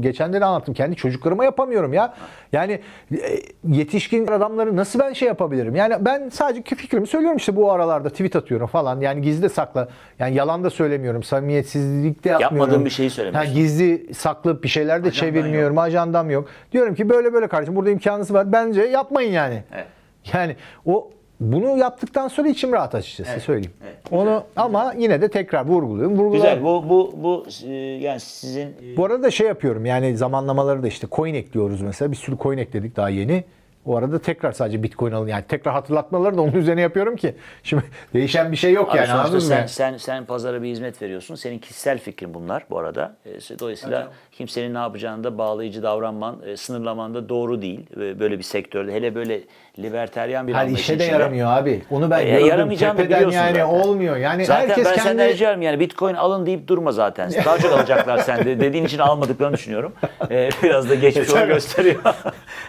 [0.00, 0.74] geçen de anlattım.
[0.74, 2.14] Kendi çocuklarıma yapamıyorum ya.
[2.52, 2.80] Yani
[3.12, 3.38] e,
[3.68, 5.76] yetişkin adamları nasıl ben şey yapabilirim?
[5.76, 9.00] Yani ben sadece fikrimi söylüyorum işte bu aralarda tweet atıyorum falan.
[9.00, 9.88] Yani gizli de sakla.
[10.18, 11.22] Yani yalan da söylemiyorum.
[11.22, 12.58] Samimiyetsizlik de yapmıyorum.
[12.58, 13.50] Yapmadığın bir şeyi söylemiyorsun.
[13.50, 15.78] Ha, gizli saklı bir şeyler de çevirmiyorum.
[15.78, 16.48] Ajandam yok.
[16.72, 18.52] Diyorum ki böyle böyle kardeşim burada imkanınız var.
[18.52, 19.62] Bence yapmayın yani.
[19.74, 19.86] Evet.
[20.32, 21.10] Yani o
[21.40, 23.72] bunu yaptıktan sonra içim rahat açıkçası Evet, söyleyeyim.
[23.84, 23.96] evet.
[24.10, 26.12] Onu ama yine de tekrar vurguluyorum.
[26.18, 26.32] Vurgularım.
[26.32, 26.64] Güzel.
[26.64, 31.06] Bu bu bu e, yani sizin Bu arada da şey yapıyorum yani zamanlamaları da işte
[31.12, 32.10] coin ekliyoruz mesela.
[32.10, 33.44] Bir sürü coin ekledik daha yeni.
[33.86, 37.34] O arada tekrar sadece bitcoin alın yani tekrar hatırlatmaları da onun üzerine yapıyorum ki.
[37.62, 37.82] Şimdi
[38.14, 39.68] değişen bir şey yok Abi yani anladın sen, mı?
[39.68, 41.34] sen, sen pazara bir hizmet veriyorsun.
[41.34, 43.16] Senin kişisel fikrin bunlar bu arada.
[43.26, 47.80] E, Dolayısıyla kimsenin ne yapacağını da bağlayıcı davranman, e, sınırlaman da doğru değil.
[47.96, 48.92] Böyle bir sektörde.
[48.92, 49.40] Hele böyle
[49.78, 51.82] liberteryan bir Her anlayışın işe de yaramıyor abi.
[51.90, 52.46] Onu ben E, gördüm.
[52.46, 53.64] yaramayacağını da Tepeden biliyorsun yani zaten.
[53.88, 54.16] olmuyor.
[54.16, 55.08] Yani Zaten herkes ben kendi...
[55.08, 57.30] senden rica ediyorum yani bitcoin alın deyip durma zaten.
[57.44, 58.60] Daha çok alacaklar sende.
[58.60, 59.92] Dediğin için almadıklarını düşünüyorum.
[60.30, 61.96] E, biraz da geçmiş onu gösteriyor.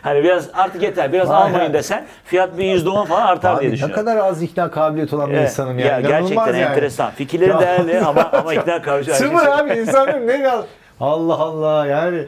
[0.01, 1.73] hani biraz artık yeter biraz Vay almayın ya.
[1.73, 4.05] desen fiyat bir %10 falan artar diye Abi ne düşünüyorum.
[4.05, 5.49] kadar az ikna kabiliyeti olan bir Evet.
[5.49, 6.01] insanım Ya yani.
[6.07, 6.71] İnanılmaz gerçekten yani.
[6.71, 7.11] enteresan.
[7.11, 7.59] Fikirleri Ya.
[7.59, 9.13] değerli ama ama ikna kavuşu.
[9.13, 10.63] Sıfır abi insanın ne gal-
[10.99, 12.25] Allah Allah yani.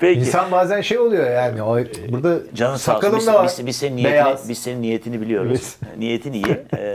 [0.00, 0.20] Peki.
[0.20, 1.62] İnsan bazen şey oluyor yani.
[1.62, 3.02] O, burada Canın sağ olsun.
[3.02, 3.44] sakalım Biz, da var.
[3.58, 4.48] biz, biz senin niyetini, Beyaz.
[4.48, 5.76] biz senin niyetini biliyoruz.
[5.98, 6.60] Niyetin iyi.
[6.76, 6.94] Ee,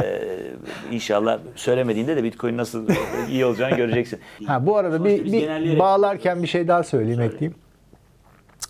[0.92, 2.88] inşallah söylemediğinde de Bitcoin nasıl
[3.30, 4.20] iyi olacağını göreceksin.
[4.48, 7.56] Ha, bu arada Sonuçta bir, biz bir genelleyerek- bağlarken bir şey daha söyleyeyim ekleyeyim.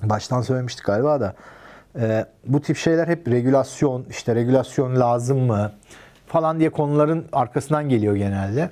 [0.04, 1.34] Baştan söylemiştik galiba da.
[2.00, 5.72] Ee, bu tip şeyler hep regülasyon, işte regülasyon lazım mı
[6.28, 8.70] falan diye konuların arkasından geliyor genelde.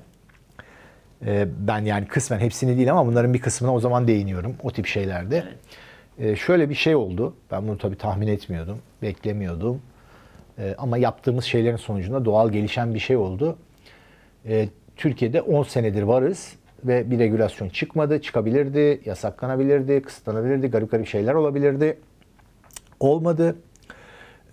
[1.25, 4.87] Ee, ben yani kısmen hepsini değil ama bunların bir kısmına o zaman değiniyorum o tip
[4.87, 5.43] şeylerde.
[6.19, 7.33] Ee, şöyle bir şey oldu.
[7.51, 9.81] Ben bunu tabii tahmin etmiyordum, beklemiyordum.
[10.59, 13.57] Ee, ama yaptığımız şeylerin sonucunda doğal gelişen bir şey oldu.
[14.45, 18.21] Ee, Türkiye'de 10 senedir varız ve bir regülasyon çıkmadı.
[18.21, 21.97] Çıkabilirdi, yasaklanabilirdi, kısıtlanabilirdi, garip garip şeyler olabilirdi.
[22.99, 23.55] Olmadı.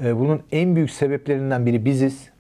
[0.01, 2.31] Ee, bunun en büyük sebeplerinden biri biziz.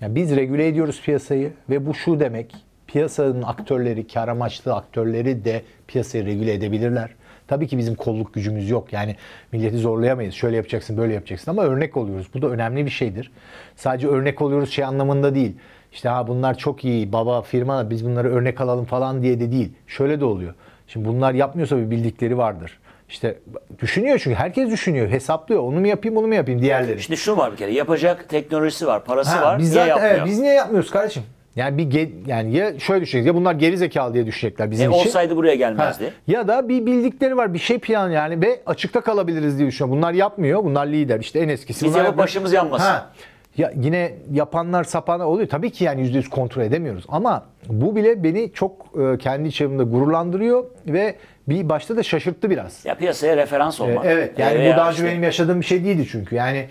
[0.00, 2.54] Yani biz regüle ediyoruz piyasayı ve bu şu demek.
[2.86, 7.10] Piyasanın aktörleri, kar amaçlı aktörleri de piyasayı regüle edebilirler.
[7.48, 8.92] Tabii ki bizim kolluk gücümüz yok.
[8.92, 9.16] Yani
[9.52, 10.34] milleti zorlayamayız.
[10.34, 12.26] Şöyle yapacaksın, böyle yapacaksın ama örnek oluyoruz.
[12.34, 13.32] Bu da önemli bir şeydir.
[13.76, 15.56] Sadece örnek oluyoruz şey anlamında değil.
[15.92, 19.72] İşte ha bunlar çok iyi, baba firma biz bunları örnek alalım falan diye de değil.
[19.86, 20.54] Şöyle de oluyor.
[20.86, 22.78] Şimdi bunlar yapmıyorsa bir bildikleri vardır.
[23.12, 23.38] İşte
[23.78, 25.62] düşünüyor çünkü herkes düşünüyor, hesaplıyor.
[25.62, 27.02] Onu mu yapayım, onu mu yapayım diğerleri.
[27.02, 29.58] Şimdi şu var bir kere yapacak teknolojisi var, parası Ha, var.
[29.58, 30.14] biz niye zaten- yapmıyor?
[30.14, 31.22] evet, biz niye yapmıyoruz kardeşim?
[31.56, 34.90] Yani bir ge- yani ya şöyle düşünecek ya bunlar geri zekalı diye düşünecekler E, bizim
[34.90, 35.00] için.
[35.00, 36.12] olsaydı buraya Ha, gelmezdi.
[36.26, 39.96] Ya da bir bildikleri var bir şey plan yani ve açıkta kalabiliriz diye düşünüyor.
[39.96, 40.64] Bunlar yapmıyor.
[40.64, 41.20] Bunlar lider.
[41.20, 41.84] İşte en eskisi.
[41.84, 42.84] Biz Bunlar yapıp başımız yanmasın.
[42.86, 43.10] Ha.
[43.56, 45.48] Ya yine yapanlar sapanlar oluyor.
[45.48, 47.04] Tabii ki yani %100 kontrol edemiyoruz.
[47.08, 51.14] Ama bu bile beni çok e, kendi içimde gururlandırıyor ve
[51.48, 52.86] bir başta da şaşırttı biraz.
[52.86, 54.04] Ya piyasaya referans E, olmak.
[54.06, 56.34] evet yani E, bu veya daha önce işte- benim yaşadığım bir şey değildi çünkü.
[56.36, 56.66] Yani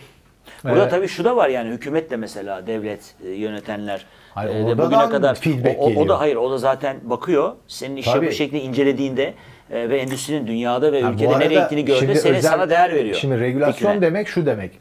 [0.63, 4.99] Burada e, tabii şu da var yani hükümetle mesela devlet e, yönetenler Hayır, e, bugüne
[4.99, 7.53] da kadar feedback o, o, o da hayır o da zaten bakıyor.
[7.67, 8.25] Senin iş Tabii.
[8.25, 9.34] yapış şeklini incelediğinde
[9.71, 13.15] e, ve endüstrinin dünyada ve bu ülkede nereye gittiğini gördüğünde sana değer veriyor.
[13.15, 14.01] Şimdi regülasyon Fikrine.
[14.07, 14.71] demek şu demek.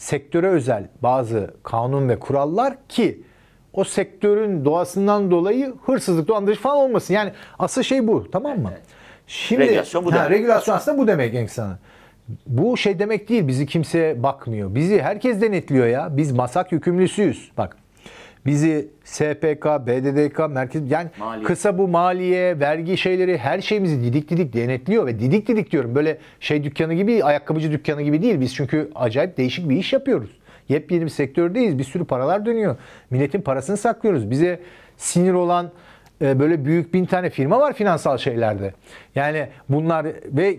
[0.00, 3.22] Sektöre özel bazı kanun ve kurallar ki
[3.72, 7.14] o sektörün doğasından dolayı hırsızlık, dolandırıcı falan olmasın.
[7.14, 8.72] Yani asıl şey bu tamam mı?
[9.26, 10.30] Şimdi Regülasyon bu ha, demek.
[10.30, 11.78] Regülasyon aslında bu demek insana.
[12.46, 13.48] Bu şey demek değil.
[13.48, 14.74] Bizi kimse bakmıyor.
[14.74, 16.16] Bizi herkes denetliyor ya.
[16.16, 17.50] Biz masak yükümlüsüyüz.
[17.58, 17.76] Bak.
[18.46, 21.46] Bizi SPK, BDDK, merkez yani Maliye.
[21.46, 25.94] kısa bu maliye, vergi şeyleri her şeyimizi didik didik denetliyor ve didik didik diyorum.
[25.94, 28.40] Böyle şey dükkanı gibi, ayakkabıcı dükkanı gibi değil.
[28.40, 30.30] Biz çünkü acayip değişik bir iş yapıyoruz.
[30.68, 31.78] Yepyeni bir sektördeyiz.
[31.78, 32.76] Bir sürü paralar dönüyor.
[33.10, 34.30] Milletin parasını saklıyoruz.
[34.30, 34.60] Bize
[34.96, 35.70] sinir olan
[36.20, 38.74] böyle büyük bin tane firma var finansal şeylerde.
[39.14, 40.56] Yani bunlar ve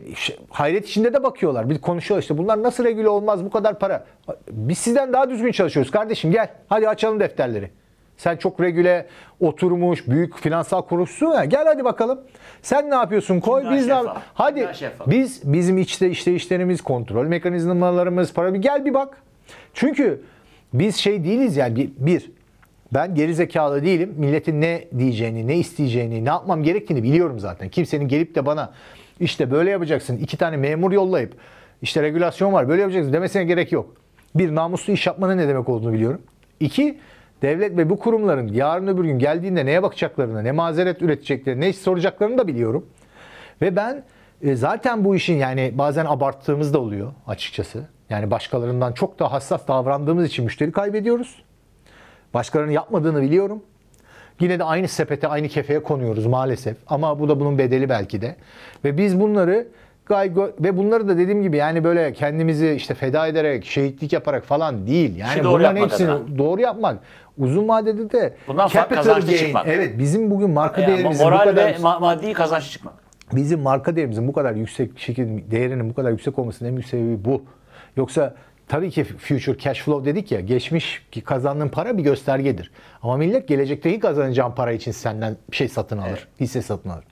[0.50, 1.70] hayret içinde de bakıyorlar.
[1.70, 4.06] Bir konuşuyorlar işte bunlar nasıl regüle olmaz bu kadar para.
[4.52, 7.70] Biz sizden daha düzgün çalışıyoruz kardeşim gel hadi açalım defterleri.
[8.18, 9.06] Sen çok regüle
[9.40, 12.22] oturmuş büyük finansal kuruluşsun ya gel hadi bakalım.
[12.62, 14.60] Sen ne yapıyorsun koy daha biz ne yap- Hadi
[15.08, 19.18] biz bizim içte işte işlerimiz kontrol mekanizmalarımız para bir gel bir bak.
[19.74, 20.22] Çünkü
[20.74, 22.32] biz şey değiliz yani bir, bir
[22.94, 24.14] ben geri zekalı değilim.
[24.18, 27.70] Milletin ne diyeceğini, ne isteyeceğini, ne yapmam gerektiğini biliyorum zaten.
[27.70, 28.74] Kimsenin gelip de bana
[29.20, 30.18] işte böyle yapacaksın.
[30.18, 31.34] iki tane memur yollayıp
[31.82, 33.96] işte regülasyon var böyle yapacaksın demesine gerek yok.
[34.36, 36.22] Bir namuslu iş yapmanın ne demek olduğunu biliyorum.
[36.60, 37.00] İki
[37.42, 42.38] devlet ve bu kurumların yarın öbür gün geldiğinde neye bakacaklarını, ne mazeret üreteceklerini, ne soracaklarını
[42.38, 42.86] da biliyorum.
[43.62, 44.04] Ve ben
[44.42, 47.88] e, zaten bu işin yani bazen abarttığımız da oluyor açıkçası.
[48.10, 51.44] Yani başkalarından çok daha hassas davrandığımız için müşteri kaybediyoruz.
[52.34, 53.62] Başkalarının yapmadığını biliyorum.
[54.40, 56.78] Yine de aynı sepete, aynı kefeye konuyoruz maalesef.
[56.88, 58.36] Ama bu da bunun bedeli belki de.
[58.86, 59.68] Ve biz bunları
[60.06, 64.88] gay ve bunları da dediğim gibi yani böyle kendimizi işte feda ederek, şehitlik yaparak falan
[64.88, 65.18] değil.
[65.18, 66.38] Yani İşi doğru bunların hepsini adına.
[66.38, 66.98] doğru yapmak.
[67.38, 69.38] Uzun vadede de Bundan capital kazançlı gain.
[69.38, 69.68] çıkmak.
[69.68, 72.94] Evet bizim bugün marka Yani değerimizin bu moral kadar ve ma- maddi kazanç çıkmak.
[73.34, 77.26] bizim marka değerimizin bu kadar yüksek şekilde değerinin bu kadar yüksek olmasının en büyük sebebi
[77.26, 77.44] bu.
[77.98, 78.34] Yoksa
[78.72, 82.72] tabii ki future cash flow dedik ya geçmiş kazandığın para bir göstergedir.
[83.02, 86.28] Ama millet gelecekteki kazanacağın para için senden bir şey satın alır.
[86.40, 87.04] Hisse satın alır.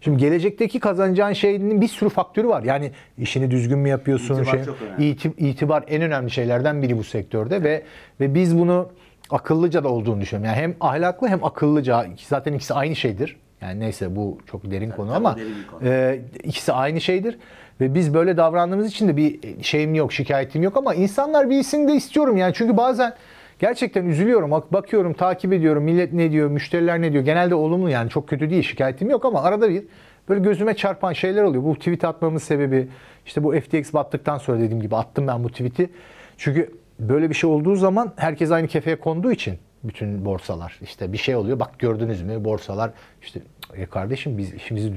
[0.00, 2.62] Şimdi gelecekteki kazanacağın şeyin bir sürü faktörü var.
[2.62, 4.34] Yani işini düzgün mü yapıyorsun?
[4.34, 5.10] İtibar şey, çok önemli.
[5.10, 7.82] İti- itibar en önemli şeylerden biri bu sektörde ve
[8.20, 8.88] ve biz bunu
[9.30, 10.46] akıllıca da olduğunu düşünüyorum.
[10.54, 13.36] Yani hem ahlaklı hem akıllıca zaten ikisi aynı şeydir.
[13.60, 15.88] Yani neyse bu çok derin konu tabii ama derin konu.
[15.88, 17.38] e, ikisi aynı şeydir.
[17.80, 21.94] Ve biz böyle davrandığımız için de bir şeyim yok, şikayetim yok ama insanlar bilsin de
[21.94, 22.54] istiyorum yani.
[22.54, 23.14] Çünkü bazen
[23.58, 24.50] gerçekten üzülüyorum.
[24.50, 25.84] Bak, bakıyorum, takip ediyorum.
[25.84, 27.24] Millet ne diyor, müşteriler ne diyor.
[27.24, 29.84] Genelde olumlu yani çok kötü değil, şikayetim yok ama arada bir
[30.28, 31.64] böyle gözüme çarpan şeyler oluyor.
[31.64, 32.88] Bu tweet atmamın sebebi
[33.26, 35.90] işte bu FTX battıktan sonra dediğim gibi attım ben bu tweet'i.
[36.36, 41.18] Çünkü böyle bir şey olduğu zaman herkes aynı kefeye konduğu için bütün borsalar işte bir
[41.18, 41.60] şey oluyor.
[41.60, 42.90] Bak gördünüz mü borsalar
[43.22, 43.40] işte
[43.74, 44.92] e kardeşim biz işimizi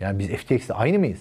[0.00, 1.20] yani biz FTX'te aynı mıyız?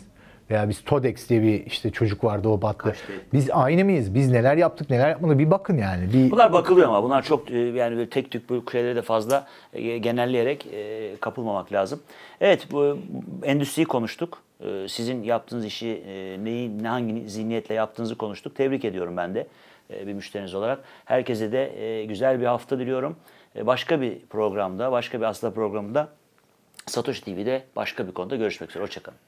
[0.49, 2.77] Veya biz Todex diye bir işte çocuk vardı o battı.
[2.77, 3.13] Kaçtı.
[3.33, 4.15] Biz aynı mıyız?
[4.15, 6.13] Biz neler yaptık neler yapmadık bir bakın yani.
[6.13, 9.47] Bir, Bunlar bakılıyor ama bunlar çok e, yani böyle tek tük bu şeyleri de fazla
[9.73, 11.99] e, genelleyerek e, kapılmamak lazım.
[12.41, 12.99] Evet bu
[13.43, 14.41] endüstriyi konuştuk.
[14.87, 16.03] Sizin yaptığınız işi
[16.43, 18.55] neyi ne hangi zihniyetle yaptığınızı konuştuk.
[18.55, 19.47] Tebrik ediyorum ben de
[19.89, 20.79] bir müşteriniz olarak.
[21.05, 23.15] Herkese de güzel bir hafta diliyorum.
[23.61, 26.09] Başka bir programda, başka bir Asla programında
[26.85, 28.83] Satoshi TV'de başka bir konuda görüşmek üzere.
[28.83, 29.24] Hoşçakalın.